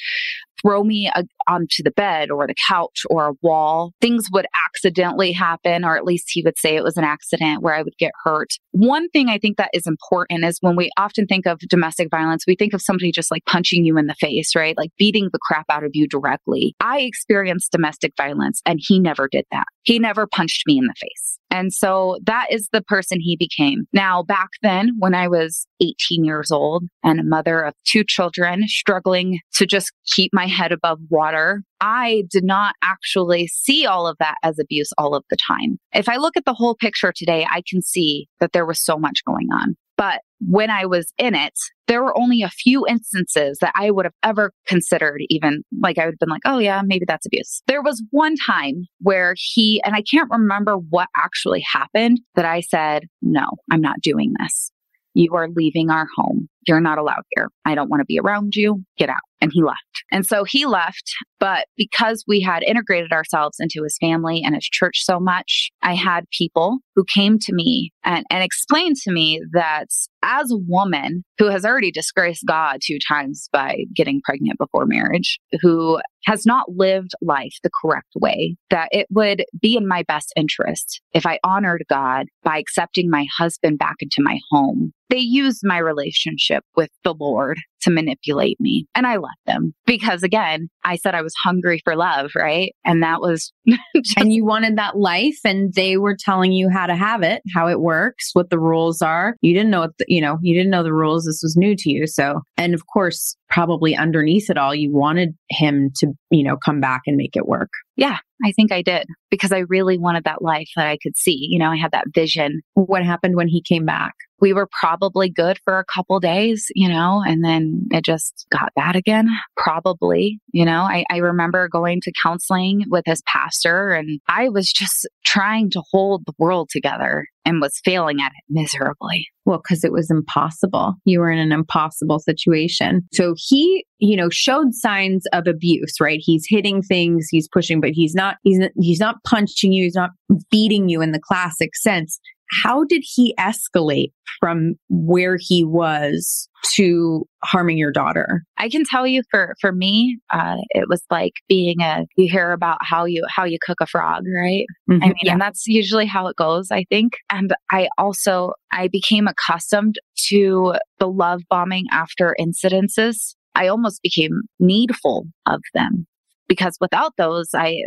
throw 0.61 0.83
me 0.83 1.09
a, 1.13 1.23
onto 1.47 1.83
the 1.83 1.91
bed 1.91 2.31
or 2.31 2.47
the 2.47 2.55
couch 2.67 3.01
or 3.09 3.27
a 3.27 3.33
wall. 3.41 3.93
Things 4.01 4.27
would 4.31 4.47
accidentally 4.65 5.31
happen, 5.31 5.83
or 5.83 5.97
at 5.97 6.05
least 6.05 6.29
he 6.31 6.41
would 6.43 6.57
say 6.57 6.75
it 6.75 6.83
was 6.83 6.97
an 6.97 7.03
accident 7.03 7.61
where 7.61 7.73
I 7.73 7.81
would 7.81 7.97
get 7.97 8.11
hurt. 8.23 8.53
One 8.71 9.09
thing 9.09 9.29
I 9.29 9.37
think 9.37 9.57
that 9.57 9.69
is 9.73 9.87
important 9.87 10.43
is 10.43 10.57
when 10.61 10.75
we 10.75 10.91
often 10.97 11.27
think 11.27 11.45
of 11.45 11.59
domestic 11.59 12.09
violence, 12.09 12.45
we 12.47 12.55
think 12.55 12.73
of 12.73 12.81
somebody 12.81 13.11
just 13.11 13.31
like 13.31 13.45
punching 13.45 13.85
you 13.85 13.97
in 13.97 14.07
the 14.07 14.15
face, 14.15 14.55
right? 14.55 14.77
Like 14.77 14.91
beating 14.97 15.29
the 15.31 15.39
crap 15.41 15.65
out 15.69 15.83
of 15.83 15.91
you 15.93 16.07
directly. 16.07 16.75
I 16.79 16.99
experienced 17.01 17.71
domestic 17.71 18.13
violence 18.17 18.61
and 18.65 18.79
he 18.81 18.99
never 18.99 19.27
did 19.27 19.45
that. 19.51 19.65
He 19.83 19.99
never 19.99 20.27
punched 20.27 20.63
me 20.67 20.77
in 20.77 20.85
the 20.85 20.95
face. 20.99 21.35
And 21.51 21.71
so 21.71 22.17
that 22.25 22.47
is 22.51 22.69
the 22.71 22.81
person 22.81 23.19
he 23.19 23.38
became. 23.38 23.86
Now, 23.93 24.23
back 24.23 24.49
then, 24.62 24.91
when 24.99 25.15
I 25.15 25.27
was 25.27 25.67
18 25.81 26.25
years 26.25 26.51
old 26.51 26.84
and 27.03 27.19
a 27.19 27.23
mother 27.23 27.62
of 27.62 27.73
two 27.86 28.03
children, 28.03 28.67
struggling 28.67 29.39
to 29.53 29.65
just 29.65 29.91
keep 30.05 30.31
my 30.34 30.47
head 30.47 30.71
above 30.71 30.99
water, 31.10 31.63
I 31.79 32.23
did 32.29 32.43
not 32.43 32.75
actually 32.84 33.47
see 33.47 33.86
all 33.86 34.08
of 34.08 34.17
that 34.19 34.36
as 34.43 34.60
abuse 34.60 34.91
all 34.97 35.15
of 35.15 35.23
the 35.29 35.38
time. 35.38 35.77
If 35.93 36.10
I 36.10 36.17
look 36.17 36.36
at 36.36 36.45
the 36.45 36.53
whole 36.53 36.75
picture 36.75 37.13
today, 37.15 37.47
I 37.49 37.62
can 37.69 37.81
see 37.81 38.27
that 38.39 38.51
there 38.51 38.65
was 38.65 38.84
so 38.84 38.97
much 38.97 39.23
going 39.25 39.47
on. 39.53 39.75
But 39.97 40.21
when 40.39 40.69
I 40.69 40.86
was 40.86 41.13
in 41.17 41.36
it, 41.36 41.53
there 41.88 42.04
were 42.04 42.17
only 42.17 42.41
a 42.41 42.50
few 42.50 42.86
instances 42.88 43.58
that 43.62 43.74
I 43.76 43.91
would 43.91 44.06
have 44.06 44.13
ever 44.24 44.52
considered, 44.67 45.21
even 45.30 45.63
like 45.82 45.98
I 45.98 46.06
would 46.06 46.13
have 46.13 46.19
been 46.19 46.30
like, 46.30 46.41
oh, 46.45 46.58
yeah, 46.58 46.82
maybe 46.84 47.06
that's 47.08 47.26
abuse. 47.26 47.62
There 47.67 47.82
was 47.82 48.04
one 48.12 48.36
time 48.36 48.86
where 49.00 49.36
he, 49.38 49.82
and 49.84 49.95
I 49.95 50.02
can't 50.02 50.30
remember 50.32 50.76
what 50.76 51.08
actually 51.15 51.63
happened, 51.71 52.19
that 52.36 52.45
I 52.45 52.62
said, 52.62 53.04
no, 53.21 53.45
I'm 53.71 53.82
not 53.82 54.02
doing 54.02 54.34
this. 54.39 54.71
You 55.13 55.34
are 55.36 55.48
leaving 55.48 55.89
our 55.89 56.08
home. 56.17 56.50
You're 56.67 56.82
not 56.82 56.98
allowed 56.98 57.24
here. 57.36 57.48
I 57.63 57.76
don't 57.76 57.89
want 57.89 58.02
to 58.02 58.06
be 58.06 58.19
around 58.19 58.56
you. 58.56 58.84
Get 58.98 59.10
out. 59.10 59.21
and 59.45 59.52
he 59.54 59.63
left. 59.63 60.04
And 60.12 60.26
so 60.26 60.43
he 60.43 60.65
left, 60.65 61.13
but 61.39 61.67
because 61.78 62.24
we 62.28 62.41
had 62.41 62.63
integrated 62.63 63.12
ourselves 63.12 63.58
into 63.60 63.84
his 63.84 63.98
family 64.00 64.41
and 64.43 64.56
his 64.56 64.65
church 64.65 65.04
so 65.04 65.19
much, 65.19 65.69
I 65.82 65.95
had 65.95 66.30
people 66.32 66.80
who 66.95 67.04
came 67.04 67.39
to 67.39 67.54
me 67.54 67.91
and, 68.04 68.26
and 68.30 68.43
explained 68.43 68.95
to 69.04 69.12
me 69.12 69.41
that 69.54 69.88
as 70.24 70.52
a 70.52 70.58
woman 70.58 71.24
who 71.38 71.50
has 71.50 71.65
already 71.65 71.91
disgraced 71.91 72.45
God 72.48 72.80
two 72.82 72.98
times 73.08 73.50
by 73.52 73.86
getting 73.95 74.21
pregnant 74.24 74.58
before 74.58 74.86
marriage, 74.86 75.39
who 75.62 76.00
has 76.26 76.45
not 76.45 76.69
lived 76.69 77.12
life 77.21 77.54
the 77.63 77.69
correct 77.82 78.10
way, 78.15 78.56
that 78.69 78.89
it 78.91 79.08
would 79.12 79.45
be 79.62 79.78
in 79.78 79.88
my 79.88 80.04
best 80.04 80.34
interest 80.36 81.02
if 81.13 81.26
I 81.26 81.39
honored 81.43 81.84
God 81.89 82.26
by 82.43 82.58
accepting 82.58 83.10
my 83.10 83.28
husband 83.38 83.78
back 83.78 83.98
into 84.00 84.17
my 84.19 84.39
home. 84.50 84.91
They 85.10 85.19
used 85.19 85.62
my 85.63 85.78
relationship 85.78 86.63
with 86.76 86.89
the 87.04 87.13
Lord 87.13 87.60
to 87.82 87.91
manipulate 87.91 88.60
me. 88.60 88.88
And 88.95 89.06
I 89.06 89.17
let 89.17 89.38
them 89.45 89.74
because 89.86 90.24
again, 90.24 90.69
I 90.86 90.95
said 90.98 91.15
I 91.15 91.21
was 91.21 91.34
hungry 91.43 91.82
for 91.84 91.95
love, 91.95 92.32
right? 92.36 92.74
And 92.86 93.02
that 93.04 93.19
was 93.19 93.52
just- 93.95 94.17
and 94.17 94.32
you 94.32 94.45
wanted 94.45 94.78
that 94.78 94.98
life 94.98 95.38
and 95.43 95.74
they 95.74 95.98
were 95.98 96.15
telling 96.17 96.52
you 96.52 96.69
how 96.69 96.86
to 96.86 96.95
have 96.95 97.24
it, 97.24 97.41
how 97.54 97.67
it 97.67 97.82
works, 97.82 98.30
what 98.34 98.50
the 98.50 98.60
rules 98.60 99.02
are. 99.02 99.36
You 99.41 99.54
didn't 99.54 99.71
know 99.71 99.82
what, 99.82 99.98
the, 99.98 100.06
you 100.08 100.21
know, 100.21 100.38
you 100.41 100.54
didn't 100.56 100.71
know 100.71 100.84
the 100.84 100.93
rules. 100.93 101.26
This 101.26 101.41
was 101.43 101.56
new 101.58 101.76
to 101.76 101.89
you. 101.89 102.08
So, 102.08 102.41
and 102.58 102.74
of 102.74 102.84
course, 102.88 103.36
probably 103.50 103.95
underneath 103.95 104.50
it 104.50 104.58
all, 104.58 104.76
you 104.76 104.93
wanted 104.93 105.36
him 105.50 105.91
to, 105.98 106.08
you 106.30 106.43
know, 106.43 106.58
come 106.58 106.80
back 106.80 107.02
and 107.08 107.17
make 107.17 107.36
it 107.36 107.48
work. 107.48 107.69
Yeah, 107.95 108.17
I 108.43 108.52
think 108.52 108.71
I 108.71 108.82
did 108.82 109.08
because 109.32 109.52
I 109.52 109.60
really 109.69 109.98
wanted 109.98 110.26
that 110.26 110.41
life 110.41 110.69
that 110.76 110.88
I 110.88 110.98
could 111.02 111.17
see. 111.17 111.48
You 111.50 111.60
know, 111.60 111.71
I 111.71 111.78
had 111.78 111.91
that 111.91 112.08
vision. 112.13 112.62
What 112.74 113.04
happened 113.06 113.36
when 113.36 113.48
he 113.48 113.62
came 113.62 113.86
back? 113.86 114.13
We 114.41 114.54
were 114.54 114.67
probably 114.80 115.30
good 115.30 115.60
for 115.63 115.80
a 115.80 115.86
couple 115.86 116.19
days, 116.19 116.67
you 116.76 116.89
know, 116.89 117.24
and 117.26 117.43
then 117.43 117.88
it 117.91 118.04
just 118.04 118.45
got 118.52 118.74
bad 118.76 118.95
again. 118.95 119.30
Probably, 119.58 120.39
you 120.52 120.65
know, 120.65 120.82
I, 120.82 121.06
I 121.10 121.17
remember 121.17 121.67
going 121.67 122.02
to 122.02 122.12
counseling 122.21 122.86
with 122.89 123.04
his 123.06 123.21
pastor 123.24 123.93
and 123.93 124.19
I 124.28 124.50
was 124.50 124.71
just 124.71 125.08
trying 125.24 125.69
to 125.71 125.84
hold 125.91 126.26
the 126.26 126.34
world 126.38 126.69
together 126.69 127.28
and 127.45 127.62
was 127.62 127.80
failing 127.86 128.19
at 128.21 128.32
it 128.32 128.43
miserably. 128.50 129.28
Well, 129.45 129.60
because 129.60 129.84
it 129.84 129.91
was 129.91 130.10
impossible. 130.10 130.95
You 131.06 131.19
were 131.19 131.30
in 131.30 131.38
an 131.38 131.52
impossible 131.52 132.17
situation. 132.19 133.08
So 133.13 133.36
he, 133.38 133.86
you 134.00 134.17
know, 134.17 134.30
showed 134.30 134.74
signs 134.74 135.26
of 135.32 135.45
abuse, 135.45 136.02
right? 136.02 136.19
He's 136.21 136.45
hitting 136.50 136.82
things, 136.82 137.28
he's 137.30 137.48
pushing, 137.48 137.80
but 137.80 137.91
he's 137.91 138.15
not, 138.15 138.38
he's, 138.41 138.60
he's 138.80 139.00
not 139.00 139.24
punching 139.24 139.71
you, 139.71 139.84
he's 139.84 139.95
not 139.95 140.10
beating 140.50 140.89
you 140.89 141.02
in 141.02 141.12
the 141.12 141.19
classic 141.19 141.76
sense 141.76 142.19
how 142.63 142.84
did 142.84 143.03
he 143.05 143.34
escalate 143.39 144.12
from 144.39 144.75
where 144.89 145.38
he 145.39 145.63
was 145.63 146.49
to 146.75 147.27
harming 147.43 147.77
your 147.77 147.91
daughter? 147.91 148.43
I 148.58 148.69
can 148.69 148.84
tell 148.86 149.05
you 149.05 149.21
for 149.29 149.55
for 149.62 149.71
me 149.71 150.17
uh, 150.31 150.58
it 150.69 150.88
was 150.89 151.01
like 151.10 151.34
being 151.47 151.81
a 151.81 152.05
you 152.17 152.29
hear 152.29 152.51
about 152.51 152.79
how 152.81 153.05
you 153.05 153.23
how 153.29 153.43
you 153.43 153.58
cook 153.65 153.77
a 153.81 153.88
frog 153.88 154.23
right? 154.36 154.65
Mm-hmm, 154.89 155.03
i 155.03 155.08
mean 155.08 155.15
yeah. 155.23 155.31
and 155.34 155.41
that's 155.41 155.67
usually 155.67 156.05
how 156.05 156.27
it 156.27 156.36
goes 156.36 156.71
i 156.71 156.86
think. 156.89 157.13
And 157.29 157.53
i 157.71 157.89
also 157.97 158.53
i 158.71 158.88
became 158.88 159.27
accustomed 159.27 159.95
to 160.29 160.75
the 160.99 161.08
love 161.08 161.41
bombing 161.49 161.86
after 161.91 162.36
incidences. 162.39 163.36
I 163.53 163.67
almost 163.67 164.01
became 164.01 164.41
needful 164.60 165.25
of 165.45 165.62
them 165.73 166.08
because 166.47 166.77
without 166.79 167.13
those 167.17 167.49
i 167.53 167.77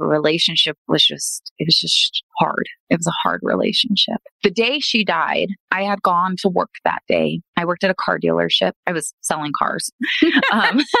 our 0.00 0.06
relationship 0.06 0.76
was 0.88 1.04
just, 1.04 1.52
it 1.58 1.66
was 1.66 1.78
just 1.78 2.22
hard. 2.38 2.66
It 2.90 2.98
was 2.98 3.06
a 3.06 3.12
hard 3.22 3.40
relationship. 3.42 4.16
The 4.42 4.50
day 4.50 4.78
she 4.80 5.04
died, 5.04 5.48
I 5.70 5.82
had 5.82 6.02
gone 6.02 6.36
to 6.40 6.48
work 6.48 6.70
that 6.84 7.00
day. 7.08 7.40
I 7.56 7.64
worked 7.64 7.84
at 7.84 7.90
a 7.90 7.94
car 7.94 8.18
dealership. 8.18 8.72
I 8.86 8.92
was 8.92 9.12
selling 9.20 9.52
cars. 9.58 9.90
um, 10.52 10.80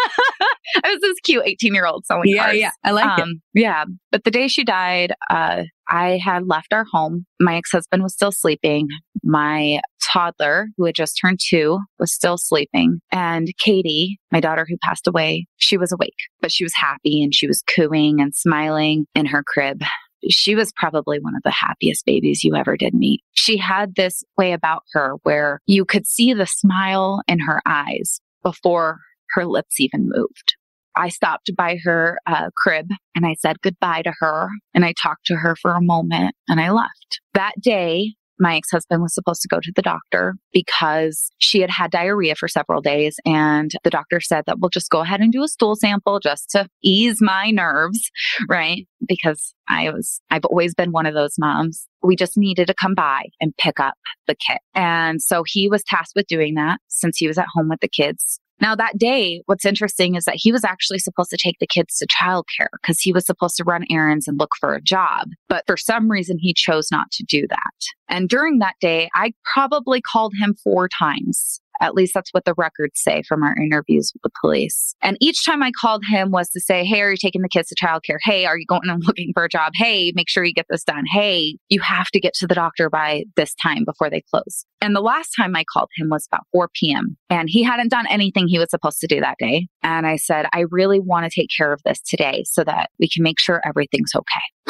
I 0.84 0.92
was 0.92 1.00
this 1.00 1.20
cute 1.22 1.44
18 1.46 1.74
year 1.74 1.86
old 1.86 2.04
selling 2.06 2.28
yeah, 2.28 2.44
cars. 2.44 2.56
Yeah, 2.56 2.70
I 2.84 2.90
like 2.90 3.06
um, 3.06 3.30
it. 3.54 3.60
Yeah. 3.60 3.84
But 4.10 4.24
the 4.24 4.30
day 4.30 4.48
she 4.48 4.64
died, 4.64 5.12
uh, 5.30 5.64
I 5.88 6.18
had 6.22 6.46
left 6.46 6.72
our 6.72 6.84
home. 6.84 7.26
My 7.40 7.56
ex 7.56 7.70
husband 7.72 8.02
was 8.02 8.12
still 8.12 8.32
sleeping. 8.32 8.88
My 9.22 9.80
toddler, 10.10 10.68
who 10.76 10.84
had 10.84 10.94
just 10.94 11.18
turned 11.20 11.40
two, 11.42 11.80
was 11.98 12.12
still 12.12 12.38
sleeping. 12.38 13.00
And 13.12 13.48
Katie, 13.58 14.18
my 14.32 14.40
daughter 14.40 14.66
who 14.68 14.76
passed 14.82 15.06
away, 15.06 15.46
she 15.56 15.76
was 15.76 15.92
awake, 15.92 16.16
but 16.40 16.52
she 16.52 16.64
was 16.64 16.74
happy 16.74 17.22
and 17.22 17.34
she 17.34 17.46
was 17.46 17.62
cooing 17.62 18.20
and 18.20 18.34
smiling 18.34 19.06
in 19.14 19.26
her 19.26 19.42
crib 19.46 19.82
she 20.28 20.54
was 20.54 20.72
probably 20.72 21.18
one 21.20 21.36
of 21.36 21.42
the 21.44 21.50
happiest 21.50 22.04
babies 22.04 22.42
you 22.42 22.54
ever 22.56 22.76
did 22.76 22.94
meet. 22.94 23.22
She 23.34 23.56
had 23.56 23.94
this 23.94 24.24
way 24.36 24.52
about 24.52 24.82
her 24.92 25.14
where 25.22 25.60
you 25.66 25.84
could 25.84 26.06
see 26.06 26.32
the 26.32 26.46
smile 26.46 27.22
in 27.28 27.40
her 27.40 27.60
eyes 27.66 28.20
before 28.42 28.98
her 29.30 29.46
lips 29.46 29.78
even 29.80 30.08
moved. 30.08 30.56
I 30.96 31.10
stopped 31.10 31.52
by 31.56 31.78
her 31.84 32.18
uh, 32.26 32.50
crib 32.56 32.88
and 33.14 33.24
I 33.24 33.34
said 33.34 33.60
goodbye 33.62 34.02
to 34.02 34.12
her 34.18 34.48
and 34.74 34.84
I 34.84 34.94
talked 35.00 35.26
to 35.26 35.36
her 35.36 35.54
for 35.54 35.72
a 35.72 35.82
moment 35.82 36.34
and 36.48 36.60
I 36.60 36.70
left. 36.70 37.20
That 37.34 37.52
day, 37.60 38.14
my 38.38 38.56
ex 38.56 38.70
husband 38.70 39.02
was 39.02 39.14
supposed 39.14 39.42
to 39.42 39.48
go 39.48 39.60
to 39.60 39.72
the 39.74 39.82
doctor 39.82 40.36
because 40.52 41.30
she 41.38 41.60
had 41.60 41.70
had 41.70 41.90
diarrhea 41.90 42.34
for 42.34 42.48
several 42.48 42.80
days. 42.80 43.16
And 43.24 43.70
the 43.84 43.90
doctor 43.90 44.20
said 44.20 44.44
that 44.46 44.58
we'll 44.60 44.70
just 44.70 44.90
go 44.90 45.00
ahead 45.00 45.20
and 45.20 45.32
do 45.32 45.42
a 45.42 45.48
stool 45.48 45.76
sample 45.76 46.20
just 46.20 46.50
to 46.50 46.68
ease 46.82 47.20
my 47.20 47.50
nerves, 47.50 48.10
right? 48.48 48.86
Because 49.06 49.54
I 49.68 49.90
was, 49.90 50.20
I've 50.30 50.44
always 50.44 50.74
been 50.74 50.92
one 50.92 51.06
of 51.06 51.14
those 51.14 51.34
moms. 51.38 51.86
We 52.02 52.16
just 52.16 52.36
needed 52.36 52.66
to 52.68 52.74
come 52.74 52.94
by 52.94 53.24
and 53.40 53.56
pick 53.56 53.80
up 53.80 53.94
the 54.26 54.34
kit. 54.34 54.60
And 54.74 55.20
so 55.22 55.42
he 55.46 55.68
was 55.68 55.82
tasked 55.84 56.12
with 56.14 56.26
doing 56.26 56.54
that 56.54 56.78
since 56.88 57.16
he 57.16 57.26
was 57.26 57.38
at 57.38 57.46
home 57.54 57.68
with 57.68 57.80
the 57.80 57.88
kids. 57.88 58.40
Now, 58.60 58.74
that 58.74 58.98
day, 58.98 59.42
what's 59.46 59.64
interesting 59.64 60.14
is 60.14 60.24
that 60.24 60.36
he 60.36 60.52
was 60.52 60.64
actually 60.64 60.98
supposed 60.98 61.30
to 61.30 61.36
take 61.36 61.58
the 61.60 61.66
kids 61.66 61.98
to 61.98 62.06
childcare 62.06 62.68
because 62.80 63.00
he 63.00 63.12
was 63.12 63.24
supposed 63.24 63.56
to 63.56 63.64
run 63.64 63.84
errands 63.90 64.26
and 64.26 64.38
look 64.38 64.54
for 64.58 64.74
a 64.74 64.82
job. 64.82 65.28
But 65.48 65.64
for 65.66 65.76
some 65.76 66.10
reason, 66.10 66.38
he 66.38 66.52
chose 66.52 66.90
not 66.90 67.10
to 67.12 67.24
do 67.24 67.46
that. 67.48 67.72
And 68.08 68.28
during 68.28 68.58
that 68.58 68.76
day, 68.80 69.08
I 69.14 69.32
probably 69.52 70.00
called 70.00 70.34
him 70.40 70.56
four 70.62 70.88
times 70.88 71.60
at 71.80 71.94
least 71.94 72.14
that's 72.14 72.32
what 72.32 72.44
the 72.44 72.54
records 72.56 73.00
say 73.00 73.22
from 73.28 73.42
our 73.42 73.54
interviews 73.56 74.12
with 74.14 74.22
the 74.22 74.30
police. 74.40 74.94
And 75.02 75.16
each 75.20 75.44
time 75.44 75.62
I 75.62 75.70
called 75.80 76.02
him 76.08 76.30
was 76.30 76.48
to 76.50 76.60
say, 76.60 76.84
Hey, 76.84 77.02
are 77.02 77.10
you 77.10 77.16
taking 77.16 77.42
the 77.42 77.48
kids 77.48 77.68
to 77.68 77.74
childcare? 77.74 78.18
Hey, 78.22 78.46
are 78.46 78.58
you 78.58 78.66
going 78.66 78.88
and 78.88 79.02
looking 79.06 79.32
for 79.34 79.44
a 79.44 79.48
job? 79.48 79.72
Hey, 79.74 80.12
make 80.14 80.28
sure 80.28 80.44
you 80.44 80.52
get 80.52 80.66
this 80.68 80.84
done. 80.84 81.04
Hey, 81.10 81.56
you 81.68 81.80
have 81.80 82.08
to 82.08 82.20
get 82.20 82.34
to 82.34 82.46
the 82.46 82.54
doctor 82.54 82.90
by 82.90 83.24
this 83.36 83.54
time 83.54 83.84
before 83.84 84.10
they 84.10 84.22
close. 84.30 84.64
And 84.80 84.94
the 84.94 85.00
last 85.00 85.30
time 85.36 85.56
I 85.56 85.64
called 85.64 85.90
him 85.96 86.08
was 86.08 86.26
about 86.30 86.46
4 86.52 86.68
p.m. 86.74 87.16
and 87.30 87.48
he 87.50 87.62
hadn't 87.62 87.90
done 87.90 88.06
anything 88.08 88.46
he 88.46 88.58
was 88.58 88.70
supposed 88.70 89.00
to 89.00 89.06
do 89.06 89.20
that 89.20 89.36
day. 89.38 89.66
And 89.82 90.06
I 90.06 90.16
said, 90.16 90.46
I 90.52 90.64
really 90.70 91.00
want 91.00 91.24
to 91.24 91.40
take 91.40 91.50
care 91.56 91.72
of 91.72 91.80
this 91.84 92.00
today 92.00 92.44
so 92.46 92.62
that 92.64 92.90
we 93.00 93.08
can 93.08 93.22
make 93.22 93.40
sure 93.40 93.60
everything's 93.66 94.14
okay. 94.14 94.24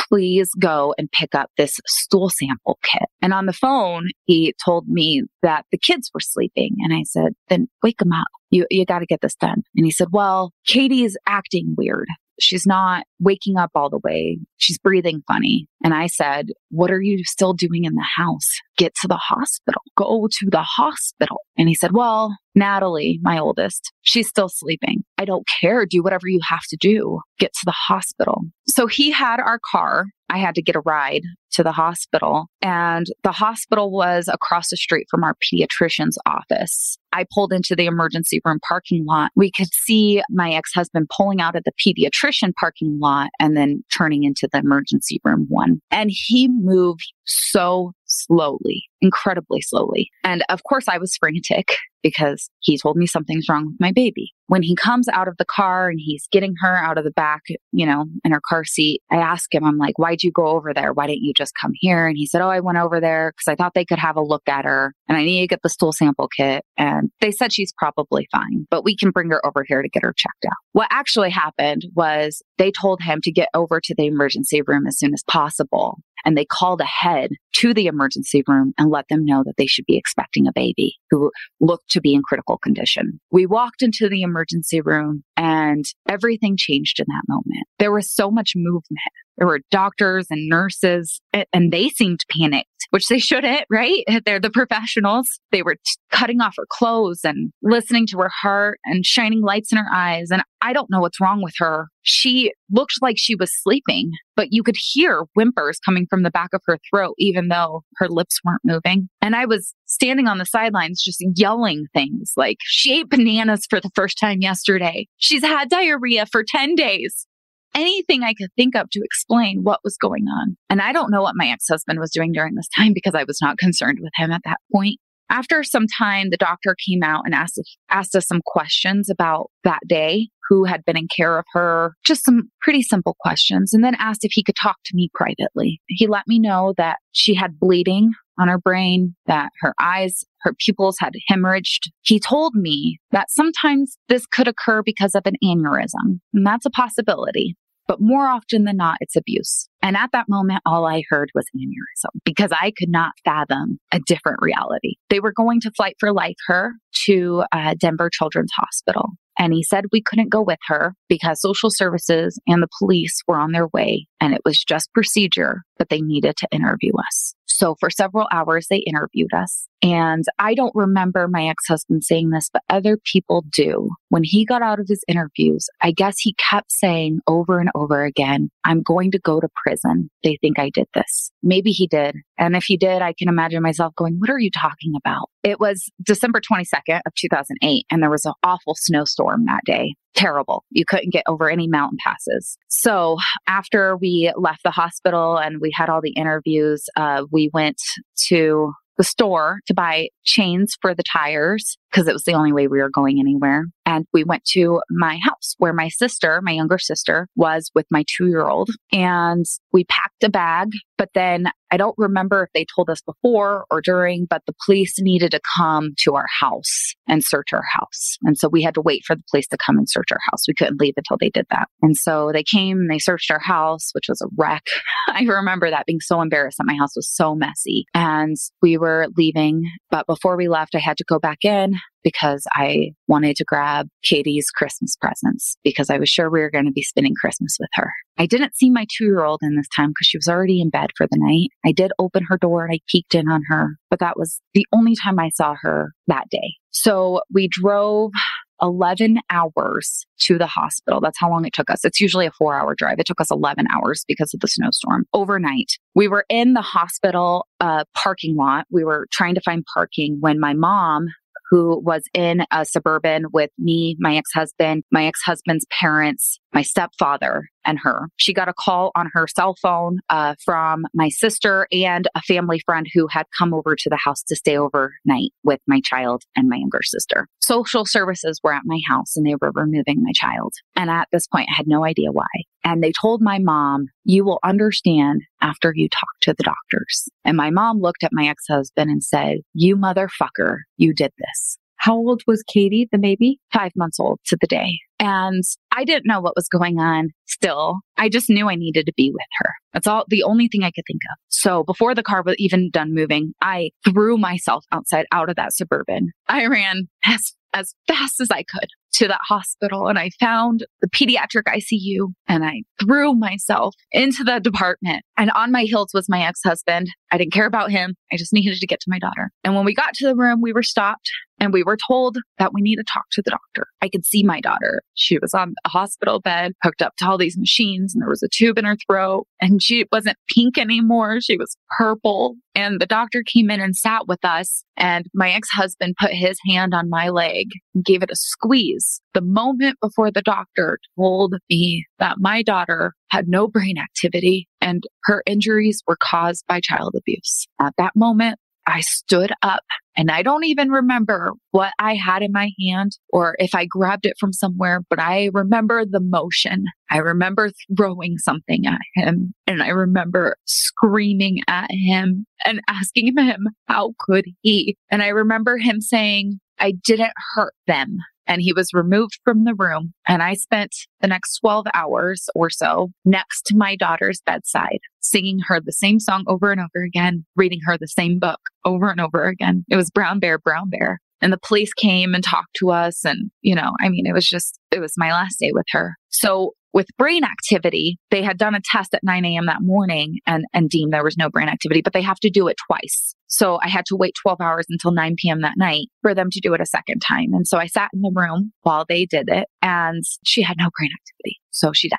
Please 0.08 0.50
go 0.58 0.94
and 0.96 1.10
pick 1.10 1.34
up 1.34 1.50
this 1.58 1.78
stool 1.86 2.30
sample 2.30 2.78
kit. 2.82 3.08
And 3.20 3.34
on 3.34 3.46
the 3.46 3.52
phone, 3.52 4.08
he 4.24 4.54
told 4.64 4.88
me 4.88 5.24
that 5.42 5.66
the 5.72 5.78
kids 5.78 6.10
were 6.14 6.20
sleeping. 6.20 6.76
And 6.78 6.94
I 6.94 6.97
said, 7.04 7.32
then 7.48 7.68
wake 7.82 8.00
him 8.00 8.12
up. 8.12 8.26
You, 8.50 8.66
you 8.70 8.84
got 8.84 9.00
to 9.00 9.06
get 9.06 9.20
this 9.20 9.34
done. 9.34 9.62
And 9.76 9.84
he 9.84 9.90
said, 9.90 10.08
well, 10.10 10.52
Katie 10.66 11.04
is 11.04 11.16
acting 11.26 11.74
weird. 11.76 12.08
She's 12.40 12.66
not 12.66 13.04
waking 13.18 13.56
up 13.56 13.70
all 13.74 13.90
the 13.90 14.00
way. 14.02 14.38
She's 14.58 14.78
breathing 14.78 15.22
funny. 15.26 15.66
And 15.82 15.92
I 15.92 16.06
said, 16.06 16.50
What 16.70 16.90
are 16.90 17.00
you 17.00 17.24
still 17.24 17.52
doing 17.52 17.84
in 17.84 17.94
the 17.94 18.06
house? 18.16 18.48
Get 18.76 18.94
to 19.02 19.08
the 19.08 19.16
hospital. 19.16 19.82
Go 19.96 20.28
to 20.30 20.46
the 20.50 20.62
hospital. 20.62 21.40
And 21.56 21.68
he 21.68 21.74
said, 21.74 21.92
Well, 21.92 22.36
Natalie, 22.54 23.18
my 23.22 23.38
oldest, 23.38 23.92
she's 24.02 24.28
still 24.28 24.48
sleeping. 24.48 25.02
I 25.18 25.24
don't 25.24 25.48
care. 25.60 25.84
Do 25.84 26.02
whatever 26.02 26.28
you 26.28 26.40
have 26.48 26.62
to 26.70 26.76
do. 26.76 27.20
Get 27.38 27.52
to 27.54 27.62
the 27.64 27.72
hospital. 27.72 28.42
So 28.68 28.86
he 28.86 29.10
had 29.10 29.40
our 29.40 29.58
car. 29.70 30.06
I 30.30 30.38
had 30.38 30.54
to 30.56 30.62
get 30.62 30.76
a 30.76 30.80
ride 30.80 31.22
to 31.52 31.62
the 31.62 31.72
hospital. 31.72 32.46
And 32.62 33.06
the 33.24 33.32
hospital 33.32 33.90
was 33.90 34.28
across 34.28 34.68
the 34.70 34.76
street 34.76 35.06
from 35.10 35.24
our 35.24 35.34
pediatrician's 35.42 36.18
office. 36.26 36.98
I 37.12 37.24
pulled 37.32 37.52
into 37.52 37.74
the 37.74 37.86
emergency 37.86 38.40
room 38.44 38.60
parking 38.66 39.04
lot. 39.06 39.32
We 39.34 39.50
could 39.50 39.72
see 39.72 40.22
my 40.30 40.52
ex 40.52 40.72
husband 40.74 41.10
pulling 41.16 41.40
out 41.40 41.56
of 41.56 41.64
the 41.64 41.72
pediatrician 41.72 42.52
parking 42.54 42.98
lot 43.00 43.30
and 43.40 43.56
then 43.56 43.82
turning 43.96 44.24
into 44.24 44.48
the 44.52 44.58
emergency 44.58 45.20
room 45.24 45.46
one. 45.48 45.80
And 45.90 46.10
he 46.12 46.48
moved 46.48 47.12
so 47.24 47.92
slowly, 48.08 48.84
incredibly 49.00 49.60
slowly. 49.60 50.10
And 50.24 50.44
of 50.48 50.62
course, 50.64 50.88
I 50.88 50.98
was 50.98 51.16
frantic 51.16 51.76
because 52.02 52.50
he 52.60 52.78
told 52.78 52.96
me 52.96 53.06
something's 53.06 53.48
wrong 53.48 53.66
with 53.66 53.80
my 53.80 53.92
baby. 53.92 54.32
When 54.46 54.62
he 54.62 54.74
comes 54.74 55.08
out 55.08 55.28
of 55.28 55.36
the 55.36 55.44
car 55.44 55.90
and 55.90 55.98
he's 56.02 56.26
getting 56.32 56.54
her 56.60 56.74
out 56.74 56.96
of 56.96 57.04
the 57.04 57.10
back, 57.10 57.42
you 57.72 57.84
know, 57.84 58.06
in 58.24 58.32
her 58.32 58.40
car 58.48 58.64
seat, 58.64 59.02
I 59.10 59.16
ask 59.16 59.52
him, 59.52 59.64
I'm 59.64 59.76
like, 59.76 59.98
why'd 59.98 60.22
you 60.22 60.32
go 60.32 60.46
over 60.46 60.72
there? 60.72 60.92
Why 60.92 61.06
didn't 61.06 61.24
you 61.24 61.34
just 61.34 61.52
come 61.60 61.72
here? 61.74 62.06
And 62.06 62.16
he 62.16 62.26
said, 62.26 62.40
Oh, 62.40 62.48
I 62.48 62.60
went 62.60 62.78
over 62.78 63.00
there 63.00 63.32
because 63.32 63.50
I 63.50 63.56
thought 63.56 63.74
they 63.74 63.84
could 63.84 63.98
have 63.98 64.16
a 64.16 64.22
look 64.22 64.48
at 64.48 64.64
her 64.64 64.94
and 65.08 65.18
I 65.18 65.24
need 65.24 65.40
to 65.40 65.46
get 65.48 65.62
the 65.62 65.68
stool 65.68 65.92
sample 65.92 66.28
kit. 66.28 66.64
And 66.76 67.10
they 67.20 67.30
said 67.30 67.52
she's 67.52 67.72
probably 67.76 68.26
fine, 68.32 68.66
but 68.70 68.84
we 68.84 68.96
can 68.96 69.10
bring 69.10 69.30
her 69.30 69.44
over 69.44 69.64
here 69.66 69.82
to 69.82 69.88
get 69.88 70.02
her 70.02 70.14
checked 70.16 70.46
out. 70.46 70.56
What 70.72 70.88
actually 70.90 71.30
happened 71.30 71.86
was 71.94 72.42
they 72.56 72.70
told 72.70 73.02
him 73.02 73.20
to 73.22 73.32
get 73.32 73.48
over 73.54 73.80
to 73.82 73.94
the 73.94 74.06
emergency 74.06 74.62
room 74.62 74.86
as 74.86 74.98
soon 74.98 75.12
as 75.12 75.22
possible. 75.28 75.98
And 76.24 76.36
they 76.36 76.44
called 76.44 76.80
ahead 76.80 77.30
to 77.54 77.74
the 77.74 77.86
emergency 77.86 78.42
room 78.46 78.72
and 78.78 78.90
let 78.90 79.06
them 79.08 79.24
know 79.24 79.42
that 79.44 79.54
they 79.56 79.66
should 79.66 79.86
be 79.86 79.96
expecting 79.96 80.46
a 80.46 80.52
baby 80.52 80.96
who 81.10 81.30
looked 81.60 81.90
to 81.90 82.00
be 82.00 82.14
in 82.14 82.22
critical 82.22 82.58
condition. 82.58 83.20
We 83.30 83.46
walked 83.46 83.82
into 83.82 84.08
the 84.08 84.22
emergency 84.22 84.80
room 84.80 85.24
and 85.36 85.84
everything 86.08 86.56
changed 86.56 87.00
in 87.00 87.06
that 87.08 87.22
moment. 87.28 87.66
There 87.78 87.92
was 87.92 88.10
so 88.10 88.30
much 88.30 88.52
movement. 88.56 89.00
There 89.38 89.46
were 89.46 89.60
doctors 89.70 90.26
and 90.30 90.48
nurses, 90.48 91.20
and 91.52 91.72
they 91.72 91.88
seemed 91.90 92.20
panicked, 92.28 92.68
which 92.90 93.06
they 93.06 93.20
shouldn't, 93.20 93.64
right? 93.70 94.02
They're 94.26 94.40
the 94.40 94.50
professionals. 94.50 95.28
They 95.52 95.62
were 95.62 95.76
t- 95.76 95.80
cutting 96.10 96.40
off 96.40 96.56
her 96.58 96.66
clothes 96.68 97.20
and 97.22 97.52
listening 97.62 98.06
to 98.08 98.18
her 98.18 98.30
heart 98.42 98.80
and 98.84 99.06
shining 99.06 99.42
lights 99.42 99.70
in 99.70 99.78
her 99.78 99.86
eyes. 99.92 100.30
And 100.32 100.42
I 100.60 100.72
don't 100.72 100.90
know 100.90 101.00
what's 101.00 101.20
wrong 101.20 101.40
with 101.40 101.54
her. 101.58 101.86
She 102.02 102.52
looked 102.70 102.94
like 103.00 103.16
she 103.16 103.36
was 103.36 103.52
sleeping, 103.62 104.10
but 104.34 104.48
you 104.50 104.64
could 104.64 104.76
hear 104.76 105.24
whimpers 105.34 105.78
coming 105.78 106.06
from 106.10 106.24
the 106.24 106.30
back 106.30 106.50
of 106.52 106.62
her 106.66 106.78
throat, 106.90 107.14
even 107.18 107.46
though 107.46 107.84
her 107.96 108.08
lips 108.08 108.40
weren't 108.44 108.62
moving. 108.64 109.08
And 109.22 109.36
I 109.36 109.44
was 109.44 109.72
standing 109.86 110.26
on 110.26 110.38
the 110.38 110.46
sidelines 110.46 111.02
just 111.02 111.24
yelling 111.36 111.86
things 111.94 112.32
like, 112.36 112.58
she 112.62 112.98
ate 112.98 113.08
bananas 113.08 113.66
for 113.70 113.80
the 113.80 113.90
first 113.94 114.18
time 114.18 114.40
yesterday. 114.40 115.06
She's 115.18 115.44
had 115.44 115.68
diarrhea 115.68 116.26
for 116.26 116.42
10 116.42 116.74
days 116.74 117.26
anything 117.74 118.22
I 118.22 118.34
could 118.34 118.50
think 118.56 118.74
of 118.74 118.90
to 118.90 119.00
explain 119.02 119.60
what 119.62 119.80
was 119.84 119.96
going 119.96 120.26
on. 120.28 120.56
And 120.70 120.80
I 120.80 120.92
don't 120.92 121.10
know 121.10 121.22
what 121.22 121.36
my 121.36 121.48
ex 121.48 121.68
husband 121.68 122.00
was 122.00 122.10
doing 122.10 122.32
during 122.32 122.54
this 122.54 122.68
time 122.76 122.92
because 122.94 123.14
I 123.14 123.24
was 123.24 123.38
not 123.40 123.58
concerned 123.58 123.98
with 124.00 124.12
him 124.14 124.30
at 124.30 124.42
that 124.44 124.58
point. 124.72 124.98
After 125.30 125.62
some 125.62 125.86
time, 125.98 126.30
the 126.30 126.38
doctor 126.38 126.74
came 126.86 127.02
out 127.02 127.22
and 127.26 127.34
asked, 127.34 127.60
asked 127.90 128.16
us 128.16 128.26
some 128.26 128.40
questions 128.46 129.10
about 129.10 129.50
that 129.62 129.80
day, 129.86 130.28
who 130.48 130.64
had 130.64 130.84
been 130.86 130.96
in 130.96 131.06
care 131.14 131.38
of 131.38 131.44
her, 131.52 131.92
just 132.04 132.24
some 132.24 132.50
pretty 132.62 132.82
simple 132.82 133.14
questions, 133.20 133.74
and 133.74 133.84
then 133.84 133.94
asked 133.96 134.24
if 134.24 134.32
he 134.32 134.42
could 134.42 134.56
talk 134.56 134.76
to 134.86 134.96
me 134.96 135.10
privately. 135.12 135.80
He 135.86 136.06
let 136.06 136.26
me 136.26 136.38
know 136.38 136.72
that 136.78 136.98
she 137.12 137.34
had 137.34 137.60
bleeding 137.60 138.12
on 138.38 138.48
her 138.48 138.58
brain, 138.58 139.14
that 139.26 139.50
her 139.60 139.74
eyes, 139.80 140.24
her 140.42 140.54
pupils 140.58 140.96
had 140.98 141.12
hemorrhaged. 141.30 141.90
He 142.02 142.18
told 142.20 142.54
me 142.54 142.98
that 143.10 143.30
sometimes 143.30 143.96
this 144.08 144.26
could 144.26 144.48
occur 144.48 144.82
because 144.82 145.14
of 145.14 145.22
an 145.26 145.36
aneurysm, 145.44 146.20
and 146.32 146.46
that's 146.46 146.66
a 146.66 146.70
possibility. 146.70 147.56
But 147.88 148.02
more 148.02 148.26
often 148.26 148.64
than 148.64 148.76
not, 148.76 148.98
it's 149.00 149.16
abuse. 149.16 149.66
And 149.82 149.96
at 149.96 150.10
that 150.12 150.28
moment, 150.28 150.60
all 150.66 150.86
I 150.86 151.02
heard 151.08 151.30
was 151.34 151.46
aneurysm 151.56 152.20
because 152.22 152.52
I 152.52 152.72
could 152.76 152.90
not 152.90 153.12
fathom 153.24 153.78
a 153.92 154.00
different 154.06 154.40
reality. 154.42 154.96
They 155.08 155.20
were 155.20 155.32
going 155.32 155.62
to 155.62 155.72
flight 155.74 155.96
for 155.98 156.12
life 156.12 156.36
her 156.48 156.74
to 157.06 157.44
uh, 157.50 157.74
Denver 157.80 158.10
Children's 158.12 158.52
Hospital. 158.54 159.12
And 159.38 159.54
he 159.54 159.62
said 159.62 159.84
we 159.92 160.02
couldn't 160.02 160.30
go 160.30 160.42
with 160.42 160.58
her 160.66 160.94
because 161.08 161.40
social 161.40 161.70
services 161.70 162.38
and 162.46 162.62
the 162.62 162.68
police 162.78 163.22
were 163.26 163.38
on 163.38 163.52
their 163.52 163.68
way 163.68 164.06
and 164.20 164.34
it 164.34 164.42
was 164.44 164.62
just 164.62 164.92
procedure, 164.92 165.62
but 165.78 165.88
they 165.88 166.00
needed 166.00 166.36
to 166.38 166.48
interview 166.50 166.92
us. 166.96 167.34
So 167.46 167.74
for 167.80 167.90
several 167.90 168.28
hours, 168.32 168.66
they 168.68 168.78
interviewed 168.78 169.34
us. 169.34 169.66
And 169.82 170.24
I 170.38 170.54
don't 170.54 170.74
remember 170.74 171.28
my 171.28 171.48
ex 171.48 171.66
husband 171.66 172.04
saying 172.04 172.30
this, 172.30 172.50
but 172.52 172.62
other 172.68 172.98
people 173.04 173.44
do. 173.52 173.90
When 174.10 174.22
he 174.24 174.44
got 174.44 174.62
out 174.62 174.80
of 174.80 174.86
his 174.88 175.02
interviews, 175.08 175.68
I 175.80 175.92
guess 175.92 176.18
he 176.20 176.34
kept 176.34 176.70
saying 176.70 177.20
over 177.26 177.58
and 177.58 177.70
over 177.74 178.04
again, 178.04 178.50
I'm 178.64 178.82
going 178.82 179.10
to 179.12 179.18
go 179.18 179.40
to 179.40 179.48
prison. 179.64 180.10
They 180.22 180.38
think 180.40 180.58
I 180.58 180.70
did 180.70 180.86
this. 180.94 181.32
Maybe 181.42 181.70
he 181.70 181.86
did. 181.86 182.16
And 182.38 182.54
if 182.54 182.64
he 182.64 182.76
did, 182.76 183.02
I 183.02 183.12
can 183.12 183.28
imagine 183.28 183.62
myself 183.62 183.94
going, 183.96 184.18
What 184.18 184.30
are 184.30 184.38
you 184.38 184.50
talking 184.50 184.94
about? 184.96 185.30
It 185.42 185.58
was 185.58 185.90
December 186.02 186.40
22nd 186.40 187.00
of 187.06 187.14
2008, 187.16 187.86
and 187.90 188.02
there 188.02 188.10
was 188.10 188.24
an 188.24 188.34
awful 188.42 188.74
snowstorm 188.76 189.46
that 189.46 189.62
day 189.64 189.94
terrible. 190.18 190.64
You 190.70 190.84
couldn't 190.84 191.12
get 191.12 191.22
over 191.26 191.48
any 191.48 191.68
mountain 191.68 191.98
passes. 192.04 192.58
So 192.68 193.16
after 193.46 193.96
we 193.96 194.32
left 194.36 194.64
the 194.64 194.70
hospital 194.70 195.38
and 195.38 195.60
we 195.60 195.70
had 195.74 195.88
all 195.88 196.00
the 196.02 196.12
interviews, 196.12 196.84
uh, 196.96 197.24
we 197.30 197.50
went 197.54 197.80
to 198.26 198.72
the 198.96 199.04
store 199.04 199.60
to 199.66 199.74
buy 199.74 200.08
chains 200.24 200.76
for 200.82 200.92
the 200.92 201.04
tires 201.04 201.78
because 201.90 202.08
it 202.08 202.12
was 202.12 202.24
the 202.24 202.34
only 202.34 202.52
way 202.52 202.68
we 202.68 202.80
were 202.80 202.90
going 202.90 203.18
anywhere. 203.18 203.64
And 203.86 204.06
we 204.12 204.22
went 204.22 204.44
to 204.50 204.82
my 204.90 205.18
house 205.22 205.54
where 205.56 205.72
my 205.72 205.88
sister, 205.88 206.40
my 206.42 206.52
younger 206.52 206.78
sister, 206.78 207.26
was 207.36 207.70
with 207.74 207.86
my 207.90 208.04
two 208.06 208.26
year 208.26 208.46
old. 208.46 208.68
And 208.92 209.46
we 209.72 209.84
packed 209.84 210.22
a 210.24 210.28
bag, 210.28 210.68
but 210.98 211.08
then 211.14 211.46
I 211.70 211.76
don't 211.76 211.94
remember 211.96 212.42
if 212.42 212.50
they 212.54 212.66
told 212.74 212.90
us 212.90 213.00
before 213.00 213.64
or 213.70 213.80
during, 213.80 214.26
but 214.28 214.42
the 214.46 214.54
police 214.64 214.98
needed 215.00 215.30
to 215.32 215.40
come 215.56 215.92
to 216.00 216.14
our 216.14 216.26
house 216.40 216.94
and 217.06 217.24
search 217.24 217.52
our 217.52 217.64
house. 217.72 218.16
And 218.22 218.38
so 218.38 218.48
we 218.48 218.62
had 218.62 218.74
to 218.74 218.80
wait 218.82 219.04
for 219.06 219.16
the 219.16 219.22
police 219.30 219.46
to 219.48 219.58
come 219.58 219.78
and 219.78 219.88
search 219.88 220.12
our 220.12 220.20
house. 220.30 220.46
We 220.46 220.54
couldn't 220.54 220.80
leave 220.80 220.94
until 220.96 221.18
they 221.18 221.30
did 221.30 221.46
that. 221.50 221.68
And 221.82 221.96
so 221.96 222.30
they 222.32 222.42
came 222.42 222.78
and 222.78 222.90
they 222.90 222.98
searched 222.98 223.30
our 223.30 223.38
house, 223.38 223.90
which 223.92 224.06
was 224.08 224.20
a 224.20 224.28
wreck. 224.36 224.64
I 225.08 225.22
remember 225.22 225.70
that 225.70 225.86
being 225.86 226.00
so 226.00 226.20
embarrassed 226.20 226.58
that 226.58 226.66
my 226.66 226.76
house 226.76 226.96
was 226.96 227.10
so 227.10 227.34
messy. 227.34 227.86
And 227.94 228.36
we 228.62 228.76
were 228.78 229.08
leaving. 229.16 229.64
But 229.90 230.06
before 230.06 230.36
we 230.36 230.48
left, 230.48 230.74
I 230.74 230.80
had 230.80 230.98
to 230.98 231.04
go 231.04 231.18
back 231.18 231.44
in 231.44 231.77
because 232.04 232.46
I 232.52 232.92
wanted 233.06 233.36
to 233.36 233.44
grab 233.44 233.88
Katie's 234.02 234.50
Christmas 234.50 234.96
presents 235.00 235.56
because 235.64 235.90
I 235.90 235.98
was 235.98 236.08
sure 236.08 236.30
we 236.30 236.40
were 236.40 236.50
going 236.50 236.64
to 236.64 236.72
be 236.72 236.82
spending 236.82 237.14
Christmas 237.20 237.56
with 237.60 237.70
her. 237.74 237.90
I 238.18 238.26
didn't 238.26 238.56
see 238.56 238.70
my 238.70 238.86
two 238.96 239.04
year 239.04 239.24
old 239.24 239.40
in 239.42 239.56
this 239.56 239.68
time 239.74 239.90
because 239.90 240.06
she 240.06 240.18
was 240.18 240.28
already 240.28 240.60
in 240.60 240.70
bed 240.70 240.90
for 240.96 241.06
the 241.10 241.18
night. 241.18 241.50
I 241.66 241.72
did 241.72 241.92
open 241.98 242.24
her 242.28 242.38
door 242.38 242.64
and 242.64 242.74
I 242.74 242.80
peeked 242.88 243.14
in 243.14 243.28
on 243.28 243.42
her, 243.48 243.76
but 243.90 244.00
that 244.00 244.18
was 244.18 244.40
the 244.54 244.66
only 244.72 244.94
time 244.96 245.18
I 245.18 245.30
saw 245.30 245.54
her 245.60 245.92
that 246.06 246.28
day. 246.30 246.54
So 246.70 247.20
we 247.32 247.48
drove 247.48 248.12
11 248.60 249.18
hours 249.30 250.06
to 250.20 250.38
the 250.38 250.46
hospital. 250.46 251.00
That's 251.00 251.18
how 251.18 251.30
long 251.30 251.44
it 251.44 251.52
took 251.52 251.70
us. 251.70 251.84
It's 251.84 252.00
usually 252.00 252.26
a 252.26 252.32
four 252.32 252.54
hour 252.54 252.74
drive. 252.74 252.98
It 252.98 253.06
took 253.06 253.20
us 253.20 253.30
11 253.30 253.66
hours 253.72 254.04
because 254.08 254.34
of 254.34 254.40
the 254.40 254.48
snowstorm 254.48 255.06
overnight. 255.12 255.78
We 255.94 256.08
were 256.08 256.24
in 256.28 256.54
the 256.54 256.62
hospital 256.62 257.46
uh, 257.60 257.84
parking 257.94 258.36
lot. 258.36 258.66
We 258.70 258.84
were 258.84 259.06
trying 259.12 259.34
to 259.34 259.40
find 259.40 259.64
parking 259.72 260.18
when 260.20 260.40
my 260.40 260.54
mom 260.54 261.08
who 261.50 261.80
was 261.80 262.04
in 262.14 262.44
a 262.50 262.64
suburban 262.64 263.26
with 263.32 263.50
me, 263.58 263.96
my 263.98 264.16
ex 264.16 264.30
husband, 264.34 264.84
my 264.90 265.06
ex 265.06 265.20
husband's 265.22 265.66
parents, 265.70 266.38
my 266.52 266.62
stepfather, 266.62 267.48
and 267.64 267.78
her. 267.82 268.08
She 268.16 268.32
got 268.32 268.48
a 268.48 268.54
call 268.58 268.90
on 268.96 269.10
her 269.12 269.26
cell 269.28 269.54
phone 269.60 269.98
uh, 270.08 270.34
from 270.44 270.86
my 270.94 271.10
sister 271.10 271.68
and 271.70 272.08
a 272.14 272.22
family 272.22 272.60
friend 272.64 272.86
who 272.92 273.06
had 273.08 273.26
come 273.36 273.52
over 273.52 273.76
to 273.76 273.90
the 273.90 273.96
house 273.96 274.22
to 274.24 274.36
stay 274.36 274.56
overnight 274.56 275.32
with 275.44 275.60
my 275.66 275.80
child 275.84 276.22
and 276.34 276.48
my 276.48 276.56
younger 276.56 276.82
sister. 276.82 277.28
Social 277.40 277.84
services 277.84 278.40
were 278.42 278.54
at 278.54 278.62
my 278.64 278.80
house 278.88 279.16
and 279.16 279.26
they 279.26 279.34
were 279.40 279.52
removing 279.54 280.02
my 280.02 280.12
child. 280.14 280.54
And 280.76 280.90
at 280.90 281.08
this 281.12 281.26
point, 281.26 281.48
I 281.52 281.56
had 281.56 281.66
no 281.66 281.84
idea 281.84 282.10
why. 282.10 282.26
And 282.68 282.82
they 282.82 282.92
told 282.92 283.22
my 283.22 283.38
mom, 283.38 283.86
You 284.04 284.24
will 284.24 284.40
understand 284.44 285.22
after 285.40 285.72
you 285.74 285.88
talk 285.88 286.10
to 286.22 286.34
the 286.34 286.42
doctors. 286.42 287.08
And 287.24 287.34
my 287.34 287.48
mom 287.48 287.80
looked 287.80 288.04
at 288.04 288.12
my 288.12 288.28
ex 288.28 288.44
husband 288.46 288.90
and 288.90 289.02
said, 289.02 289.38
You 289.54 289.74
motherfucker, 289.74 290.58
you 290.76 290.92
did 290.92 291.12
this. 291.16 291.58
How 291.76 291.94
old 291.94 292.22
was 292.26 292.42
Katie, 292.42 292.86
the 292.92 292.98
baby? 292.98 293.38
Five 293.54 293.72
months 293.74 293.98
old 293.98 294.20
to 294.26 294.36
the 294.38 294.46
day. 294.46 294.78
And 295.00 295.44
I 295.74 295.84
didn't 295.84 296.06
know 296.06 296.20
what 296.20 296.36
was 296.36 296.48
going 296.48 296.78
on 296.78 297.10
still. 297.26 297.78
I 297.96 298.10
just 298.10 298.28
knew 298.28 298.50
I 298.50 298.56
needed 298.56 298.84
to 298.86 298.92
be 298.96 299.12
with 299.12 299.28
her. 299.38 299.54
That's 299.72 299.86
all 299.86 300.04
the 300.08 300.24
only 300.24 300.48
thing 300.48 300.64
I 300.64 300.72
could 300.72 300.84
think 300.86 301.00
of. 301.10 301.18
So 301.30 301.62
before 301.62 301.94
the 301.94 302.02
car 302.02 302.22
was 302.22 302.34
even 302.36 302.68
done 302.70 302.94
moving, 302.94 303.32
I 303.40 303.70
threw 303.88 304.18
myself 304.18 304.64
outside 304.72 305.06
out 305.12 305.30
of 305.30 305.36
that 305.36 305.54
suburban. 305.54 306.10
I 306.28 306.46
ran 306.46 306.88
as 307.06 307.32
as 307.54 307.74
fast 307.86 308.20
as 308.20 308.30
I 308.30 308.42
could 308.42 308.68
to 308.94 309.08
that 309.08 309.20
hospital 309.28 309.88
and 309.88 309.98
I 309.98 310.10
found 310.20 310.66
the 310.80 310.88
pediatric 310.88 311.44
ICU 311.46 312.12
and 312.26 312.44
I 312.44 312.62
threw 312.80 313.14
myself 313.14 313.74
into 313.92 314.24
the 314.24 314.40
department. 314.40 315.04
And 315.16 315.30
on 315.32 315.52
my 315.52 315.62
heels 315.62 315.90
was 315.92 316.08
my 316.08 316.22
ex 316.26 316.40
husband. 316.44 316.88
I 317.12 317.18
didn't 317.18 317.32
care 317.32 317.46
about 317.46 317.70
him. 317.70 317.94
I 318.12 318.16
just 318.16 318.32
needed 318.32 318.58
to 318.58 318.66
get 318.66 318.80
to 318.80 318.90
my 318.90 318.98
daughter. 318.98 319.30
And 319.44 319.54
when 319.54 319.64
we 319.64 319.74
got 319.74 319.94
to 319.94 320.06
the 320.06 320.16
room, 320.16 320.40
we 320.40 320.52
were 320.52 320.62
stopped 320.62 321.10
and 321.40 321.52
we 321.52 321.62
were 321.62 321.76
told 321.88 322.18
that 322.38 322.52
we 322.52 322.60
need 322.60 322.76
to 322.76 322.84
talk 322.84 323.04
to 323.12 323.22
the 323.22 323.30
doctor. 323.30 323.66
I 323.80 323.88
could 323.88 324.04
see 324.04 324.22
my 324.22 324.40
daughter. 324.40 324.82
She 324.94 325.18
was 325.18 325.34
on 325.34 325.54
a 325.64 325.68
hospital 325.68 326.20
bed, 326.20 326.52
hooked 326.62 326.82
up 326.82 326.94
to 326.98 327.08
all 327.08 327.18
these 327.18 327.38
machines, 327.38 327.94
and 327.94 328.02
there 328.02 328.08
was 328.08 328.22
a 328.22 328.28
tube 328.28 328.58
in 328.58 328.64
her 328.64 328.76
throat. 328.86 329.26
And 329.40 329.62
she 329.62 329.86
wasn't 329.92 330.16
pink 330.34 330.58
anymore. 330.58 331.20
She 331.20 331.36
was 331.36 331.56
purple. 331.76 332.34
And 332.54 332.80
the 332.80 332.86
doctor 332.86 333.22
came 333.22 333.50
in 333.50 333.60
and 333.60 333.76
sat 333.76 334.08
with 334.08 334.24
us. 334.24 334.64
And 334.76 335.06
my 335.14 335.30
ex 335.30 335.48
husband 335.50 335.94
put 336.00 336.10
his 336.10 336.38
hand 336.48 336.74
on 336.74 336.90
my 336.90 337.08
leg 337.08 337.46
and 337.74 337.84
gave 337.84 338.02
it 338.02 338.10
a 338.10 338.16
squeeze. 338.16 339.00
The 339.14 339.20
moment 339.20 339.78
before 339.80 340.10
the 340.10 340.22
doctor 340.22 340.78
told 340.96 341.34
me 341.48 341.84
that 341.98 342.16
my 342.18 342.42
daughter 342.42 342.94
had 343.10 343.28
no 343.28 343.48
brain 343.48 343.78
activity 343.78 344.47
and 344.60 344.84
her 345.04 345.22
injuries 345.26 345.82
were 345.86 345.98
caused 346.00 346.46
by 346.46 346.60
child 346.60 346.94
abuse. 346.96 347.46
At 347.60 347.74
that 347.78 347.94
moment, 347.94 348.38
I 348.68 348.80
stood 348.82 349.32
up 349.42 349.62
and 349.96 350.10
I 350.10 350.22
don't 350.22 350.44
even 350.44 350.70
remember 350.70 351.32
what 351.52 351.72
I 351.78 351.94
had 351.94 352.22
in 352.22 352.32
my 352.32 352.50
hand 352.60 352.98
or 353.08 353.34
if 353.38 353.54
I 353.54 353.64
grabbed 353.64 354.04
it 354.04 354.16
from 354.20 354.34
somewhere, 354.34 354.82
but 354.90 355.00
I 355.00 355.30
remember 355.32 355.86
the 355.86 356.00
motion. 356.00 356.66
I 356.90 356.98
remember 356.98 357.50
throwing 357.76 358.18
something 358.18 358.66
at 358.66 358.80
him 358.94 359.32
and 359.46 359.62
I 359.62 359.68
remember 359.68 360.36
screaming 360.44 361.40
at 361.48 361.70
him 361.70 362.26
and 362.44 362.60
asking 362.68 363.16
him, 363.16 363.48
how 363.68 363.94
could 363.98 364.26
he? 364.42 364.76
And 364.90 365.02
I 365.02 365.08
remember 365.08 365.56
him 365.56 365.80
saying, 365.80 366.38
I 366.58 366.74
didn't 366.84 367.12
hurt 367.34 367.54
them. 367.66 367.96
And 368.28 368.42
he 368.42 368.52
was 368.52 368.72
removed 368.72 369.18
from 369.24 369.44
the 369.44 369.54
room. 369.54 369.94
And 370.06 370.22
I 370.22 370.34
spent 370.34 370.74
the 371.00 371.08
next 371.08 371.38
12 371.40 371.66
hours 371.74 372.28
or 372.34 372.50
so 372.50 372.90
next 373.04 373.42
to 373.46 373.56
my 373.56 373.74
daughter's 373.74 374.20
bedside, 374.24 374.80
singing 375.00 375.40
her 375.48 375.60
the 375.60 375.72
same 375.72 375.98
song 375.98 376.24
over 376.28 376.52
and 376.52 376.60
over 376.60 376.84
again, 376.84 377.24
reading 377.34 377.60
her 377.64 377.76
the 377.76 377.88
same 377.88 378.18
book 378.18 378.40
over 378.64 378.90
and 378.90 379.00
over 379.00 379.24
again. 379.24 379.64
It 379.68 379.76
was 379.76 379.90
Brown 379.90 380.20
Bear, 380.20 380.38
Brown 380.38 380.70
Bear. 380.70 381.00
And 381.20 381.32
the 381.32 381.38
police 381.38 381.72
came 381.72 382.14
and 382.14 382.22
talked 382.22 382.54
to 382.60 382.70
us. 382.70 383.04
And, 383.04 383.30
you 383.42 383.54
know, 383.54 383.72
I 383.80 383.88
mean, 383.88 384.06
it 384.06 384.12
was 384.12 384.28
just, 384.28 384.60
it 384.70 384.78
was 384.78 384.94
my 384.96 385.10
last 385.10 385.40
day 385.40 385.50
with 385.52 385.66
her. 385.72 385.96
So 386.18 386.54
with 386.74 386.86
brain 386.98 387.24
activity, 387.24 387.98
they 388.10 388.22
had 388.22 388.38
done 388.38 388.54
a 388.54 388.60
test 388.60 388.92
at 388.92 389.02
9 389.02 389.24
a.m. 389.24 389.46
that 389.46 389.62
morning 389.62 390.18
and, 390.26 390.44
and 390.52 390.68
deemed 390.68 390.92
there 390.92 391.04
was 391.04 391.16
no 391.16 391.30
brain 391.30 391.48
activity, 391.48 391.80
but 391.80 391.92
they 391.92 392.02
have 392.02 392.18
to 392.20 392.30
do 392.30 392.48
it 392.48 392.56
twice. 392.66 393.14
So 393.28 393.58
I 393.62 393.68
had 393.68 393.86
to 393.86 393.96
wait 393.96 394.14
12 394.20 394.40
hours 394.40 394.66
until 394.68 394.92
9 394.92 395.14
p.m. 395.18 395.42
that 395.42 395.54
night 395.56 395.86
for 396.02 396.14
them 396.14 396.28
to 396.30 396.40
do 396.40 396.54
it 396.54 396.60
a 396.60 396.66
second 396.66 397.00
time. 397.00 397.32
And 397.32 397.46
so 397.46 397.58
I 397.58 397.66
sat 397.66 397.90
in 397.94 398.00
the 398.00 398.12
room 398.14 398.52
while 398.62 398.84
they 398.88 399.06
did 399.06 399.28
it 399.28 399.48
and 399.62 400.02
she 400.24 400.42
had 400.42 400.56
no 400.58 400.68
brain 400.76 400.90
activity. 400.92 401.38
So 401.50 401.72
she 401.72 401.88
died. 401.88 401.98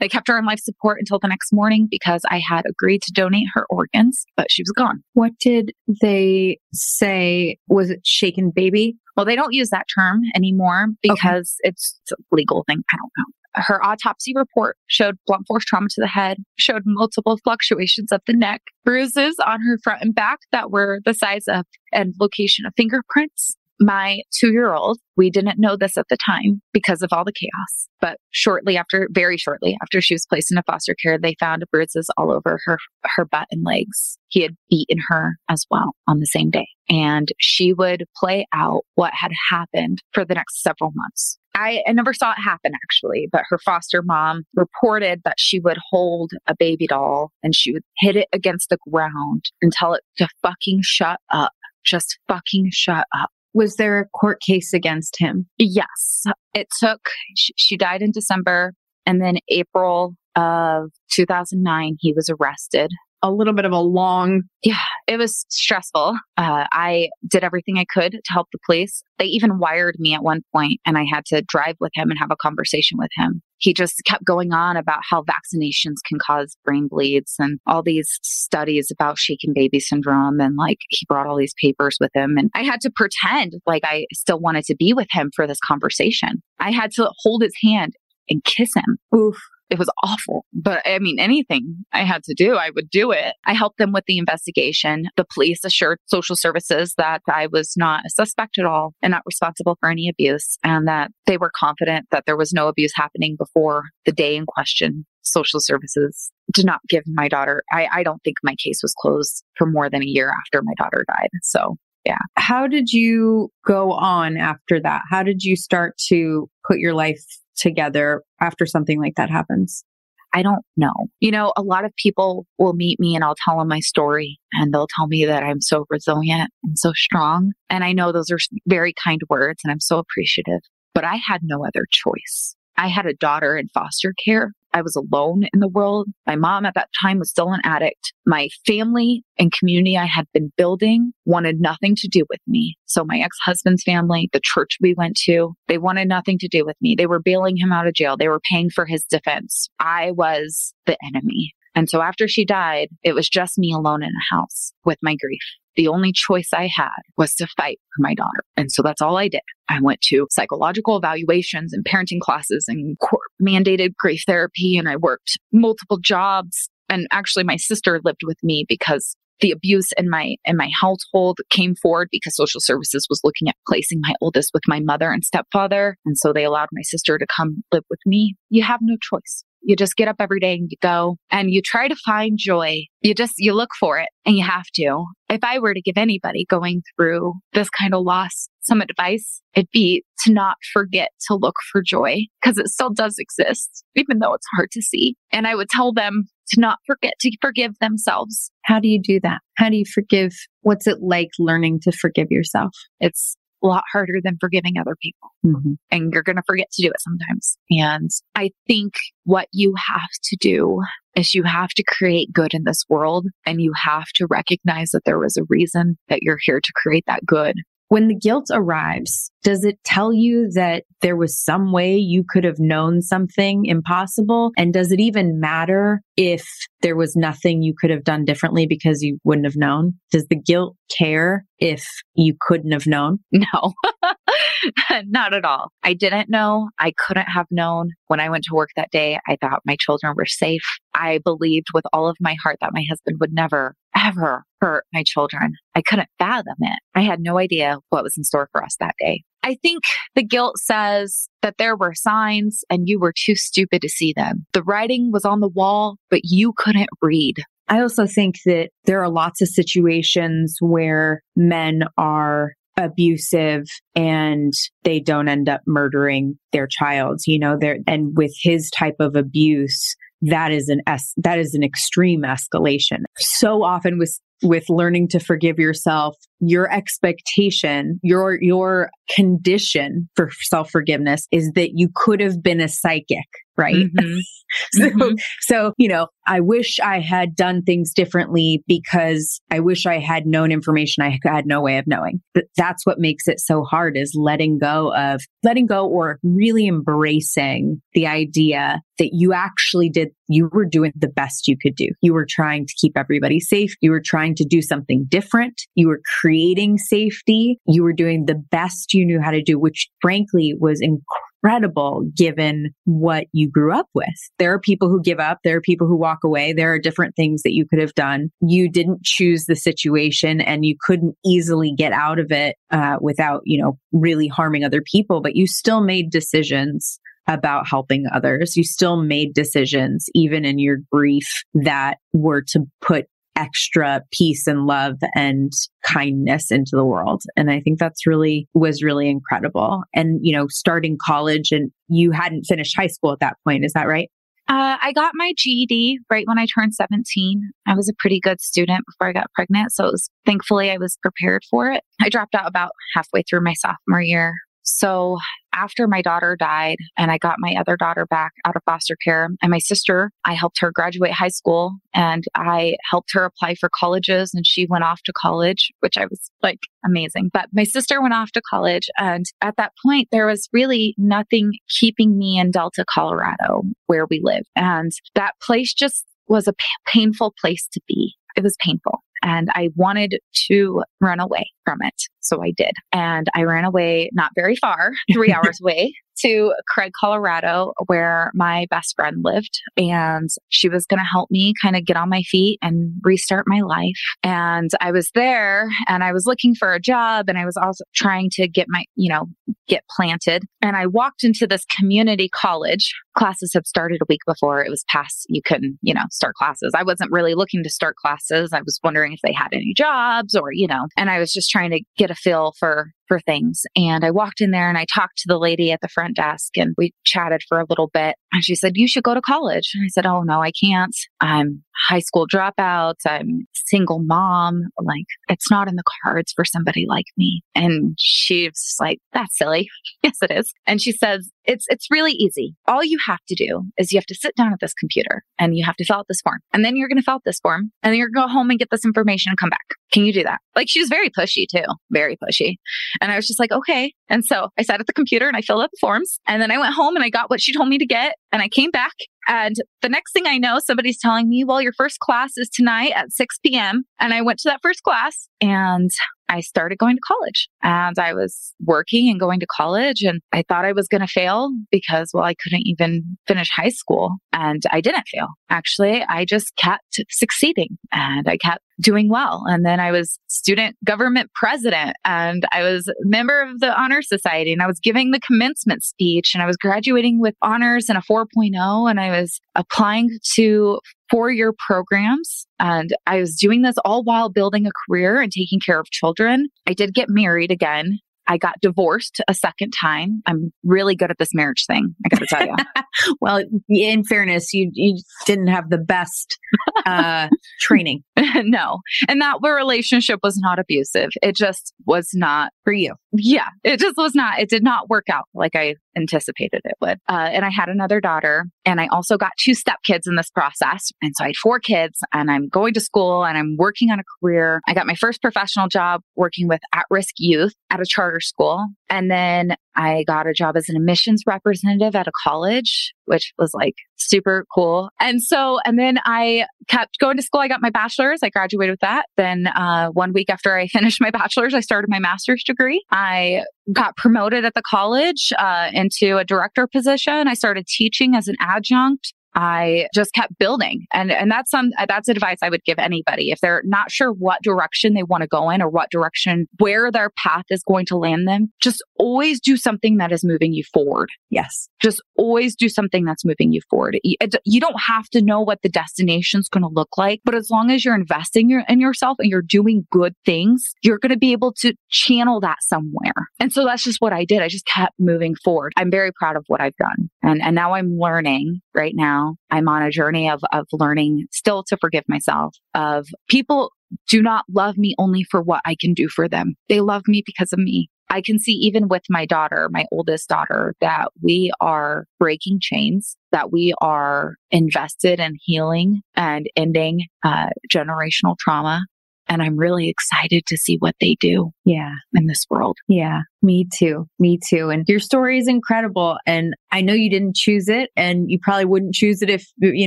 They 0.00 0.08
kept 0.08 0.28
her 0.28 0.36
on 0.36 0.46
life 0.46 0.60
support 0.60 0.98
until 0.98 1.18
the 1.20 1.28
next 1.28 1.52
morning 1.52 1.86
because 1.88 2.22
I 2.28 2.40
had 2.40 2.64
agreed 2.68 3.02
to 3.02 3.12
donate 3.12 3.46
her 3.54 3.66
organs, 3.70 4.24
but 4.36 4.50
she 4.50 4.62
was 4.62 4.72
gone. 4.72 5.02
What 5.12 5.32
did 5.38 5.72
they 6.02 6.58
say? 6.72 7.58
Was 7.68 7.90
it 7.90 8.00
shaken 8.04 8.50
baby? 8.50 8.96
Well, 9.16 9.26
they 9.26 9.36
don't 9.36 9.52
use 9.52 9.70
that 9.70 9.86
term 9.94 10.22
anymore 10.34 10.88
because 11.02 11.20
okay. 11.24 11.36
it's, 11.36 11.56
it's 11.62 12.12
a 12.12 12.16
legal 12.32 12.64
thing. 12.66 12.82
I 12.92 12.96
don't 12.96 13.12
know. 13.18 13.24
Her 13.54 13.84
autopsy 13.84 14.32
report 14.34 14.76
showed 14.86 15.16
blunt 15.26 15.46
force 15.46 15.64
trauma 15.64 15.88
to 15.90 16.00
the 16.00 16.06
head, 16.06 16.38
showed 16.56 16.82
multiple 16.86 17.38
fluctuations 17.42 18.12
of 18.12 18.20
the 18.26 18.32
neck, 18.32 18.62
bruises 18.84 19.36
on 19.44 19.60
her 19.62 19.78
front 19.82 20.02
and 20.02 20.14
back 20.14 20.38
that 20.52 20.70
were 20.70 21.00
the 21.04 21.14
size 21.14 21.44
of 21.48 21.64
and 21.92 22.14
location 22.20 22.64
of 22.66 22.72
fingerprints, 22.76 23.56
my 23.80 24.20
two 24.38 24.52
year 24.52 24.74
old, 24.74 24.98
we 25.16 25.30
didn't 25.30 25.58
know 25.58 25.76
this 25.76 25.96
at 25.96 26.06
the 26.10 26.18
time 26.24 26.60
because 26.72 27.00
of 27.02 27.08
all 27.12 27.24
the 27.24 27.32
chaos. 27.32 27.88
But 28.00 28.18
shortly 28.30 28.76
after, 28.76 29.08
very 29.10 29.38
shortly 29.38 29.76
after 29.82 30.00
she 30.02 30.14
was 30.14 30.26
placed 30.26 30.50
into 30.50 30.62
foster 30.64 30.94
care, 31.02 31.18
they 31.18 31.34
found 31.40 31.64
bruises 31.72 32.10
all 32.16 32.30
over 32.30 32.60
her, 32.64 32.78
her 33.04 33.24
butt 33.24 33.48
and 33.50 33.64
legs. 33.64 34.18
He 34.28 34.42
had 34.42 34.54
beaten 34.68 34.98
her 35.08 35.36
as 35.48 35.64
well 35.70 35.94
on 36.06 36.20
the 36.20 36.26
same 36.26 36.50
day. 36.50 36.68
And 36.90 37.28
she 37.40 37.72
would 37.72 38.04
play 38.16 38.46
out 38.52 38.82
what 38.94 39.14
had 39.14 39.32
happened 39.48 40.02
for 40.12 40.24
the 40.24 40.34
next 40.34 40.62
several 40.62 40.92
months. 40.94 41.38
I, 41.54 41.82
I 41.86 41.92
never 41.92 42.12
saw 42.12 42.32
it 42.32 42.42
happen 42.42 42.72
actually, 42.74 43.28
but 43.30 43.42
her 43.48 43.58
foster 43.58 44.02
mom 44.02 44.44
reported 44.54 45.22
that 45.24 45.38
she 45.38 45.60
would 45.60 45.78
hold 45.90 46.32
a 46.46 46.54
baby 46.56 46.86
doll 46.86 47.32
and 47.42 47.54
she 47.54 47.72
would 47.72 47.82
hit 47.98 48.16
it 48.16 48.28
against 48.32 48.70
the 48.70 48.78
ground 48.90 49.44
and 49.60 49.72
tell 49.72 49.94
it 49.94 50.02
to 50.18 50.28
fucking 50.42 50.80
shut 50.82 51.20
up. 51.30 51.52
Just 51.84 52.18
fucking 52.28 52.70
shut 52.72 53.06
up. 53.14 53.30
Was 53.52 53.76
there 53.76 54.00
a 54.00 54.08
court 54.08 54.40
case 54.40 54.72
against 54.72 55.18
him? 55.18 55.48
Yes. 55.58 56.24
It 56.54 56.68
took, 56.78 57.08
she 57.34 57.76
died 57.76 58.02
in 58.02 58.12
December. 58.12 58.74
And 59.06 59.20
then 59.20 59.38
April 59.48 60.14
of 60.36 60.90
2009, 61.10 61.96
he 61.98 62.12
was 62.12 62.30
arrested 62.30 62.92
a 63.22 63.30
little 63.30 63.52
bit 63.52 63.64
of 63.64 63.72
a 63.72 63.78
long. 63.78 64.42
Yeah, 64.62 64.78
it 65.06 65.18
was 65.18 65.44
stressful. 65.48 66.16
Uh, 66.36 66.66
I 66.72 67.10
did 67.28 67.44
everything 67.44 67.78
I 67.78 67.84
could 67.84 68.12
to 68.12 68.32
help 68.32 68.48
the 68.52 68.58
police. 68.64 69.02
They 69.18 69.26
even 69.26 69.58
wired 69.58 69.96
me 69.98 70.14
at 70.14 70.22
one 70.22 70.42
point 70.54 70.80
and 70.86 70.96
I 70.96 71.04
had 71.04 71.24
to 71.26 71.42
drive 71.42 71.76
with 71.80 71.92
him 71.94 72.10
and 72.10 72.18
have 72.18 72.30
a 72.30 72.36
conversation 72.36 72.98
with 72.98 73.10
him. 73.16 73.42
He 73.58 73.74
just 73.74 74.02
kept 74.06 74.24
going 74.24 74.52
on 74.52 74.76
about 74.76 75.00
how 75.08 75.22
vaccinations 75.22 75.96
can 76.06 76.18
cause 76.18 76.56
brain 76.64 76.88
bleeds 76.88 77.34
and 77.38 77.58
all 77.66 77.82
these 77.82 78.08
studies 78.22 78.90
about 78.90 79.18
shaken 79.18 79.52
baby 79.54 79.80
syndrome. 79.80 80.40
And 80.40 80.56
like 80.56 80.78
he 80.88 81.04
brought 81.06 81.26
all 81.26 81.36
these 81.36 81.54
papers 81.60 81.98
with 82.00 82.10
him. 82.14 82.38
And 82.38 82.50
I 82.54 82.62
had 82.62 82.80
to 82.82 82.90
pretend 82.94 83.54
like 83.66 83.82
I 83.84 84.06
still 84.14 84.40
wanted 84.40 84.64
to 84.64 84.76
be 84.76 84.94
with 84.94 85.08
him 85.10 85.30
for 85.36 85.46
this 85.46 85.60
conversation. 85.66 86.42
I 86.58 86.70
had 86.70 86.90
to 86.92 87.10
hold 87.18 87.42
his 87.42 87.54
hand 87.62 87.92
and 88.30 88.42
kiss 88.44 88.70
him. 88.74 88.96
Oof 89.14 89.36
it 89.70 89.78
was 89.78 89.90
awful. 90.02 90.44
But 90.52 90.82
I 90.84 90.98
mean, 90.98 91.18
anything 91.18 91.76
I 91.92 92.04
had 92.04 92.24
to 92.24 92.34
do, 92.34 92.56
I 92.56 92.70
would 92.74 92.90
do 92.90 93.12
it. 93.12 93.34
I 93.46 93.54
helped 93.54 93.78
them 93.78 93.92
with 93.92 94.04
the 94.06 94.18
investigation. 94.18 95.04
The 95.16 95.26
police 95.32 95.64
assured 95.64 95.98
social 96.06 96.36
services 96.36 96.94
that 96.98 97.22
I 97.28 97.46
was 97.46 97.74
not 97.76 98.04
a 98.06 98.10
suspect 98.10 98.58
at 98.58 98.64
all 98.64 98.94
and 99.02 99.12
not 99.12 99.22
responsible 99.24 99.76
for 99.80 99.90
any 99.90 100.08
abuse, 100.08 100.58
and 100.64 100.88
that 100.88 101.10
they 101.26 101.36
were 101.36 101.52
confident 101.54 102.06
that 102.10 102.24
there 102.26 102.36
was 102.36 102.52
no 102.52 102.68
abuse 102.68 102.92
happening 102.94 103.36
before 103.38 103.84
the 104.06 104.12
day 104.12 104.36
in 104.36 104.46
question. 104.46 105.06
Social 105.22 105.60
services 105.60 106.30
did 106.52 106.64
not 106.64 106.80
give 106.88 107.04
my 107.06 107.28
daughter, 107.28 107.62
I, 107.70 107.88
I 107.92 108.02
don't 108.02 108.22
think 108.24 108.38
my 108.42 108.56
case 108.56 108.80
was 108.82 108.94
closed 109.00 109.44
for 109.56 109.66
more 109.66 109.88
than 109.88 110.02
a 110.02 110.06
year 110.06 110.30
after 110.30 110.62
my 110.62 110.72
daughter 110.78 111.04
died. 111.08 111.28
So 111.42 111.76
yeah. 112.04 112.18
How 112.36 112.66
did 112.66 112.92
you 112.92 113.50
go 113.66 113.92
on 113.92 114.36
after 114.36 114.80
that? 114.80 115.02
How 115.10 115.22
did 115.22 115.42
you 115.42 115.54
start 115.54 115.98
to 116.08 116.48
put 116.66 116.78
your 116.78 116.94
life 116.94 117.22
together 117.60 118.22
after 118.40 118.66
something 118.66 119.00
like 119.00 119.14
that 119.16 119.30
happens? 119.30 119.84
I 120.32 120.42
don't 120.42 120.64
know. 120.76 120.92
You 121.18 121.32
know, 121.32 121.52
a 121.56 121.62
lot 121.62 121.84
of 121.84 121.94
people 121.96 122.46
will 122.58 122.72
meet 122.72 123.00
me 123.00 123.14
and 123.14 123.24
I'll 123.24 123.36
tell 123.44 123.58
them 123.58 123.68
my 123.68 123.80
story 123.80 124.38
and 124.52 124.72
they'll 124.72 124.88
tell 124.96 125.08
me 125.08 125.24
that 125.24 125.42
I'm 125.42 125.60
so 125.60 125.86
resilient 125.90 126.50
and 126.62 126.78
so 126.78 126.92
strong. 126.94 127.52
And 127.68 127.82
I 127.82 127.92
know 127.92 128.12
those 128.12 128.30
are 128.30 128.38
very 128.66 128.94
kind 129.04 129.20
words 129.28 129.60
and 129.64 129.72
I'm 129.72 129.80
so 129.80 129.98
appreciative, 129.98 130.60
but 130.94 131.04
I 131.04 131.18
had 131.26 131.40
no 131.42 131.64
other 131.64 131.84
choice. 131.90 132.54
I 132.76 132.86
had 132.88 133.06
a 133.06 133.14
daughter 133.14 133.56
in 133.56 133.68
foster 133.74 134.14
care 134.24 134.52
I 134.72 134.82
was 134.82 134.96
alone 134.96 135.44
in 135.52 135.60
the 135.60 135.68
world. 135.68 136.08
My 136.26 136.36
mom 136.36 136.64
at 136.64 136.74
that 136.74 136.90
time 137.00 137.18
was 137.18 137.30
still 137.30 137.52
an 137.52 137.60
addict. 137.64 138.12
My 138.26 138.48
family 138.66 139.24
and 139.38 139.52
community 139.52 139.96
I 139.96 140.06
had 140.06 140.26
been 140.32 140.52
building 140.56 141.12
wanted 141.24 141.60
nothing 141.60 141.94
to 141.96 142.08
do 142.08 142.24
with 142.28 142.40
me. 142.46 142.76
So 142.86 143.04
my 143.04 143.18
ex-husband's 143.18 143.82
family, 143.82 144.28
the 144.32 144.40
church 144.40 144.76
we 144.80 144.94
went 144.94 145.16
to, 145.24 145.54
they 145.68 145.78
wanted 145.78 146.08
nothing 146.08 146.38
to 146.38 146.48
do 146.48 146.64
with 146.64 146.76
me. 146.80 146.94
They 146.94 147.06
were 147.06 147.20
bailing 147.20 147.56
him 147.56 147.72
out 147.72 147.86
of 147.86 147.94
jail. 147.94 148.16
They 148.16 148.28
were 148.28 148.40
paying 148.50 148.70
for 148.70 148.86
his 148.86 149.04
defense. 149.04 149.68
I 149.78 150.12
was 150.12 150.74
the 150.86 150.96
enemy. 151.04 151.52
And 151.74 151.88
so 151.88 152.02
after 152.02 152.26
she 152.26 152.44
died, 152.44 152.88
it 153.02 153.14
was 153.14 153.28
just 153.28 153.58
me 153.58 153.72
alone 153.72 154.02
in 154.02 154.10
a 154.10 154.34
house 154.34 154.72
with 154.84 154.98
my 155.02 155.16
grief 155.16 155.40
the 155.76 155.88
only 155.88 156.12
choice 156.12 156.50
I 156.52 156.68
had 156.74 156.88
was 157.16 157.34
to 157.36 157.46
fight 157.56 157.78
for 157.96 158.02
my 158.02 158.14
daughter. 158.14 158.44
And 158.56 158.70
so 158.70 158.82
that's 158.82 159.00
all 159.00 159.16
I 159.16 159.28
did. 159.28 159.42
I 159.68 159.80
went 159.80 160.00
to 160.02 160.26
psychological 160.30 160.96
evaluations 160.96 161.72
and 161.72 161.84
parenting 161.84 162.20
classes 162.20 162.66
and 162.68 162.98
court 162.98 163.28
mandated 163.42 163.94
grief 163.96 164.24
therapy. 164.26 164.76
And 164.76 164.88
I 164.88 164.96
worked 164.96 165.38
multiple 165.52 165.98
jobs. 165.98 166.68
And 166.88 167.06
actually, 167.12 167.44
my 167.44 167.56
sister 167.56 168.00
lived 168.04 168.22
with 168.24 168.38
me 168.42 168.64
because 168.68 169.14
the 169.40 169.50
abuse 169.52 169.90
in 169.96 170.10
my 170.10 170.36
in 170.44 170.56
my 170.56 170.70
household 170.78 171.38
came 171.50 171.74
forward 171.74 172.08
because 172.10 172.36
social 172.36 172.60
services 172.60 173.06
was 173.08 173.20
looking 173.24 173.48
at 173.48 173.56
placing 173.66 174.00
my 174.00 174.14
oldest 174.20 174.50
with 174.52 174.62
my 174.66 174.80
mother 174.80 175.10
and 175.10 175.24
stepfather 175.24 175.96
and 176.04 176.18
so 176.18 176.32
they 176.32 176.44
allowed 176.44 176.68
my 176.72 176.82
sister 176.82 177.18
to 177.18 177.26
come 177.34 177.62
live 177.72 177.84
with 177.88 178.00
me 178.04 178.34
you 178.50 178.62
have 178.62 178.80
no 178.82 178.96
choice 179.00 179.44
you 179.62 179.76
just 179.76 179.96
get 179.96 180.08
up 180.08 180.16
every 180.18 180.40
day 180.40 180.54
and 180.54 180.68
you 180.70 180.76
go 180.82 181.16
and 181.30 181.50
you 181.50 181.62
try 181.62 181.88
to 181.88 181.96
find 181.96 182.38
joy. 182.38 182.84
You 183.02 183.14
just, 183.14 183.34
you 183.38 183.52
look 183.52 183.70
for 183.78 183.98
it 183.98 184.08
and 184.24 184.36
you 184.36 184.44
have 184.44 184.66
to. 184.74 185.04
If 185.28 185.44
I 185.44 185.58
were 185.58 185.74
to 185.74 185.82
give 185.82 185.96
anybody 185.96 186.44
going 186.48 186.82
through 186.96 187.34
this 187.52 187.70
kind 187.70 187.94
of 187.94 188.02
loss 188.02 188.48
some 188.62 188.80
advice, 188.80 189.40
it'd 189.54 189.68
be 189.72 190.04
to 190.24 190.32
not 190.32 190.56
forget 190.72 191.10
to 191.28 191.34
look 191.34 191.56
for 191.70 191.82
joy 191.82 192.26
because 192.40 192.58
it 192.58 192.68
still 192.68 192.90
does 192.90 193.16
exist, 193.18 193.84
even 193.94 194.18
though 194.18 194.34
it's 194.34 194.46
hard 194.56 194.70
to 194.72 194.82
see. 194.82 195.16
And 195.32 195.46
I 195.46 195.54
would 195.54 195.68
tell 195.68 195.92
them 195.92 196.24
to 196.48 196.60
not 196.60 196.78
forget 196.86 197.14
to 197.20 197.36
forgive 197.40 197.78
themselves. 197.80 198.50
How 198.64 198.80
do 198.80 198.88
you 198.88 199.00
do 199.00 199.20
that? 199.22 199.40
How 199.56 199.70
do 199.70 199.76
you 199.76 199.84
forgive? 199.84 200.32
What's 200.62 200.86
it 200.86 200.98
like 201.00 201.30
learning 201.38 201.80
to 201.82 201.92
forgive 201.92 202.30
yourself? 202.30 202.72
It's 202.98 203.36
a 203.62 203.66
lot 203.66 203.84
harder 203.92 204.20
than 204.22 204.38
forgiving 204.40 204.78
other 204.78 204.96
people. 205.00 205.30
Mm-hmm. 205.44 205.72
And 205.90 206.12
you're 206.12 206.22
going 206.22 206.36
to 206.36 206.42
forget 206.46 206.70
to 206.72 206.82
do 206.82 206.88
it 206.88 207.00
sometimes. 207.00 207.56
And 207.70 208.10
I 208.34 208.50
think 208.66 208.94
what 209.24 209.48
you 209.52 209.74
have 209.76 210.10
to 210.24 210.36
do 210.40 210.82
is 211.16 211.34
you 211.34 211.42
have 211.42 211.70
to 211.70 211.82
create 211.82 212.32
good 212.32 212.54
in 212.54 212.64
this 212.64 212.84
world 212.88 213.26
and 213.44 213.60
you 213.60 213.72
have 213.74 214.06
to 214.14 214.26
recognize 214.26 214.90
that 214.90 215.04
there 215.04 215.18
was 215.18 215.36
a 215.36 215.44
reason 215.48 215.98
that 216.08 216.22
you're 216.22 216.38
here 216.40 216.60
to 216.60 216.72
create 216.76 217.04
that 217.06 217.26
good. 217.26 217.56
When 217.90 218.06
the 218.06 218.14
guilt 218.14 218.46
arrives, 218.52 219.32
does 219.42 219.64
it 219.64 219.82
tell 219.82 220.12
you 220.12 220.48
that 220.54 220.84
there 221.00 221.16
was 221.16 221.36
some 221.36 221.72
way 221.72 221.96
you 221.96 222.22
could 222.28 222.44
have 222.44 222.60
known 222.60 223.02
something 223.02 223.64
impossible? 223.64 224.52
And 224.56 224.72
does 224.72 224.92
it 224.92 225.00
even 225.00 225.40
matter 225.40 226.00
if 226.16 226.46
there 226.82 226.94
was 226.94 227.16
nothing 227.16 227.62
you 227.62 227.74
could 227.76 227.90
have 227.90 228.04
done 228.04 228.24
differently 228.24 228.68
because 228.68 229.02
you 229.02 229.18
wouldn't 229.24 229.44
have 229.44 229.56
known? 229.56 229.94
Does 230.12 230.24
the 230.28 230.36
guilt 230.36 230.76
care 230.96 231.44
if 231.58 231.84
you 232.14 232.36
couldn't 232.40 232.70
have 232.70 232.86
known? 232.86 233.18
No, 233.32 233.72
not 235.06 235.34
at 235.34 235.44
all. 235.44 235.72
I 235.82 235.94
didn't 235.94 236.30
know. 236.30 236.68
I 236.78 236.92
couldn't 236.96 237.26
have 237.26 237.46
known. 237.50 237.90
When 238.06 238.20
I 238.20 238.28
went 238.28 238.44
to 238.44 238.54
work 238.54 238.70
that 238.76 238.92
day, 238.92 239.18
I 239.26 239.36
thought 239.40 239.62
my 239.64 239.76
children 239.80 240.14
were 240.14 240.26
safe. 240.26 240.62
I 240.94 241.18
believed 241.24 241.68
with 241.74 241.86
all 241.92 242.08
of 242.08 242.16
my 242.20 242.36
heart 242.40 242.58
that 242.60 242.72
my 242.72 242.84
husband 242.88 243.16
would 243.18 243.32
never, 243.32 243.74
ever 243.96 244.44
hurt 244.60 244.84
my 244.92 245.02
children. 245.04 245.54
I 245.74 245.82
couldn't 245.82 246.08
fathom 246.18 246.56
it. 246.60 246.78
I 246.94 247.02
had 247.02 247.20
no 247.20 247.38
idea 247.38 247.78
what 247.90 248.02
was 248.02 248.16
in 248.16 248.24
store 248.24 248.48
for 248.52 248.62
us 248.62 248.76
that 248.80 248.94
day. 248.98 249.24
I 249.42 249.54
think 249.54 249.84
the 250.14 250.22
guilt 250.22 250.58
says 250.58 251.28
that 251.42 251.56
there 251.58 251.76
were 251.76 251.94
signs 251.94 252.62
and 252.68 252.88
you 252.88 252.98
were 253.00 253.14
too 253.16 253.34
stupid 253.34 253.80
to 253.82 253.88
see 253.88 254.12
them. 254.14 254.46
The 254.52 254.62
writing 254.62 255.10
was 255.12 255.24
on 255.24 255.40
the 255.40 255.48
wall, 255.48 255.96
but 256.10 256.20
you 256.24 256.52
couldn't 256.56 256.90
read. 257.00 257.36
I 257.68 257.80
also 257.80 258.06
think 258.06 258.36
that 258.46 258.70
there 258.84 259.02
are 259.02 259.08
lots 259.08 259.40
of 259.40 259.48
situations 259.48 260.56
where 260.60 261.22
men 261.36 261.84
are 261.96 262.52
abusive 262.76 263.64
and 263.94 264.52
they 264.84 265.00
don't 265.00 265.28
end 265.28 265.48
up 265.48 265.60
murdering 265.66 266.38
their 266.52 266.66
child, 266.66 267.20
you 267.26 267.38
know, 267.38 267.56
there 267.58 267.78
and 267.86 268.16
with 268.16 268.32
his 268.42 268.70
type 268.70 268.96
of 269.00 269.16
abuse, 269.16 269.94
that 270.22 270.52
is 270.52 270.68
an 270.68 270.80
es- 270.86 271.14
that 271.16 271.38
is 271.38 271.54
an 271.54 271.62
extreme 271.62 272.22
escalation. 272.22 273.04
So 273.18 273.62
often 273.62 273.98
with 273.98 274.18
with 274.42 274.64
learning 274.68 275.08
to 275.08 275.20
forgive 275.20 275.58
yourself, 275.58 276.16
your 276.40 276.72
expectation, 276.72 278.00
your 278.02 278.40
your 278.40 278.90
condition 279.14 280.08
for 280.16 280.30
self-forgiveness 280.42 281.26
is 281.30 281.52
that 281.54 281.72
you 281.74 281.88
could 281.94 282.20
have 282.20 282.42
been 282.42 282.60
a 282.60 282.68
psychic, 282.68 283.26
right? 283.60 283.74
Mm-hmm. 283.74 284.18
so, 284.72 284.90
mm-hmm. 284.90 285.14
so, 285.40 285.72
you 285.76 285.88
know, 285.88 286.08
I 286.26 286.40
wish 286.40 286.80
I 286.80 287.00
had 287.00 287.36
done 287.36 287.62
things 287.62 287.92
differently 287.92 288.64
because 288.66 289.40
I 289.50 289.60
wish 289.60 289.86
I 289.86 289.98
had 289.98 290.26
known 290.26 290.50
information 290.50 291.02
I 291.02 291.18
had 291.22 291.46
no 291.46 291.60
way 291.60 291.78
of 291.78 291.86
knowing. 291.86 292.20
But 292.34 292.44
that's 292.56 292.86
what 292.86 292.98
makes 292.98 293.28
it 293.28 293.40
so 293.40 293.62
hard 293.62 293.96
is 293.96 294.14
letting 294.16 294.58
go 294.58 294.94
of 294.94 295.22
letting 295.42 295.66
go 295.66 295.86
or 295.86 296.18
really 296.22 296.66
embracing 296.66 297.82
the 297.92 298.06
idea 298.06 298.80
that 298.98 299.10
you 299.12 299.32
actually 299.32 299.88
did, 299.88 300.10
you 300.28 300.48
were 300.52 300.66
doing 300.66 300.92
the 300.94 301.08
best 301.08 301.48
you 301.48 301.56
could 301.56 301.74
do. 301.74 301.88
You 302.00 302.12
were 302.12 302.26
trying 302.28 302.66
to 302.66 302.74
keep 302.78 302.96
everybody 302.96 303.40
safe. 303.40 303.74
You 303.80 303.90
were 303.90 304.02
trying 304.04 304.34
to 304.36 304.44
do 304.44 304.62
something 304.62 305.06
different. 305.08 305.62
You 305.74 305.88
were 305.88 306.02
creating 306.20 306.78
safety. 306.78 307.58
You 307.66 307.82
were 307.82 307.94
doing 307.94 308.26
the 308.26 308.34
best 308.34 308.94
you 308.94 309.04
knew 309.04 309.20
how 309.20 309.30
to 309.30 309.42
do, 309.42 309.58
which 309.58 309.88
frankly 310.00 310.54
was 310.58 310.80
incredible 310.80 311.29
incredible 311.42 312.08
given 312.16 312.74
what 312.84 313.26
you 313.32 313.48
grew 313.48 313.72
up 313.72 313.86
with. 313.94 314.08
There 314.38 314.52
are 314.52 314.60
people 314.60 314.88
who 314.88 315.00
give 315.00 315.20
up. 315.20 315.38
There 315.44 315.56
are 315.56 315.60
people 315.60 315.86
who 315.86 315.96
walk 315.96 316.18
away. 316.24 316.52
There 316.52 316.72
are 316.72 316.78
different 316.78 317.16
things 317.16 317.42
that 317.42 317.54
you 317.54 317.66
could 317.66 317.80
have 317.80 317.94
done. 317.94 318.30
You 318.40 318.70
didn't 318.70 319.02
choose 319.04 319.46
the 319.46 319.56
situation 319.56 320.40
and 320.40 320.64
you 320.64 320.76
couldn't 320.80 321.16
easily 321.24 321.72
get 321.76 321.92
out 321.92 322.18
of 322.18 322.30
it 322.30 322.56
uh, 322.70 322.96
without, 323.00 323.42
you 323.44 323.60
know, 323.60 323.78
really 323.92 324.28
harming 324.28 324.64
other 324.64 324.82
people, 324.82 325.20
but 325.20 325.36
you 325.36 325.46
still 325.46 325.80
made 325.80 326.10
decisions 326.10 326.98
about 327.26 327.68
helping 327.68 328.06
others. 328.12 328.56
You 328.56 328.64
still 328.64 328.96
made 328.96 329.34
decisions, 329.34 330.08
even 330.14 330.44
in 330.44 330.58
your 330.58 330.78
grief, 330.90 331.28
that 331.54 331.98
were 332.12 332.42
to 332.48 332.64
put 332.80 333.06
extra 333.36 334.02
peace 334.12 334.46
and 334.46 334.66
love 334.66 334.96
and 335.14 335.52
kindness 335.84 336.50
into 336.50 336.72
the 336.72 336.84
world. 336.84 337.22
And 337.36 337.50
I 337.50 337.60
think 337.60 337.78
that's 337.78 338.06
really 338.06 338.48
was 338.54 338.82
really 338.82 339.08
incredible. 339.08 339.82
And, 339.94 340.20
you 340.22 340.32
know, 340.32 340.46
starting 340.48 340.98
college 341.00 341.52
and 341.52 341.70
you 341.88 342.10
hadn't 342.10 342.44
finished 342.44 342.76
high 342.76 342.86
school 342.88 343.12
at 343.12 343.20
that 343.20 343.36
point. 343.44 343.64
Is 343.64 343.72
that 343.72 343.88
right? 343.88 344.10
Uh, 344.48 344.76
I 344.82 344.92
got 344.92 345.12
my 345.14 345.32
GED 345.36 346.00
right 346.10 346.26
when 346.26 346.38
I 346.38 346.46
turned 346.46 346.74
17. 346.74 347.40
I 347.68 347.74
was 347.76 347.88
a 347.88 347.94
pretty 348.00 348.18
good 348.18 348.40
student 348.40 348.84
before 348.84 349.08
I 349.08 349.12
got 349.12 349.30
pregnant. 349.32 349.70
So 349.72 349.86
it 349.86 349.92
was 349.92 350.10
thankfully 350.26 350.72
I 350.72 350.76
was 350.76 350.98
prepared 351.02 351.42
for 351.48 351.70
it. 351.70 351.84
I 352.00 352.08
dropped 352.08 352.34
out 352.34 352.48
about 352.48 352.72
halfway 352.94 353.22
through 353.22 353.42
my 353.42 353.54
sophomore 353.54 354.02
year. 354.02 354.34
So 354.76 355.18
after 355.52 355.88
my 355.88 356.00
daughter 356.00 356.36
died 356.38 356.76
and 356.96 357.10
I 357.10 357.18
got 357.18 357.36
my 357.38 357.54
other 357.58 357.76
daughter 357.76 358.06
back 358.06 358.32
out 358.46 358.56
of 358.56 358.62
foster 358.64 358.96
care 359.02 359.28
and 359.42 359.50
my 359.50 359.58
sister, 359.58 360.10
I 360.24 360.34
helped 360.34 360.60
her 360.60 360.70
graduate 360.72 361.12
high 361.12 361.28
school 361.28 361.74
and 361.94 362.24
I 362.34 362.76
helped 362.88 363.12
her 363.12 363.24
apply 363.24 363.56
for 363.56 363.68
colleges 363.74 364.32
and 364.32 364.46
she 364.46 364.66
went 364.66 364.84
off 364.84 365.02
to 365.04 365.12
college, 365.12 365.70
which 365.80 365.98
I 365.98 366.06
was 366.06 366.30
like 366.42 366.60
amazing. 366.84 367.30
But 367.32 367.48
my 367.52 367.64
sister 367.64 368.00
went 368.00 368.14
off 368.14 368.32
to 368.32 368.42
college 368.48 368.88
and 368.98 369.24
at 369.42 369.56
that 369.56 369.72
point 369.84 370.08
there 370.12 370.26
was 370.26 370.48
really 370.52 370.94
nothing 370.96 371.52
keeping 371.68 372.16
me 372.16 372.38
in 372.38 372.50
Delta, 372.50 372.84
Colorado 372.88 373.62
where 373.86 374.06
we 374.08 374.20
live. 374.22 374.44
And 374.54 374.92
that 375.14 375.34
place 375.42 375.74
just 375.74 376.06
was 376.28 376.46
a 376.46 376.52
p- 376.52 376.64
painful 376.86 377.34
place 377.40 377.66
to 377.72 377.80
be. 377.88 378.14
It 378.36 378.44
was 378.44 378.56
painful 378.64 379.02
and 379.22 379.48
I 379.54 379.70
wanted 379.76 380.18
to 380.48 380.82
run 381.00 381.20
away 381.20 381.50
from 381.64 381.78
it. 381.82 381.94
So 382.20 382.42
I 382.42 382.52
did. 382.56 382.72
And 382.92 383.26
I 383.34 383.42
ran 383.42 383.64
away 383.64 384.10
not 384.12 384.32
very 384.34 384.56
far, 384.56 384.92
three 385.12 385.32
hours 385.32 385.60
away 385.60 385.94
to 386.20 386.52
Craig, 386.68 386.92
Colorado, 386.98 387.72
where 387.86 388.30
my 388.34 388.66
best 388.70 388.94
friend 388.96 389.18
lived. 389.24 389.60
And 389.76 390.28
she 390.48 390.68
was 390.68 390.86
going 390.86 390.98
to 390.98 391.04
help 391.10 391.30
me 391.30 391.54
kind 391.60 391.76
of 391.76 391.84
get 391.84 391.96
on 391.96 392.08
my 392.08 392.22
feet 392.22 392.58
and 392.62 392.94
restart 393.02 393.44
my 393.46 393.60
life. 393.60 394.00
And 394.22 394.70
I 394.80 394.92
was 394.92 395.10
there 395.14 395.68
and 395.88 396.04
I 396.04 396.12
was 396.12 396.26
looking 396.26 396.54
for 396.54 396.74
a 396.74 396.80
job 396.80 397.28
and 397.28 397.38
I 397.38 397.44
was 397.44 397.56
also 397.56 397.84
trying 397.94 398.30
to 398.32 398.48
get 398.48 398.66
my, 398.68 398.84
you 398.96 399.10
know, 399.10 399.26
get 399.68 399.84
planted. 399.96 400.44
And 400.60 400.76
I 400.76 400.86
walked 400.86 401.24
into 401.24 401.46
this 401.46 401.64
community 401.64 402.28
college. 402.28 402.92
Classes 403.16 403.52
had 403.54 403.66
started 403.66 404.00
a 404.02 404.06
week 404.08 404.20
before 404.26 404.64
it 404.64 404.70
was 404.70 404.84
past, 404.88 405.26
you 405.28 405.40
couldn't, 405.44 405.78
you 405.82 405.94
know, 405.94 406.04
start 406.10 406.34
classes. 406.34 406.72
I 406.76 406.82
wasn't 406.82 407.10
really 407.10 407.34
looking 407.34 407.62
to 407.62 407.70
start 407.70 407.96
classes. 407.96 408.52
I 408.52 408.60
was 408.60 408.78
wondering 408.82 409.12
if 409.12 409.20
they 409.22 409.32
had 409.32 409.48
any 409.52 409.72
jobs 409.76 410.34
or, 410.34 410.52
you 410.52 410.66
know, 410.66 410.86
and 410.96 411.10
I 411.10 411.18
was 411.18 411.32
just 411.32 411.50
trying 411.50 411.70
to 411.70 411.80
get 411.96 412.09
a 412.10 412.14
feel 412.14 412.52
for 412.58 412.92
for 413.10 413.18
things. 413.18 413.62
And 413.74 414.04
I 414.04 414.12
walked 414.12 414.40
in 414.40 414.52
there 414.52 414.68
and 414.68 414.78
I 414.78 414.86
talked 414.94 415.18
to 415.18 415.24
the 415.26 415.38
lady 415.38 415.72
at 415.72 415.80
the 415.80 415.88
front 415.88 416.14
desk 416.14 416.56
and 416.56 416.76
we 416.78 416.92
chatted 417.04 417.42
for 417.48 417.58
a 417.58 417.66
little 417.68 417.90
bit. 417.92 418.14
And 418.32 418.44
she 418.44 418.54
said, 418.54 418.76
You 418.76 418.86
should 418.86 419.02
go 419.02 419.14
to 419.14 419.20
college. 419.20 419.72
And 419.74 419.84
I 419.84 419.88
said, 419.88 420.06
Oh, 420.06 420.22
no, 420.22 420.40
I 420.40 420.52
can't. 420.52 420.94
I'm 421.20 421.64
high 421.88 421.98
school 421.98 422.28
dropout. 422.28 422.94
I'm 423.04 423.48
single 423.52 423.98
mom. 423.98 424.62
Like, 424.80 425.06
it's 425.28 425.50
not 425.50 425.66
in 425.66 425.74
the 425.74 425.82
cards 426.04 426.32
for 426.32 426.44
somebody 426.44 426.86
like 426.88 427.06
me. 427.16 427.42
And 427.56 427.96
she's 427.98 428.76
like, 428.80 429.00
That's 429.12 429.36
silly. 429.36 429.68
yes, 430.04 430.18
it 430.22 430.30
is. 430.30 430.52
And 430.68 430.80
she 430.80 430.92
says, 430.92 431.28
it's 431.50 431.66
it's 431.68 431.90
really 431.90 432.12
easy. 432.12 432.54
All 432.68 432.84
you 432.84 432.96
have 433.06 433.18
to 433.28 433.34
do 433.34 433.62
is 433.76 433.92
you 433.92 433.98
have 433.98 434.06
to 434.06 434.14
sit 434.14 434.36
down 434.36 434.52
at 434.52 434.60
this 434.60 434.72
computer 434.72 435.24
and 435.36 435.56
you 435.56 435.64
have 435.64 435.74
to 435.76 435.84
fill 435.84 435.96
out 435.96 436.06
this 436.08 436.20
form. 436.20 436.38
And 436.52 436.64
then 436.64 436.76
you're 436.76 436.88
going 436.88 436.98
to 436.98 437.02
fill 437.02 437.14
out 437.14 437.22
this 437.24 437.40
form 437.40 437.72
and 437.82 437.92
then 437.92 437.98
you're 437.98 438.08
going 438.08 438.28
to 438.28 438.28
go 438.28 438.32
home 438.32 438.50
and 438.50 438.58
get 438.58 438.70
this 438.70 438.84
information 438.84 439.30
and 439.30 439.38
come 439.38 439.50
back. 439.50 439.66
Can 439.92 440.04
you 440.04 440.12
do 440.12 440.22
that? 440.22 440.38
Like 440.54 440.68
she 440.68 440.78
was 440.78 440.88
very 440.88 441.10
pushy 441.10 441.46
too, 441.50 441.64
very 441.90 442.16
pushy. 442.16 442.54
And 443.00 443.10
I 443.10 443.16
was 443.16 443.26
just 443.26 443.40
like, 443.40 443.50
okay. 443.50 443.92
And 444.08 444.24
so 444.24 444.50
I 444.56 444.62
sat 444.62 444.78
at 444.78 444.86
the 444.86 444.92
computer 444.92 445.26
and 445.26 445.36
I 445.36 445.40
filled 445.40 445.62
out 445.62 445.70
the 445.72 445.78
forms 445.80 446.20
and 446.28 446.40
then 446.40 446.52
I 446.52 446.58
went 446.58 446.74
home 446.74 446.94
and 446.94 447.04
I 447.04 447.10
got 447.10 447.30
what 447.30 447.40
she 447.40 447.52
told 447.52 447.68
me 447.68 447.78
to 447.78 447.86
get 447.86 448.14
and 448.30 448.40
I 448.42 448.48
came 448.48 448.70
back 448.70 448.94
and 449.26 449.54
the 449.82 449.88
next 449.88 450.12
thing 450.12 450.26
I 450.26 450.38
know, 450.38 450.58
somebody's 450.58 450.98
telling 450.98 451.28
me, 451.28 451.44
well, 451.44 451.60
your 451.60 451.72
first 451.72 451.98
class 451.98 452.32
is 452.36 452.48
tonight 452.48 452.92
at 452.94 453.12
6 453.12 453.38
p.m. 453.44 453.84
And 453.98 454.14
I 454.14 454.22
went 454.22 454.38
to 454.40 454.48
that 454.48 454.60
first 454.62 454.82
class 454.82 455.28
and 455.40 455.90
I 456.30 456.40
started 456.40 456.78
going 456.78 456.96
to 456.96 457.02
college 457.06 457.48
and 457.62 457.98
I 457.98 458.14
was 458.14 458.54
working 458.64 459.10
and 459.10 459.18
going 459.18 459.40
to 459.40 459.46
college 459.46 460.02
and 460.02 460.20
I 460.32 460.44
thought 460.48 460.64
I 460.64 460.72
was 460.72 460.86
going 460.86 461.00
to 461.00 461.08
fail 461.08 461.50
because, 461.72 462.10
well, 462.14 462.22
I 462.22 462.34
couldn't 462.34 462.62
even 462.66 463.18
finish 463.26 463.50
high 463.54 463.70
school 463.70 464.16
and 464.32 464.62
I 464.70 464.80
didn't 464.80 465.08
fail. 465.12 465.26
Actually, 465.50 466.04
I 466.08 466.24
just 466.24 466.54
kept 466.56 467.00
succeeding 467.10 467.76
and 467.92 468.28
I 468.28 468.36
kept 468.36 468.62
doing 468.80 469.08
well. 469.08 469.42
And 469.46 469.66
then 469.66 469.80
I 469.80 469.90
was 469.90 470.18
student 470.28 470.76
government 470.84 471.30
president 471.34 471.96
and 472.04 472.44
I 472.52 472.62
was 472.62 472.90
member 473.00 473.42
of 473.42 473.58
the 473.58 473.78
honor 473.78 474.00
society 474.00 474.52
and 474.52 474.62
I 474.62 474.68
was 474.68 474.78
giving 474.80 475.10
the 475.10 475.20
commencement 475.20 475.82
speech 475.82 476.32
and 476.34 476.42
I 476.42 476.46
was 476.46 476.56
graduating 476.56 477.20
with 477.20 477.34
honors 477.42 477.88
and 477.88 477.98
a 477.98 478.02
4.0 478.02 478.90
and 478.90 479.00
I 479.00 479.20
was 479.20 479.40
applying 479.56 480.10
to 480.34 480.78
four 481.10 481.30
year 481.30 481.52
programs. 481.52 482.46
And 482.58 482.94
I 483.06 483.18
was 483.18 483.36
doing 483.36 483.62
this 483.62 483.76
all 483.84 484.02
while 484.02 484.28
building 484.28 484.66
a 484.66 484.70
career 484.86 485.20
and 485.20 485.32
taking 485.32 485.60
care 485.60 485.80
of 485.80 485.90
children. 485.90 486.48
I 486.66 486.72
did 486.72 486.94
get 486.94 487.08
married 487.08 487.50
again. 487.50 487.98
I 488.30 488.38
got 488.38 488.60
divorced 488.62 489.20
a 489.26 489.34
second 489.34 489.72
time. 489.72 490.22
I'm 490.24 490.52
really 490.62 490.94
good 490.94 491.10
at 491.10 491.18
this 491.18 491.34
marriage 491.34 491.66
thing. 491.66 491.96
I 492.06 492.08
got 492.08 492.20
to 492.20 492.26
tell 492.26 492.46
you. 492.46 492.54
well, 493.20 493.42
in 493.68 494.04
fairness, 494.04 494.54
you 494.54 494.70
you 494.72 494.98
didn't 495.26 495.48
have 495.48 495.68
the 495.68 495.78
best 495.78 496.38
uh, 496.86 497.28
training. 497.60 498.04
no, 498.36 498.78
and 499.08 499.20
that 499.20 499.38
relationship 499.42 500.20
was 500.22 500.38
not 500.38 500.60
abusive. 500.60 501.10
It 501.22 501.34
just 501.34 501.74
was 501.86 502.10
not 502.14 502.52
for 502.62 502.72
you. 502.72 502.94
Yeah, 503.12 503.48
it 503.64 503.80
just 503.80 503.96
was 503.96 504.14
not. 504.14 504.38
It 504.38 504.48
did 504.48 504.62
not 504.62 504.88
work 504.88 505.08
out 505.10 505.24
like 505.34 505.56
I 505.56 505.74
anticipated 505.96 506.60
it 506.64 506.76
would. 506.80 506.98
Uh, 507.08 507.30
and 507.32 507.44
I 507.44 507.50
had 507.50 507.68
another 507.68 508.00
daughter, 508.00 508.46
and 508.64 508.80
I 508.80 508.86
also 508.92 509.16
got 509.16 509.32
two 509.40 509.52
stepkids 509.52 510.06
in 510.06 510.14
this 510.14 510.30
process. 510.30 510.92
And 511.02 511.14
so 511.16 511.24
I 511.24 511.28
had 511.28 511.36
four 511.36 511.58
kids, 511.58 511.98
and 512.14 512.30
I'm 512.30 512.48
going 512.48 512.74
to 512.74 512.80
school 512.80 513.24
and 513.24 513.36
I'm 513.36 513.56
working 513.58 513.90
on 513.90 513.98
a 513.98 514.04
career. 514.20 514.60
I 514.68 514.74
got 514.74 514.86
my 514.86 514.94
first 514.94 515.20
professional 515.20 515.66
job 515.66 516.02
working 516.14 516.46
with 516.46 516.60
at 516.72 516.84
risk 516.90 517.14
youth 517.18 517.54
at 517.70 517.80
a 517.80 517.84
charter 517.84 518.19
school. 518.20 518.66
And 518.88 519.10
then 519.10 519.56
I 519.76 520.04
got 520.04 520.26
a 520.26 520.32
job 520.32 520.56
as 520.56 520.68
an 520.68 520.76
admissions 520.76 521.22
representative 521.26 521.94
at 521.94 522.06
a 522.06 522.12
college, 522.24 522.92
which 523.04 523.32
was 523.38 523.52
like 523.54 523.74
super 523.96 524.44
cool. 524.54 524.90
And 525.00 525.22
so, 525.22 525.58
and 525.64 525.78
then 525.78 525.98
I 526.04 526.46
kept 526.68 526.98
going 526.98 527.16
to 527.16 527.22
school. 527.22 527.40
I 527.40 527.48
got 527.48 527.62
my 527.62 527.70
bachelor's. 527.70 528.20
I 528.22 528.30
graduated 528.30 528.72
with 528.72 528.80
that. 528.80 529.06
Then, 529.16 529.46
uh, 529.48 529.88
one 529.90 530.12
week 530.12 530.28
after 530.28 530.56
I 530.56 530.66
finished 530.68 531.00
my 531.00 531.10
bachelor's, 531.10 531.54
I 531.54 531.60
started 531.60 531.88
my 531.88 531.98
master's 531.98 532.42
degree. 532.44 532.84
I 532.90 533.44
got 533.72 533.96
promoted 533.96 534.44
at 534.44 534.54
the 534.54 534.62
college 534.68 535.32
uh, 535.38 535.70
into 535.72 536.18
a 536.18 536.24
director 536.24 536.66
position. 536.66 537.28
I 537.28 537.34
started 537.34 537.66
teaching 537.66 538.14
as 538.14 538.28
an 538.28 538.36
adjunct 538.40 539.12
I 539.34 539.86
just 539.94 540.12
kept 540.12 540.38
building. 540.38 540.86
And, 540.92 541.10
and 541.10 541.30
that's 541.30 541.50
some, 541.50 541.70
that's 541.88 542.08
advice 542.08 542.38
I 542.42 542.50
would 542.50 542.64
give 542.64 542.78
anybody. 542.78 543.30
If 543.30 543.40
they're 543.40 543.62
not 543.64 543.90
sure 543.90 544.12
what 544.12 544.42
direction 544.42 544.94
they 544.94 545.02
want 545.02 545.22
to 545.22 545.28
go 545.28 545.50
in 545.50 545.62
or 545.62 545.68
what 545.68 545.90
direction, 545.90 546.46
where 546.58 546.90
their 546.90 547.10
path 547.10 547.44
is 547.50 547.62
going 547.62 547.86
to 547.86 547.96
land 547.96 548.26
them, 548.26 548.52
just 548.60 548.82
always 548.98 549.40
do 549.40 549.56
something 549.56 549.98
that 549.98 550.12
is 550.12 550.24
moving 550.24 550.52
you 550.52 550.64
forward. 550.72 551.10
Yes. 551.30 551.68
Just 551.80 552.02
always 552.16 552.54
do 552.54 552.68
something 552.68 553.04
that's 553.04 553.24
moving 553.24 553.52
you 553.52 553.60
forward. 553.70 553.98
You 554.02 554.60
don't 554.60 554.80
have 554.80 555.08
to 555.10 555.22
know 555.22 555.40
what 555.40 555.60
the 555.62 555.68
destination 555.68 556.40
is 556.40 556.48
going 556.48 556.62
to 556.62 556.68
look 556.68 556.98
like, 556.98 557.20
but 557.24 557.34
as 557.34 557.50
long 557.50 557.70
as 557.70 557.84
you're 557.84 557.94
investing 557.94 558.62
in 558.68 558.80
yourself 558.80 559.18
and 559.18 559.30
you're 559.30 559.42
doing 559.42 559.86
good 559.90 560.14
things, 560.26 560.74
you're 560.82 560.98
going 560.98 561.10
to 561.10 561.18
be 561.18 561.32
able 561.32 561.52
to 561.60 561.74
channel 561.88 562.40
that 562.40 562.58
somewhere. 562.60 563.12
And 563.38 563.52
so 563.52 563.64
that's 563.64 563.84
just 563.84 564.00
what 564.00 564.12
I 564.12 564.24
did. 564.24 564.42
I 564.42 564.48
just 564.48 564.66
kept 564.66 564.94
moving 564.98 565.34
forward. 565.34 565.72
I'm 565.76 565.90
very 565.90 566.12
proud 566.12 566.36
of 566.36 566.44
what 566.48 566.60
I've 566.60 566.76
done. 566.76 567.10
And, 567.22 567.40
and 567.42 567.54
now 567.54 567.74
I'm 567.74 567.96
learning 567.98 568.60
right 568.74 568.94
now. 568.94 569.36
I'm 569.50 569.68
on 569.68 569.82
a 569.82 569.90
journey 569.90 570.30
of, 570.30 570.42
of 570.52 570.66
learning 570.72 571.26
still 571.30 571.62
to 571.64 571.76
forgive 571.76 572.04
myself 572.08 572.54
of 572.74 573.06
people 573.28 573.72
do 574.08 574.22
not 574.22 574.44
love 574.48 574.78
me 574.78 574.94
only 574.98 575.24
for 575.24 575.42
what 575.42 575.62
I 575.64 575.74
can 575.78 575.94
do 575.94 576.08
for 576.08 576.28
them. 576.28 576.54
They 576.68 576.80
love 576.80 577.02
me 577.06 577.22
because 577.24 577.52
of 577.52 577.58
me. 577.58 577.88
I 578.08 578.22
can 578.22 578.38
see 578.40 578.52
even 578.52 578.88
with 578.88 579.02
my 579.08 579.24
daughter, 579.24 579.68
my 579.70 579.86
oldest 579.92 580.28
daughter, 580.28 580.74
that 580.80 581.08
we 581.22 581.52
are 581.60 582.06
breaking 582.18 582.58
chains, 582.60 583.16
that 583.30 583.52
we 583.52 583.72
are 583.80 584.34
invested 584.50 585.20
in 585.20 585.36
healing 585.40 586.02
and 586.16 586.48
ending 586.56 587.02
uh, 587.24 587.50
generational 587.72 588.36
trauma. 588.38 588.84
And 589.28 589.42
I'm 589.42 589.56
really 589.56 589.88
excited 589.88 590.44
to 590.46 590.56
see 590.56 590.76
what 590.78 590.96
they 591.00 591.16
do. 591.20 591.52
Yeah. 591.64 591.92
In 592.12 592.26
this 592.26 592.46
world. 592.50 592.78
Yeah. 592.88 593.20
Me 593.42 593.66
too. 593.74 594.06
Me 594.18 594.38
too. 594.48 594.68
And 594.68 594.84
your 594.86 595.00
story 595.00 595.38
is 595.38 595.48
incredible. 595.48 596.18
And 596.26 596.54
I 596.72 596.82
know 596.82 596.92
you 596.92 597.08
didn't 597.08 597.36
choose 597.36 597.68
it 597.68 597.90
and 597.96 598.30
you 598.30 598.38
probably 598.40 598.66
wouldn't 598.66 598.94
choose 598.94 599.22
it 599.22 599.30
if, 599.30 599.46
you 599.58 599.86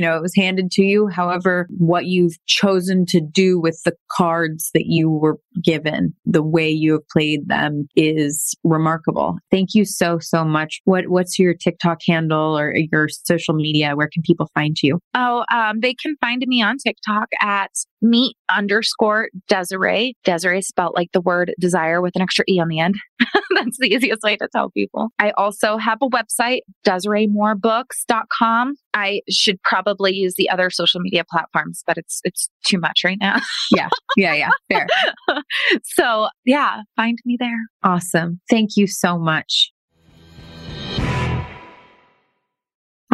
know, 0.00 0.16
it 0.16 0.22
was 0.22 0.34
handed 0.34 0.70
to 0.72 0.82
you. 0.82 1.06
However, 1.06 1.68
what 1.78 2.06
you've 2.06 2.34
chosen 2.46 3.06
to 3.06 3.20
do 3.20 3.60
with 3.60 3.80
the 3.84 3.94
cards 4.10 4.70
that 4.74 4.86
you 4.86 5.08
were 5.08 5.38
given, 5.62 6.14
the 6.24 6.42
way 6.42 6.68
you 6.68 6.92
have 6.92 7.08
played 7.12 7.48
them 7.48 7.86
is 7.94 8.56
remarkable. 8.64 9.38
Thank 9.50 9.70
you 9.74 9.84
so, 9.84 10.18
so 10.20 10.44
much. 10.44 10.80
What, 10.84 11.08
what's 11.08 11.38
your 11.38 11.54
TikTok 11.54 12.00
handle 12.06 12.58
or 12.58 12.74
your 12.74 13.08
social 13.08 13.54
media? 13.54 13.94
Where 13.94 14.08
can 14.12 14.22
people 14.22 14.50
find 14.52 14.76
you? 14.82 14.98
Oh, 15.14 15.44
um, 15.52 15.78
they 15.80 15.94
can 15.94 16.16
find 16.20 16.42
me 16.46 16.60
on 16.60 16.76
TikTok 16.78 17.28
at 17.40 17.70
meet 18.02 18.36
underscore 18.54 19.28
Desiree. 19.48 20.14
Desiree 20.24 20.62
spelled 20.62 20.94
like 20.94 21.10
the 21.12 21.20
word 21.20 21.54
desire 21.58 22.02
with 22.02 22.16
an 22.16 22.22
extra 22.22 22.44
E 22.48 22.60
on 22.60 22.68
the 22.68 22.80
end. 22.80 22.96
That's 23.54 23.78
the 23.78 23.92
easiest 23.92 24.22
way 24.22 24.36
to 24.36 24.48
tell 24.52 24.70
people. 24.70 25.10
I 25.18 25.30
also 25.32 25.76
have 25.76 25.98
a 26.02 26.08
website, 26.08 26.60
DesireeMooreBooks.com. 26.86 28.74
I 28.94 29.20
should 29.28 29.60
probably 29.62 30.14
use 30.14 30.34
the 30.36 30.48
other 30.50 30.70
social 30.70 31.00
media 31.00 31.24
platforms, 31.28 31.82
but 31.86 31.98
it's 31.98 32.20
it's 32.24 32.48
too 32.64 32.78
much 32.78 33.02
right 33.04 33.18
now. 33.20 33.40
yeah. 33.70 33.88
Yeah, 34.16 34.34
yeah. 34.34 34.50
Fair. 34.70 34.86
so 35.84 36.28
yeah, 36.44 36.82
find 36.96 37.18
me 37.24 37.36
there. 37.38 37.58
Awesome. 37.82 38.40
Thank 38.48 38.76
you 38.76 38.86
so 38.86 39.18
much. 39.18 39.73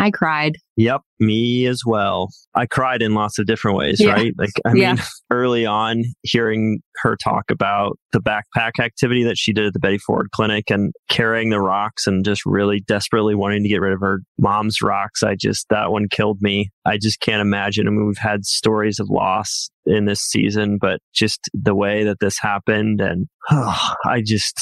I 0.01 0.11
cried. 0.11 0.57
Yep, 0.78 1.03
me 1.18 1.66
as 1.66 1.82
well. 1.84 2.30
I 2.55 2.64
cried 2.64 3.03
in 3.03 3.12
lots 3.12 3.38
of 3.38 3.44
different 3.44 3.76
ways, 3.76 4.01
yeah. 4.01 4.12
right? 4.12 4.32
Like, 4.38 4.51
I 4.64 4.72
yeah. 4.72 4.94
mean, 4.94 5.03
early 5.30 5.66
on, 5.66 6.05
hearing 6.22 6.80
her 7.03 7.18
talk 7.22 7.51
about 7.51 7.98
the 8.12 8.20
backpack 8.20 8.82
activity 8.82 9.24
that 9.24 9.36
she 9.36 9.53
did 9.53 9.66
at 9.66 9.74
the 9.74 9.78
Betty 9.78 9.98
Ford 9.98 10.28
Clinic 10.32 10.70
and 10.70 10.94
carrying 11.11 11.51
the 11.51 11.61
rocks 11.61 12.07
and 12.07 12.24
just 12.24 12.46
really 12.46 12.80
desperately 12.80 13.34
wanting 13.34 13.62
to 13.62 13.68
get 13.68 13.82
rid 13.82 13.92
of 13.92 14.01
her 14.01 14.20
mom's 14.38 14.80
rocks, 14.80 15.22
I 15.22 15.36
just, 15.38 15.66
that 15.68 15.90
one 15.92 16.09
killed 16.11 16.38
me. 16.40 16.70
I 16.86 16.96
just 16.96 17.20
can't 17.20 17.42
imagine. 17.42 17.86
I 17.86 17.90
mean, 17.90 18.07
we've 18.07 18.16
had 18.16 18.46
stories 18.46 18.98
of 18.98 19.11
loss 19.11 19.68
in 19.84 20.07
this 20.07 20.22
season, 20.22 20.78
but 20.80 21.01
just 21.12 21.51
the 21.53 21.74
way 21.74 22.05
that 22.05 22.20
this 22.20 22.38
happened, 22.38 23.03
and 23.03 23.26
oh, 23.51 23.92
I 24.07 24.22
just, 24.22 24.59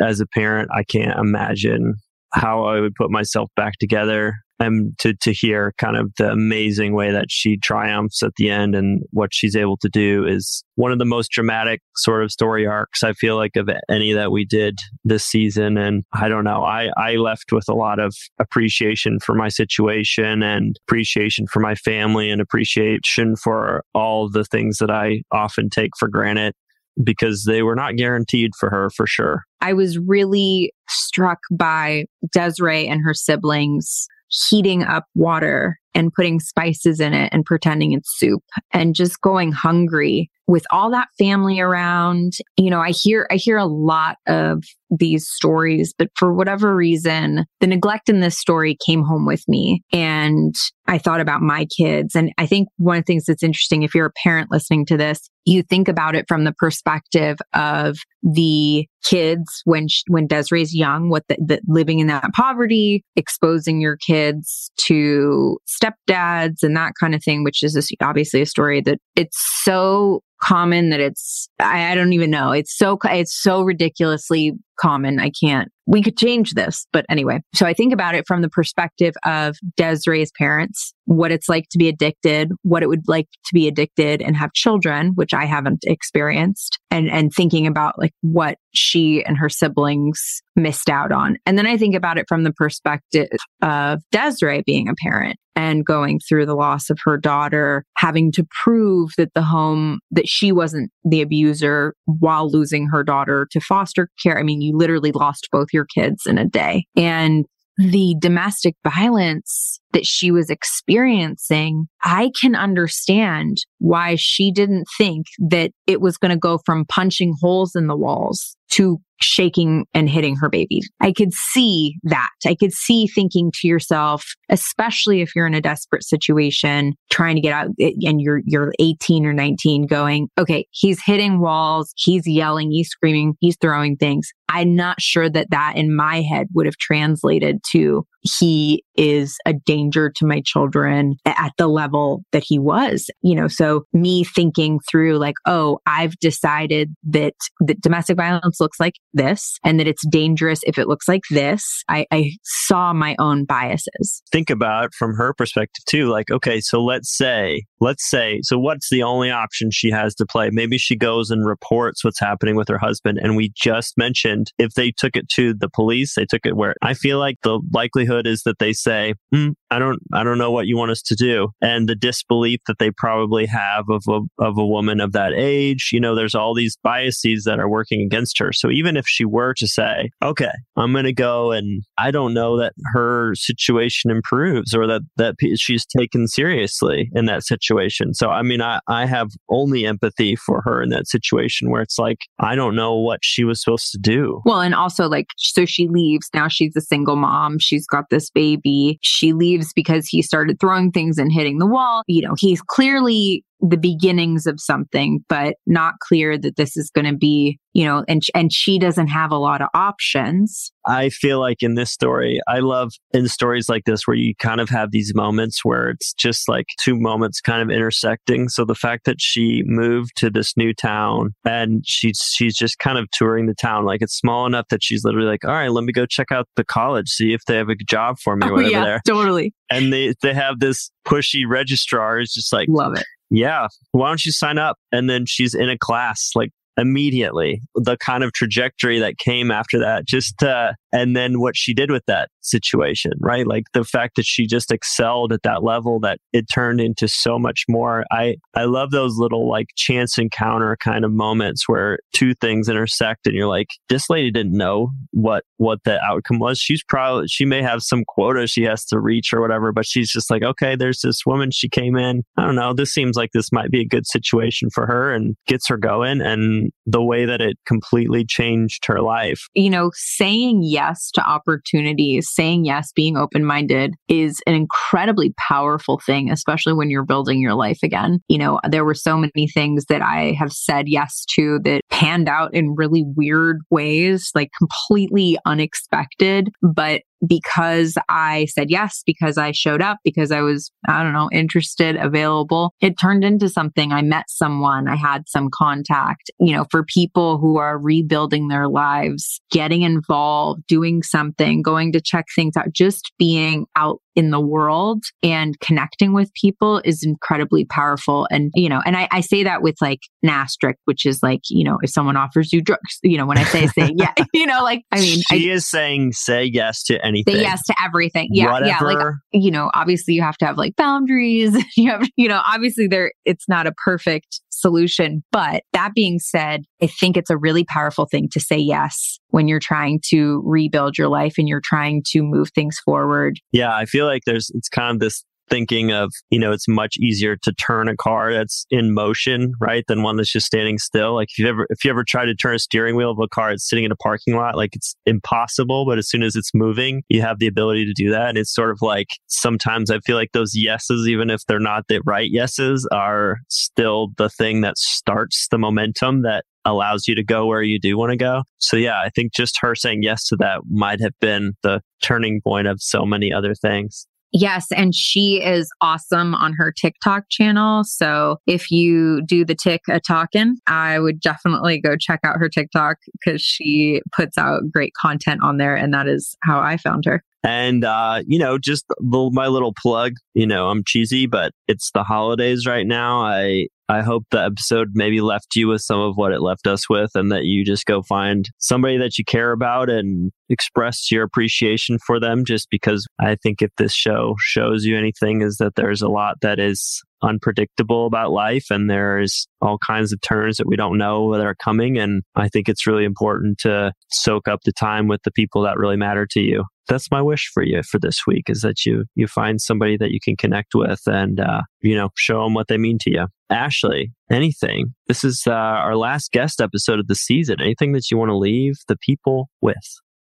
as 0.00 0.20
a 0.20 0.26
parent, 0.26 0.70
I 0.72 0.84
can't 0.84 1.18
imagine 1.18 1.94
how 2.32 2.64
I 2.64 2.78
would 2.78 2.94
put 2.94 3.10
myself 3.10 3.50
back 3.56 3.72
together 3.80 4.36
and 4.60 4.96
to 4.98 5.14
to 5.14 5.32
hear 5.32 5.72
kind 5.78 5.96
of 5.96 6.12
the 6.16 6.30
amazing 6.30 6.94
way 6.94 7.12
that 7.12 7.26
she 7.28 7.56
triumphs 7.56 8.22
at 8.22 8.34
the 8.36 8.50
end 8.50 8.74
and 8.74 9.02
what 9.10 9.30
she's 9.32 9.56
able 9.56 9.76
to 9.78 9.88
do 9.88 10.26
is 10.26 10.64
one 10.74 10.92
of 10.92 10.98
the 10.98 11.04
most 11.04 11.30
dramatic 11.30 11.80
sort 11.96 12.22
of 12.22 12.30
story 12.30 12.66
arcs 12.66 13.02
I 13.02 13.12
feel 13.12 13.36
like 13.36 13.56
of 13.56 13.68
any 13.90 14.12
that 14.12 14.32
we 14.32 14.44
did 14.44 14.78
this 15.04 15.24
season 15.24 15.76
and 15.76 16.04
I 16.12 16.28
don't 16.28 16.44
know 16.44 16.64
I 16.64 16.90
I 16.96 17.16
left 17.16 17.52
with 17.52 17.68
a 17.68 17.74
lot 17.74 17.98
of 17.98 18.14
appreciation 18.38 19.18
for 19.20 19.34
my 19.34 19.48
situation 19.48 20.42
and 20.42 20.76
appreciation 20.86 21.46
for 21.46 21.60
my 21.60 21.74
family 21.74 22.30
and 22.30 22.40
appreciation 22.40 23.36
for 23.36 23.84
all 23.94 24.28
the 24.28 24.44
things 24.44 24.78
that 24.78 24.90
I 24.90 25.22
often 25.32 25.70
take 25.70 25.90
for 25.98 26.08
granted 26.08 26.54
because 27.02 27.44
they 27.44 27.62
were 27.62 27.76
not 27.76 27.96
guaranteed 27.96 28.52
for 28.58 28.70
her 28.70 28.90
for 28.90 29.06
sure. 29.06 29.44
I 29.60 29.72
was 29.72 29.98
really 29.98 30.72
struck 30.88 31.38
by 31.50 32.06
Desiree 32.32 32.88
and 32.88 33.00
her 33.04 33.14
siblings 33.14 34.08
heating 34.28 34.82
up 34.82 35.04
water 35.14 35.78
and 35.94 36.12
putting 36.12 36.40
spices 36.40 37.00
in 37.00 37.14
it 37.14 37.30
and 37.32 37.44
pretending 37.44 37.92
it's 37.92 38.18
soup 38.18 38.42
and 38.72 38.94
just 38.94 39.20
going 39.20 39.52
hungry 39.52 40.30
with 40.46 40.64
all 40.70 40.90
that 40.90 41.08
family 41.18 41.60
around. 41.60 42.32
You 42.56 42.70
know 42.70 42.80
i 42.80 42.90
hear 42.90 43.26
i 43.30 43.36
hear 43.36 43.56
a 43.56 43.66
lot 43.66 44.16
of 44.26 44.64
these 44.90 45.28
stories 45.28 45.94
but 45.96 46.08
for 46.14 46.32
whatever 46.32 46.74
reason 46.74 47.44
the 47.60 47.66
neglect 47.66 48.08
in 48.08 48.20
this 48.20 48.38
story 48.38 48.76
came 48.86 49.02
home 49.02 49.26
with 49.26 49.46
me 49.46 49.82
and 49.92 50.54
i 50.86 50.96
thought 50.96 51.20
about 51.20 51.42
my 51.42 51.66
kids. 51.66 52.16
And 52.16 52.32
i 52.38 52.46
think 52.46 52.68
one 52.76 52.96
of 52.96 53.02
the 53.04 53.12
things 53.12 53.24
that's 53.26 53.42
interesting 53.42 53.82
if 53.82 53.94
you're 53.94 54.06
a 54.06 54.22
parent 54.22 54.50
listening 54.50 54.86
to 54.86 54.96
this 54.96 55.28
you 55.48 55.62
think 55.62 55.88
about 55.88 56.14
it 56.14 56.26
from 56.28 56.44
the 56.44 56.52
perspective 56.52 57.38
of 57.54 57.98
the 58.22 58.86
kids 59.04 59.62
when 59.64 59.86
when 60.08 60.26
Desiree's 60.26 60.74
young, 60.74 61.08
what 61.08 61.24
the, 61.28 61.36
the, 61.38 61.60
living 61.66 62.00
in 62.00 62.08
that 62.08 62.32
poverty, 62.34 63.04
exposing 63.16 63.80
your 63.80 63.96
kids 63.96 64.70
to 64.86 65.58
stepdads 65.78 66.62
and 66.62 66.76
that 66.76 66.92
kind 66.98 67.14
of 67.14 67.22
thing, 67.22 67.44
which 67.44 67.62
is 67.62 67.90
obviously 68.00 68.42
a 68.42 68.46
story 68.46 68.80
that 68.82 68.98
it's 69.16 69.38
so 69.62 70.22
common 70.42 70.90
that 70.90 71.00
it's 71.00 71.48
I, 71.60 71.92
I 71.92 71.94
don't 71.94 72.12
even 72.12 72.30
know. 72.30 72.52
It's 72.52 72.76
so 72.76 72.98
it's 73.04 73.34
so 73.40 73.62
ridiculously 73.62 74.52
common. 74.80 75.18
I 75.18 75.30
can't. 75.30 75.70
We 75.88 76.02
could 76.02 76.18
change 76.18 76.52
this, 76.52 76.86
but 76.92 77.06
anyway. 77.08 77.40
So 77.54 77.64
I 77.64 77.72
think 77.72 77.94
about 77.94 78.14
it 78.14 78.26
from 78.26 78.42
the 78.42 78.50
perspective 78.50 79.14
of 79.24 79.56
Desiree's 79.76 80.30
parents, 80.36 80.92
what 81.06 81.32
it's 81.32 81.48
like 81.48 81.70
to 81.70 81.78
be 81.78 81.88
addicted, 81.88 82.52
what 82.62 82.82
it 82.82 82.90
would 82.90 83.08
like 83.08 83.26
to 83.46 83.54
be 83.54 83.66
addicted 83.66 84.20
and 84.20 84.36
have 84.36 84.52
children, 84.52 85.12
which 85.14 85.32
I 85.32 85.46
haven't 85.46 85.84
experienced, 85.84 86.78
and 86.90 87.10
and 87.10 87.32
thinking 87.32 87.66
about 87.66 87.98
like 87.98 88.12
what 88.20 88.58
she 88.74 89.24
and 89.24 89.38
her 89.38 89.48
siblings 89.48 90.42
missed 90.54 90.90
out 90.90 91.10
on. 91.10 91.38
And 91.46 91.56
then 91.56 91.66
I 91.66 91.78
think 91.78 91.94
about 91.94 92.18
it 92.18 92.26
from 92.28 92.42
the 92.42 92.52
perspective 92.52 93.30
of 93.62 94.02
Desiree 94.12 94.62
being 94.66 94.88
a 94.88 94.94
parent 94.94 95.38
and 95.56 95.84
going 95.84 96.20
through 96.20 96.46
the 96.46 96.54
loss 96.54 96.88
of 96.88 97.00
her 97.04 97.16
daughter, 97.16 97.84
having 97.96 98.30
to 98.30 98.46
prove 98.62 99.10
that 99.18 99.34
the 99.34 99.42
home 99.42 99.98
that 100.12 100.28
she 100.28 100.52
wasn't 100.52 100.90
the 101.04 101.20
abuser 101.20 101.94
while 102.04 102.48
losing 102.48 102.86
her 102.86 103.02
daughter 103.02 103.48
to 103.50 103.58
foster 103.60 104.08
care. 104.22 104.38
I 104.38 104.44
mean, 104.44 104.60
you 104.60 104.76
literally 104.76 105.10
lost 105.10 105.48
both 105.50 105.68
your 105.72 105.77
kids 105.84 106.26
in 106.26 106.38
a 106.38 106.44
day. 106.44 106.86
And 106.96 107.46
the 107.78 108.16
domestic 108.18 108.74
violence 108.84 109.80
that 109.92 110.04
she 110.04 110.32
was 110.32 110.50
experiencing, 110.50 111.86
I 112.02 112.32
can 112.38 112.56
understand 112.56 113.58
why 113.78 114.16
she 114.18 114.50
didn't 114.50 114.86
think 114.98 115.26
that 115.38 115.70
it 115.86 116.00
was 116.00 116.18
going 116.18 116.30
to 116.30 116.36
go 116.36 116.58
from 116.66 116.84
punching 116.86 117.34
holes 117.40 117.76
in 117.76 117.86
the 117.86 117.96
walls 117.96 118.56
to 118.70 118.98
shaking 119.20 119.86
and 119.94 120.08
hitting 120.08 120.36
her 120.36 120.48
baby. 120.48 120.80
I 121.00 121.12
could 121.12 121.32
see 121.32 121.96
that. 122.04 122.30
I 122.46 122.54
could 122.54 122.72
see 122.72 123.06
thinking 123.06 123.52
to 123.60 123.68
yourself, 123.68 124.24
especially 124.48 125.20
if 125.20 125.34
you're 125.34 125.46
in 125.46 125.54
a 125.54 125.60
desperate 125.60 126.04
situation, 126.04 126.94
trying 127.10 127.36
to 127.36 127.40
get 127.40 127.52
out 127.52 127.68
eh, 127.80 127.92
and 128.02 128.20
you're 128.20 128.40
you're 128.44 128.72
18 128.78 129.26
or 129.26 129.32
19 129.32 129.86
going, 129.86 130.28
okay, 130.38 130.66
he's 130.70 131.02
hitting 131.02 131.40
walls, 131.40 131.92
he's 131.96 132.26
yelling, 132.26 132.70
he's 132.70 132.88
screaming, 132.88 133.34
he's 133.40 133.56
throwing 133.60 133.96
things. 133.96 134.28
I'm 134.48 134.74
not 134.74 135.00
sure 135.00 135.28
that 135.28 135.50
that 135.50 135.76
in 135.76 135.94
my 135.94 136.22
head 136.22 136.48
would 136.54 136.66
have 136.66 136.76
translated 136.76 137.60
to 137.72 138.06
he 138.22 138.84
is 138.96 139.36
a 139.46 139.52
danger 139.52 140.10
to 140.16 140.26
my 140.26 140.42
children 140.44 141.16
at 141.24 141.52
the 141.56 141.68
level 141.68 142.24
that 142.32 142.42
he 142.44 142.58
was, 142.58 143.10
you 143.22 143.34
know. 143.34 143.48
So 143.48 143.84
me 143.92 144.24
thinking 144.24 144.80
through 144.90 145.18
like, 145.18 145.36
oh, 145.46 145.78
I've 145.86 146.18
decided 146.18 146.94
that 147.04 147.34
that 147.60 147.80
domestic 147.80 148.16
violence 148.16 148.60
looks 148.60 148.80
like 148.80 148.94
this 149.12 149.58
and 149.64 149.78
that 149.80 149.86
it's 149.86 150.06
dangerous 150.06 150.60
if 150.64 150.78
it 150.78 150.88
looks 150.88 151.08
like 151.08 151.22
this. 151.30 151.82
I, 151.88 152.06
I 152.10 152.32
saw 152.42 152.92
my 152.92 153.16
own 153.18 153.44
biases. 153.44 154.22
Think 154.30 154.50
about 154.50 154.94
from 154.94 155.14
her 155.14 155.32
perspective 155.34 155.84
too. 155.86 156.08
Like, 156.08 156.30
okay, 156.30 156.60
so 156.60 156.82
let's 156.82 157.16
say, 157.16 157.62
let's 157.80 158.08
say, 158.08 158.40
so 158.42 158.58
what's 158.58 158.90
the 158.90 159.02
only 159.02 159.30
option 159.30 159.70
she 159.70 159.90
has 159.90 160.14
to 160.16 160.26
play? 160.26 160.50
Maybe 160.50 160.78
she 160.78 160.96
goes 160.96 161.30
and 161.30 161.46
reports 161.46 162.04
what's 162.04 162.20
happening 162.20 162.56
with 162.56 162.68
her 162.68 162.78
husband. 162.78 163.18
And 163.22 163.36
we 163.36 163.52
just 163.54 163.96
mentioned 163.96 164.52
if 164.58 164.74
they 164.74 164.92
took 164.96 165.16
it 165.16 165.28
to 165.30 165.54
the 165.54 165.68
police, 165.68 166.14
they 166.14 166.26
took 166.26 166.44
it 166.44 166.56
where 166.56 166.74
I 166.82 166.94
feel 166.94 167.18
like 167.18 167.36
the 167.42 167.60
likelihood 167.72 168.26
is 168.26 168.42
that 168.42 168.58
they 168.58 168.72
say, 168.72 169.14
mm, 169.34 169.54
I 169.70 169.78
don't, 169.78 169.98
I 170.12 170.24
don't 170.24 170.38
know 170.38 170.50
what 170.50 170.66
you 170.66 170.76
want 170.76 170.90
us 170.90 171.02
to 171.02 171.14
do. 171.14 171.48
And 171.60 171.88
the 171.88 171.94
disbelief 171.94 172.60
that 172.66 172.78
they 172.78 172.90
probably 172.90 173.46
have 173.46 173.84
of 173.88 174.02
a, 174.08 174.20
of 174.38 174.58
a 174.58 174.66
woman 174.66 175.00
of 175.00 175.12
that 175.12 175.32
age, 175.34 175.90
you 175.92 176.00
know, 176.00 176.14
there's 176.14 176.34
all 176.34 176.54
these 176.54 176.76
biases 176.82 177.44
that 177.44 177.58
are 177.58 177.68
working 177.68 178.00
against 178.00 178.38
her. 178.38 178.52
So 178.52 178.70
even 178.70 178.96
if 178.96 179.06
she 179.06 179.24
were 179.24 179.54
to 179.54 179.66
say, 179.66 180.10
okay, 180.22 180.52
I'm 180.76 180.92
going 180.92 181.04
to 181.04 181.12
go 181.12 181.52
and 181.52 181.82
I 181.98 182.10
don't 182.10 182.34
know 182.34 182.58
that 182.58 182.72
her 182.92 183.34
situation 183.34 184.10
improves 184.10 184.74
or 184.74 184.86
that, 184.86 185.02
that 185.16 185.34
she's 185.56 185.84
taken 185.84 186.28
seriously 186.28 187.10
in 187.14 187.26
that 187.26 187.44
situation. 187.44 188.14
So, 188.14 188.30
I 188.30 188.42
mean, 188.42 188.62
I, 188.62 188.80
I 188.88 189.06
have 189.06 189.28
only 189.50 189.84
empathy 189.84 190.36
for 190.36 190.62
her 190.62 190.82
in 190.82 190.88
that 190.90 191.08
situation 191.08 191.70
where 191.70 191.82
it's 191.82 191.98
like, 191.98 192.18
I 192.38 192.54
don't 192.54 192.76
know 192.76 192.94
what 192.96 193.20
she 193.22 193.44
was 193.44 193.62
supposed 193.62 193.92
to 193.92 193.98
do. 193.98 194.40
Well, 194.44 194.60
and 194.60 194.74
also 194.74 195.08
like, 195.08 195.26
so 195.36 195.64
she 195.64 195.88
leaves. 195.88 196.28
Now 196.32 196.48
she's 196.48 196.76
a 196.76 196.80
single 196.80 197.16
mom. 197.16 197.58
She's 197.58 197.86
got 197.86 198.04
this 198.10 198.30
baby. 198.30 198.98
She 199.02 199.32
leaves 199.32 199.57
because 199.74 200.06
he 200.06 200.22
started 200.22 200.60
throwing 200.60 200.90
things 200.92 201.18
and 201.18 201.32
hitting 201.32 201.58
the 201.58 201.66
wall. 201.66 202.02
You 202.06 202.22
know, 202.22 202.34
he's 202.38 202.62
clearly 202.62 203.44
the 203.60 203.76
beginnings 203.76 204.46
of 204.46 204.60
something, 204.60 205.24
but 205.28 205.56
not 205.66 205.94
clear 206.00 206.38
that 206.38 206.56
this 206.56 206.76
is 206.76 206.90
going 206.90 207.06
to 207.06 207.16
be, 207.16 207.58
you 207.72 207.84
know, 207.84 208.04
and, 208.06 208.22
and 208.34 208.52
she 208.52 208.78
doesn't 208.78 209.08
have 209.08 209.32
a 209.32 209.38
lot 209.38 209.60
of 209.60 209.68
options. 209.74 210.70
I 210.86 211.08
feel 211.10 211.40
like 211.40 211.62
in 211.62 211.74
this 211.74 211.90
story, 211.90 212.40
I 212.46 212.60
love 212.60 212.92
in 213.12 213.26
stories 213.28 213.68
like 213.68 213.84
this 213.84 214.06
where 214.06 214.16
you 214.16 214.34
kind 214.36 214.60
of 214.60 214.68
have 214.68 214.90
these 214.92 215.14
moments 215.14 215.64
where 215.64 215.90
it's 215.90 216.12
just 216.14 216.48
like 216.48 216.66
two 216.80 216.98
moments 216.98 217.40
kind 217.40 217.62
of 217.62 217.74
intersecting. 217.74 218.48
So 218.48 218.64
the 218.64 218.74
fact 218.74 219.04
that 219.06 219.20
she 219.20 219.62
moved 219.66 220.12
to 220.16 220.30
this 220.30 220.56
new 220.56 220.72
town 220.72 221.34
and 221.44 221.82
she's, 221.84 222.20
she's 222.32 222.56
just 222.56 222.78
kind 222.78 222.96
of 222.96 223.10
touring 223.10 223.46
the 223.46 223.54
town, 223.54 223.84
like 223.84 224.02
it's 224.02 224.16
small 224.16 224.46
enough 224.46 224.68
that 224.70 224.84
she's 224.84 225.04
literally 225.04 225.28
like, 225.28 225.44
all 225.44 225.52
right, 225.52 225.70
let 225.70 225.84
me 225.84 225.92
go 225.92 226.06
check 226.06 226.30
out 226.30 226.48
the 226.56 226.64
college, 226.64 227.08
see 227.08 227.32
if 227.32 227.44
they 227.46 227.56
have 227.56 227.68
a 227.68 227.74
job 227.74 228.18
for 228.18 228.36
me 228.36 228.46
or 228.46 228.50
oh, 228.50 228.54
whatever 228.54 228.72
yeah, 228.72 228.84
there. 228.84 229.00
Totally. 229.06 229.52
And 229.70 229.92
they, 229.92 230.14
they 230.22 230.32
have 230.32 230.60
this 230.60 230.90
pushy 231.06 231.42
registrar 231.46 232.18
who's 232.18 232.32
just 232.32 232.52
like, 232.52 232.68
love 232.70 232.96
it 232.96 233.04
yeah, 233.30 233.68
why 233.92 234.08
don't 234.08 234.24
you 234.24 234.32
sign 234.32 234.58
up? 234.58 234.76
And 234.92 235.08
then 235.08 235.26
she's 235.26 235.54
in 235.54 235.68
a 235.68 235.78
class 235.78 236.30
like 236.34 236.50
immediately. 236.76 237.60
The 237.74 237.96
kind 237.96 238.24
of 238.24 238.32
trajectory 238.32 238.98
that 239.00 239.18
came 239.18 239.50
after 239.50 239.78
that, 239.80 240.06
just 240.06 240.42
uh, 240.42 240.72
and 240.92 241.16
then 241.16 241.40
what 241.40 241.56
she 241.56 241.74
did 241.74 241.90
with 241.90 242.04
that 242.06 242.30
situation, 242.50 243.12
right? 243.20 243.46
Like 243.46 243.64
the 243.72 243.84
fact 243.84 244.16
that 244.16 244.26
she 244.26 244.46
just 244.46 244.72
excelled 244.72 245.32
at 245.32 245.42
that 245.42 245.62
level 245.62 246.00
that 246.00 246.18
it 246.32 246.46
turned 246.52 246.80
into 246.80 247.08
so 247.08 247.38
much 247.38 247.64
more. 247.68 248.04
I 248.10 248.36
I 248.54 248.64
love 248.64 248.90
those 248.90 249.16
little 249.16 249.48
like 249.48 249.68
chance 249.76 250.18
encounter 250.18 250.76
kind 250.76 251.04
of 251.04 251.12
moments 251.12 251.68
where 251.68 251.98
two 252.12 252.34
things 252.34 252.68
intersect 252.68 253.26
and 253.26 253.34
you're 253.34 253.48
like, 253.48 253.68
this 253.88 254.10
lady 254.10 254.30
didn't 254.30 254.56
know 254.56 254.90
what 255.12 255.44
what 255.56 255.80
the 255.84 256.00
outcome 256.02 256.38
was. 256.38 256.58
She's 256.58 256.82
probably 256.82 257.28
she 257.28 257.44
may 257.44 257.62
have 257.62 257.82
some 257.82 258.04
quota 258.06 258.46
she 258.46 258.62
has 258.64 258.84
to 258.86 259.00
reach 259.00 259.32
or 259.32 259.40
whatever, 259.40 259.72
but 259.72 259.86
she's 259.86 260.10
just 260.10 260.30
like, 260.30 260.42
okay, 260.42 260.76
there's 260.76 261.00
this 261.00 261.24
woman. 261.26 261.50
She 261.50 261.68
came 261.68 261.96
in. 261.96 262.22
I 262.36 262.44
don't 262.44 262.56
know. 262.56 262.72
This 262.72 262.92
seems 262.92 263.16
like 263.16 263.30
this 263.32 263.52
might 263.52 263.70
be 263.70 263.80
a 263.80 263.86
good 263.86 264.06
situation 264.06 264.70
for 264.70 264.86
her 264.86 265.12
and 265.12 265.36
gets 265.46 265.68
her 265.68 265.76
going. 265.76 266.20
And 266.20 266.70
the 266.86 267.02
way 267.02 267.24
that 267.24 267.40
it 267.40 267.58
completely 267.66 268.24
changed 268.24 268.86
her 268.86 269.00
life. 269.00 269.46
You 269.54 269.70
know, 269.70 269.90
saying 269.94 270.60
yes 270.62 271.10
to 271.12 271.22
opportunities, 271.22 272.28
saying 272.38 272.64
yes, 272.64 272.92
being 272.92 273.16
open 273.16 273.44
minded 273.44 273.94
is 274.06 274.40
an 274.46 274.54
incredibly 274.54 275.34
powerful 275.36 275.98
thing, 276.06 276.30
especially 276.30 276.72
when 276.72 276.88
you're 276.88 277.04
building 277.04 277.40
your 277.40 277.54
life 277.54 277.80
again. 277.82 278.20
You 278.28 278.38
know, 278.38 278.60
there 278.68 278.84
were 278.84 278.94
so 278.94 279.16
many 279.16 279.48
things 279.52 279.86
that 279.86 280.02
I 280.02 280.36
have 280.38 280.52
said 280.52 280.88
yes 280.88 281.24
to 281.34 281.58
that 281.64 281.80
panned 281.90 282.28
out 282.28 282.54
in 282.54 282.76
really 282.76 283.04
weird 283.16 283.58
ways, 283.70 284.30
like 284.36 284.50
completely 284.56 285.36
unexpected, 285.46 286.50
but 286.62 287.02
because 287.26 287.96
I 288.08 288.46
said 288.46 288.70
yes, 288.70 289.02
because 289.04 289.38
I 289.38 289.52
showed 289.52 289.82
up, 289.82 289.98
because 290.04 290.30
I 290.30 290.40
was, 290.40 290.70
I 290.88 291.02
don't 291.02 291.12
know, 291.12 291.28
interested, 291.32 291.96
available. 291.96 292.72
It 292.80 292.98
turned 292.98 293.24
into 293.24 293.48
something. 293.48 293.92
I 293.92 294.02
met 294.02 294.24
someone, 294.28 294.88
I 294.88 294.96
had 294.96 295.28
some 295.28 295.48
contact, 295.52 296.30
you 296.38 296.52
know, 296.52 296.66
for 296.70 296.84
people 296.84 297.38
who 297.38 297.58
are 297.58 297.78
rebuilding 297.78 298.48
their 298.48 298.68
lives, 298.68 299.40
getting 299.50 299.82
involved, 299.82 300.66
doing 300.66 301.02
something, 301.02 301.62
going 301.62 301.92
to 301.92 302.00
check 302.00 302.26
things 302.34 302.56
out, 302.56 302.72
just 302.72 303.12
being 303.18 303.66
out 303.76 304.00
in 304.18 304.32
the 304.32 304.40
world 304.40 305.04
and 305.22 305.58
connecting 305.60 306.12
with 306.12 306.34
people 306.34 306.82
is 306.84 307.04
incredibly 307.04 307.64
powerful. 307.64 308.26
And, 308.32 308.50
you 308.52 308.68
know, 308.68 308.82
and 308.84 308.96
I, 308.96 309.06
I 309.12 309.20
say 309.20 309.44
that 309.44 309.62
with 309.62 309.76
like 309.80 310.00
an 310.24 310.28
asterisk, 310.28 310.76
which 310.86 311.06
is 311.06 311.22
like, 311.22 311.42
you 311.48 311.62
know, 311.62 311.78
if 311.82 311.90
someone 311.90 312.16
offers 312.16 312.52
you 312.52 312.60
drugs, 312.60 312.98
you 313.04 313.16
know, 313.16 313.26
when 313.26 313.38
I 313.38 313.44
say 313.44 313.68
say 313.68 313.92
yeah, 313.94 314.12
you 314.34 314.44
know, 314.44 314.60
like, 314.64 314.82
I 314.90 314.98
mean, 314.98 315.22
she 315.30 315.48
I, 315.48 315.52
is 315.52 315.68
saying 315.68 316.14
say 316.14 316.42
yes 316.42 316.82
to 316.86 316.98
anything. 317.06 317.36
Say 317.36 317.42
yes 317.42 317.62
to 317.66 317.74
everything. 317.80 318.30
Yeah. 318.32 318.50
Whatever. 318.50 318.66
Yeah. 318.66 318.80
Like, 318.80 319.14
you 319.44 319.52
know, 319.52 319.70
obviously 319.72 320.14
you 320.14 320.22
have 320.22 320.36
to 320.38 320.46
have 320.46 320.58
like 320.58 320.74
boundaries. 320.74 321.56
you 321.76 321.88
have, 321.88 322.04
you 322.16 322.26
know, 322.26 322.42
obviously 322.44 322.88
there, 322.88 323.12
it's 323.24 323.48
not 323.48 323.68
a 323.68 323.72
perfect 323.84 324.40
solution. 324.50 325.22
But 325.30 325.62
that 325.72 325.94
being 325.94 326.18
said, 326.18 326.64
I 326.82 326.88
think 326.88 327.16
it's 327.16 327.30
a 327.30 327.36
really 327.36 327.64
powerful 327.64 328.06
thing 328.06 328.28
to 328.32 328.40
say 328.40 328.58
yes 328.58 329.18
when 329.28 329.48
you're 329.48 329.60
trying 329.60 330.00
to 330.08 330.42
rebuild 330.44 330.98
your 330.98 331.08
life 331.08 331.34
and 331.38 331.48
you're 331.48 331.62
trying 331.62 332.02
to 332.08 332.22
move 332.22 332.50
things 332.54 332.78
forward. 332.84 333.38
Yeah, 333.52 333.74
I 333.74 333.84
feel 333.84 334.06
like 334.08 334.22
there's 334.26 334.50
it's 334.54 334.68
kind 334.68 334.94
of 334.94 335.00
this 335.00 335.24
thinking 335.48 335.92
of, 335.92 336.12
you 336.30 336.38
know, 336.38 336.52
it's 336.52 336.68
much 336.68 336.96
easier 336.98 337.36
to 337.36 337.52
turn 337.52 337.88
a 337.88 337.96
car 337.96 338.32
that's 338.32 338.66
in 338.70 338.92
motion, 338.92 339.52
right, 339.60 339.84
than 339.88 340.02
one 340.02 340.16
that's 340.16 340.30
just 340.30 340.46
standing 340.46 340.78
still. 340.78 341.14
Like 341.14 341.28
if 341.30 341.38
you 341.38 341.48
ever 341.48 341.66
if 341.70 341.84
you 341.84 341.90
ever 341.90 342.04
try 342.04 342.24
to 342.24 342.34
turn 342.34 342.54
a 342.54 342.58
steering 342.58 342.96
wheel 342.96 343.10
of 343.10 343.18
a 343.18 343.28
car 343.28 343.50
that's 343.50 343.68
sitting 343.68 343.84
in 343.84 343.92
a 343.92 343.96
parking 343.96 344.36
lot, 344.36 344.56
like 344.56 344.74
it's 344.74 344.94
impossible, 345.06 345.86
but 345.86 345.98
as 345.98 346.08
soon 346.08 346.22
as 346.22 346.36
it's 346.36 346.50
moving, 346.54 347.02
you 347.08 347.22
have 347.22 347.38
the 347.38 347.46
ability 347.46 347.84
to 347.86 347.92
do 347.92 348.10
that. 348.10 348.30
And 348.30 348.38
it's 348.38 348.54
sort 348.54 348.70
of 348.70 348.78
like 348.82 349.08
sometimes 349.26 349.90
I 349.90 349.98
feel 350.00 350.16
like 350.16 350.32
those 350.32 350.54
yeses, 350.54 351.08
even 351.08 351.30
if 351.30 351.42
they're 351.46 351.58
not 351.58 351.84
the 351.88 352.00
right 352.04 352.30
yeses, 352.30 352.86
are 352.92 353.38
still 353.48 354.08
the 354.16 354.28
thing 354.28 354.60
that 354.62 354.78
starts 354.78 355.48
the 355.50 355.58
momentum 355.58 356.22
that 356.22 356.44
allows 356.68 357.08
you 357.08 357.14
to 357.14 357.24
go 357.24 357.46
where 357.46 357.62
you 357.62 357.78
do 357.78 357.96
want 357.96 358.10
to 358.10 358.16
go. 358.16 358.42
So 358.58 358.76
yeah, 358.76 359.00
I 359.00 359.08
think 359.10 359.32
just 359.34 359.58
her 359.60 359.74
saying 359.74 360.02
yes 360.02 360.26
to 360.28 360.36
that 360.36 360.60
might 360.70 361.00
have 361.00 361.18
been 361.20 361.52
the 361.62 361.80
turning 362.02 362.40
point 362.42 362.66
of 362.66 362.80
so 362.80 363.04
many 363.04 363.32
other 363.32 363.54
things. 363.54 364.06
Yes. 364.32 364.66
And 364.72 364.94
she 364.94 365.42
is 365.42 365.70
awesome 365.80 366.34
on 366.34 366.52
her 366.52 366.70
TikTok 366.70 367.24
channel. 367.30 367.82
So 367.84 368.36
if 368.46 368.70
you 368.70 369.22
do 369.24 369.44
the 369.44 369.54
tick 369.54 369.80
a 369.88 370.00
talking, 370.00 370.56
I 370.66 370.98
would 370.98 371.18
definitely 371.20 371.80
go 371.80 371.96
check 371.98 372.20
out 372.24 372.36
her 372.38 372.48
TikTok 372.48 372.98
because 373.12 373.40
she 373.40 374.02
puts 374.14 374.36
out 374.36 374.70
great 374.70 374.92
content 375.00 375.40
on 375.42 375.56
there. 375.56 375.74
And 375.74 375.94
that 375.94 376.06
is 376.06 376.36
how 376.42 376.60
I 376.60 376.76
found 376.76 377.06
her. 377.06 377.22
And, 377.42 377.84
uh, 377.84 378.22
you 378.26 378.38
know, 378.38 378.58
just 378.58 378.84
little, 379.00 379.30
my 379.30 379.46
little 379.46 379.72
plug, 379.80 380.14
you 380.34 380.46
know, 380.46 380.68
I'm 380.68 380.82
cheesy, 380.84 381.26
but 381.26 381.52
it's 381.66 381.90
the 381.92 382.02
holidays 382.02 382.66
right 382.66 382.86
now. 382.86 383.22
I, 383.22 383.68
I 383.88 384.02
hope 384.02 384.24
the 384.30 384.44
episode 384.44 384.88
maybe 384.92 385.22
left 385.22 385.56
you 385.56 385.68
with 385.68 385.80
some 385.80 386.00
of 386.00 386.16
what 386.16 386.32
it 386.32 386.42
left 386.42 386.66
us 386.66 386.90
with 386.90 387.10
and 387.14 387.32
that 387.32 387.44
you 387.44 387.64
just 387.64 387.86
go 387.86 388.02
find 388.02 388.48
somebody 388.58 388.98
that 388.98 389.16
you 389.16 389.24
care 389.24 389.50
about 389.52 389.88
and 389.88 390.30
express 390.50 391.10
your 391.10 391.24
appreciation 391.24 391.98
for 392.06 392.20
them 392.20 392.44
just 392.44 392.68
because 392.70 393.06
I 393.18 393.36
think 393.36 393.62
if 393.62 393.70
this 393.78 393.94
show 393.94 394.34
shows 394.38 394.84
you 394.84 394.96
anything 394.98 395.40
is 395.40 395.56
that 395.56 395.74
there's 395.74 396.02
a 396.02 396.08
lot 396.08 396.36
that 396.42 396.58
is 396.58 397.02
unpredictable 397.22 398.06
about 398.06 398.30
life 398.30 398.66
and 398.70 398.90
there's 398.90 399.48
all 399.62 399.78
kinds 399.78 400.12
of 400.12 400.20
turns 400.20 400.58
that 400.58 400.68
we 400.68 400.76
don't 400.76 400.98
know 400.98 401.34
that 401.34 401.46
are 401.46 401.54
coming. 401.54 401.98
And 401.98 402.22
I 402.36 402.48
think 402.48 402.68
it's 402.68 402.86
really 402.86 403.04
important 403.04 403.58
to 403.60 403.92
soak 404.10 404.48
up 404.48 404.60
the 404.64 404.72
time 404.72 405.08
with 405.08 405.22
the 405.22 405.32
people 405.32 405.62
that 405.62 405.78
really 405.78 405.96
matter 405.96 406.26
to 406.32 406.40
you 406.40 406.64
that's 406.88 407.10
my 407.10 407.22
wish 407.22 407.50
for 407.52 407.62
you 407.62 407.82
for 407.82 407.98
this 407.98 408.26
week 408.26 408.48
is 408.48 408.62
that 408.62 408.84
you 408.84 409.04
you 409.14 409.26
find 409.26 409.60
somebody 409.60 409.96
that 409.96 410.10
you 410.10 410.18
can 410.20 410.36
connect 410.36 410.74
with 410.74 411.00
and 411.06 411.40
uh, 411.40 411.62
you 411.80 411.94
know 411.94 412.10
show 412.16 412.42
them 412.42 412.54
what 412.54 412.68
they 412.68 412.78
mean 412.78 412.98
to 413.02 413.10
you. 413.10 413.26
Ashley 413.50 414.12
anything? 414.30 414.94
This 415.06 415.24
is 415.24 415.44
uh, 415.46 415.52
our 415.52 415.96
last 415.96 416.32
guest 416.32 416.60
episode 416.60 416.98
of 416.98 417.06
the 417.06 417.14
season. 417.14 417.60
Anything 417.60 417.92
that 417.92 418.10
you 418.10 418.16
want 418.16 418.30
to 418.30 418.36
leave 418.36 418.76
the 418.88 418.96
people 418.96 419.48
with 419.60 419.76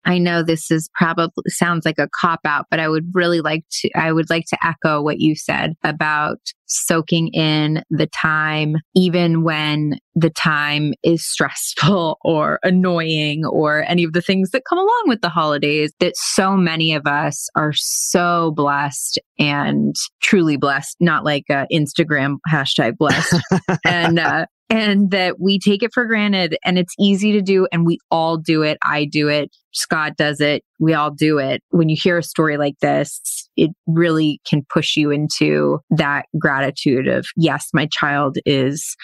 I 0.05 0.17
know 0.17 0.41
this 0.41 0.71
is 0.71 0.89
probably 0.95 1.43
sounds 1.47 1.85
like 1.85 1.99
a 1.99 2.09
cop 2.09 2.39
out, 2.45 2.65
but 2.71 2.79
I 2.79 2.87
would 2.87 3.09
really 3.13 3.41
like 3.41 3.63
to, 3.81 3.89
I 3.95 4.11
would 4.11 4.29
like 4.29 4.45
to 4.49 4.57
echo 4.65 5.01
what 5.01 5.19
you 5.19 5.35
said 5.35 5.73
about 5.83 6.39
soaking 6.67 7.29
in 7.29 7.83
the 7.89 8.07
time, 8.07 8.77
even 8.95 9.43
when 9.43 9.99
the 10.15 10.29
time 10.29 10.93
is 11.03 11.25
stressful 11.25 12.17
or 12.23 12.59
annoying 12.63 13.45
or 13.45 13.83
any 13.87 14.03
of 14.03 14.13
the 14.13 14.21
things 14.21 14.51
that 14.51 14.63
come 14.67 14.79
along 14.79 15.03
with 15.07 15.21
the 15.21 15.29
holidays 15.29 15.91
that 15.99 16.15
so 16.15 16.55
many 16.55 16.93
of 16.93 17.05
us 17.05 17.49
are 17.55 17.73
so 17.73 18.51
blessed 18.55 19.19
and 19.39 19.95
truly 20.21 20.57
blessed, 20.57 20.95
not 20.99 21.23
like 21.23 21.43
uh, 21.49 21.65
Instagram 21.71 22.37
hashtag 22.49 22.97
blessed. 22.97 23.35
and, 23.85 24.19
uh, 24.19 24.45
and 24.69 25.11
that 25.11 25.39
we 25.39 25.59
take 25.59 25.83
it 25.83 25.93
for 25.93 26.05
granted 26.05 26.57
and 26.65 26.77
it's 26.77 26.93
easy 26.99 27.31
to 27.31 27.41
do 27.41 27.67
and 27.71 27.85
we 27.85 27.99
all 28.11 28.37
do 28.37 28.63
it. 28.63 28.77
I 28.83 29.05
do 29.05 29.29
it. 29.29 29.55
Scott 29.71 30.17
does 30.17 30.41
it. 30.41 30.63
We 30.79 30.93
all 30.93 31.11
do 31.11 31.37
it. 31.37 31.63
When 31.69 31.89
you 31.89 31.95
hear 31.95 32.17
a 32.17 32.23
story 32.23 32.57
like 32.57 32.79
this, 32.79 33.49
it 33.55 33.71
really 33.85 34.41
can 34.47 34.65
push 34.69 34.97
you 34.97 35.11
into 35.11 35.79
that 35.91 36.25
gratitude 36.37 37.07
of, 37.07 37.27
yes, 37.35 37.69
my 37.73 37.87
child 37.91 38.37
is 38.45 38.95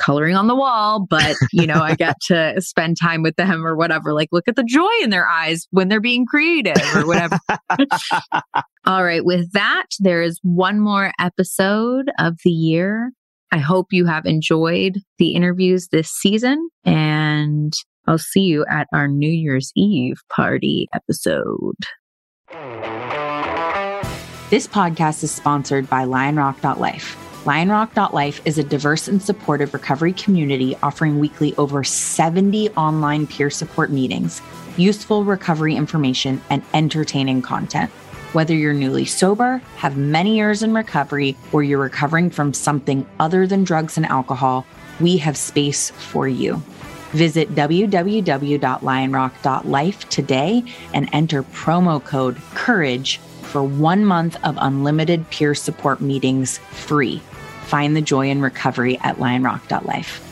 coloring 0.00 0.34
on 0.34 0.46
the 0.46 0.54
wall, 0.54 1.06
but 1.08 1.36
you 1.52 1.66
know, 1.66 1.82
I 1.82 1.94
get 1.94 2.16
to 2.28 2.54
spend 2.60 2.96
time 3.00 3.22
with 3.22 3.36
them 3.36 3.66
or 3.66 3.76
whatever. 3.76 4.14
Like, 4.14 4.30
look 4.32 4.48
at 4.48 4.56
the 4.56 4.64
joy 4.64 4.88
in 5.02 5.10
their 5.10 5.28
eyes 5.28 5.68
when 5.70 5.88
they're 5.88 6.00
being 6.00 6.24
creative 6.26 6.82
or 6.94 7.06
whatever. 7.06 7.38
All 8.86 9.04
right. 9.04 9.24
With 9.24 9.52
that, 9.52 9.86
there 9.98 10.22
is 10.22 10.40
one 10.42 10.80
more 10.80 11.12
episode 11.18 12.10
of 12.18 12.38
the 12.44 12.50
year. 12.50 13.12
I 13.52 13.58
hope 13.58 13.88
you 13.90 14.06
have 14.06 14.26
enjoyed 14.26 14.98
the 15.18 15.34
interviews 15.34 15.88
this 15.88 16.08
season 16.08 16.68
and 16.84 17.72
I'll 18.06 18.18
see 18.18 18.42
you 18.42 18.64
at 18.70 18.86
our 18.92 19.08
New 19.08 19.30
Year's 19.30 19.72
Eve 19.76 20.20
party 20.34 20.88
episode. 20.94 21.76
This 24.50 24.66
podcast 24.66 25.22
is 25.22 25.30
sponsored 25.30 25.88
by 25.88 26.04
lionrock.life. 26.04 27.16
Lionrock.life 27.44 28.40
is 28.44 28.58
a 28.58 28.64
diverse 28.64 29.08
and 29.08 29.22
supportive 29.22 29.72
recovery 29.72 30.12
community 30.12 30.76
offering 30.82 31.18
weekly 31.18 31.54
over 31.56 31.82
70 31.82 32.70
online 32.70 33.26
peer 33.26 33.48
support 33.48 33.90
meetings, 33.90 34.42
useful 34.76 35.24
recovery 35.24 35.74
information, 35.74 36.40
and 36.50 36.62
entertaining 36.74 37.42
content. 37.42 37.90
Whether 38.32 38.54
you're 38.54 38.72
newly 38.72 39.04
sober, 39.06 39.60
have 39.76 39.96
many 39.96 40.36
years 40.36 40.62
in 40.62 40.72
recovery, 40.72 41.36
or 41.50 41.64
you're 41.64 41.80
recovering 41.80 42.30
from 42.30 42.54
something 42.54 43.04
other 43.18 43.44
than 43.44 43.64
drugs 43.64 43.96
and 43.96 44.06
alcohol, 44.06 44.64
we 45.00 45.16
have 45.16 45.36
space 45.36 45.90
for 45.90 46.28
you. 46.28 46.62
Visit 47.10 47.56
www.lionrock.life 47.56 50.08
today 50.10 50.62
and 50.94 51.08
enter 51.12 51.42
promo 51.42 52.04
code 52.04 52.40
COURAGE 52.54 53.18
for 53.42 53.64
one 53.64 54.04
month 54.04 54.36
of 54.44 54.56
unlimited 54.60 55.28
peer 55.30 55.56
support 55.56 56.00
meetings 56.00 56.58
free. 56.58 57.20
Find 57.64 57.96
the 57.96 58.00
joy 58.00 58.30
in 58.30 58.40
recovery 58.40 58.96
at 58.98 59.16
lionrock.life. 59.16 60.29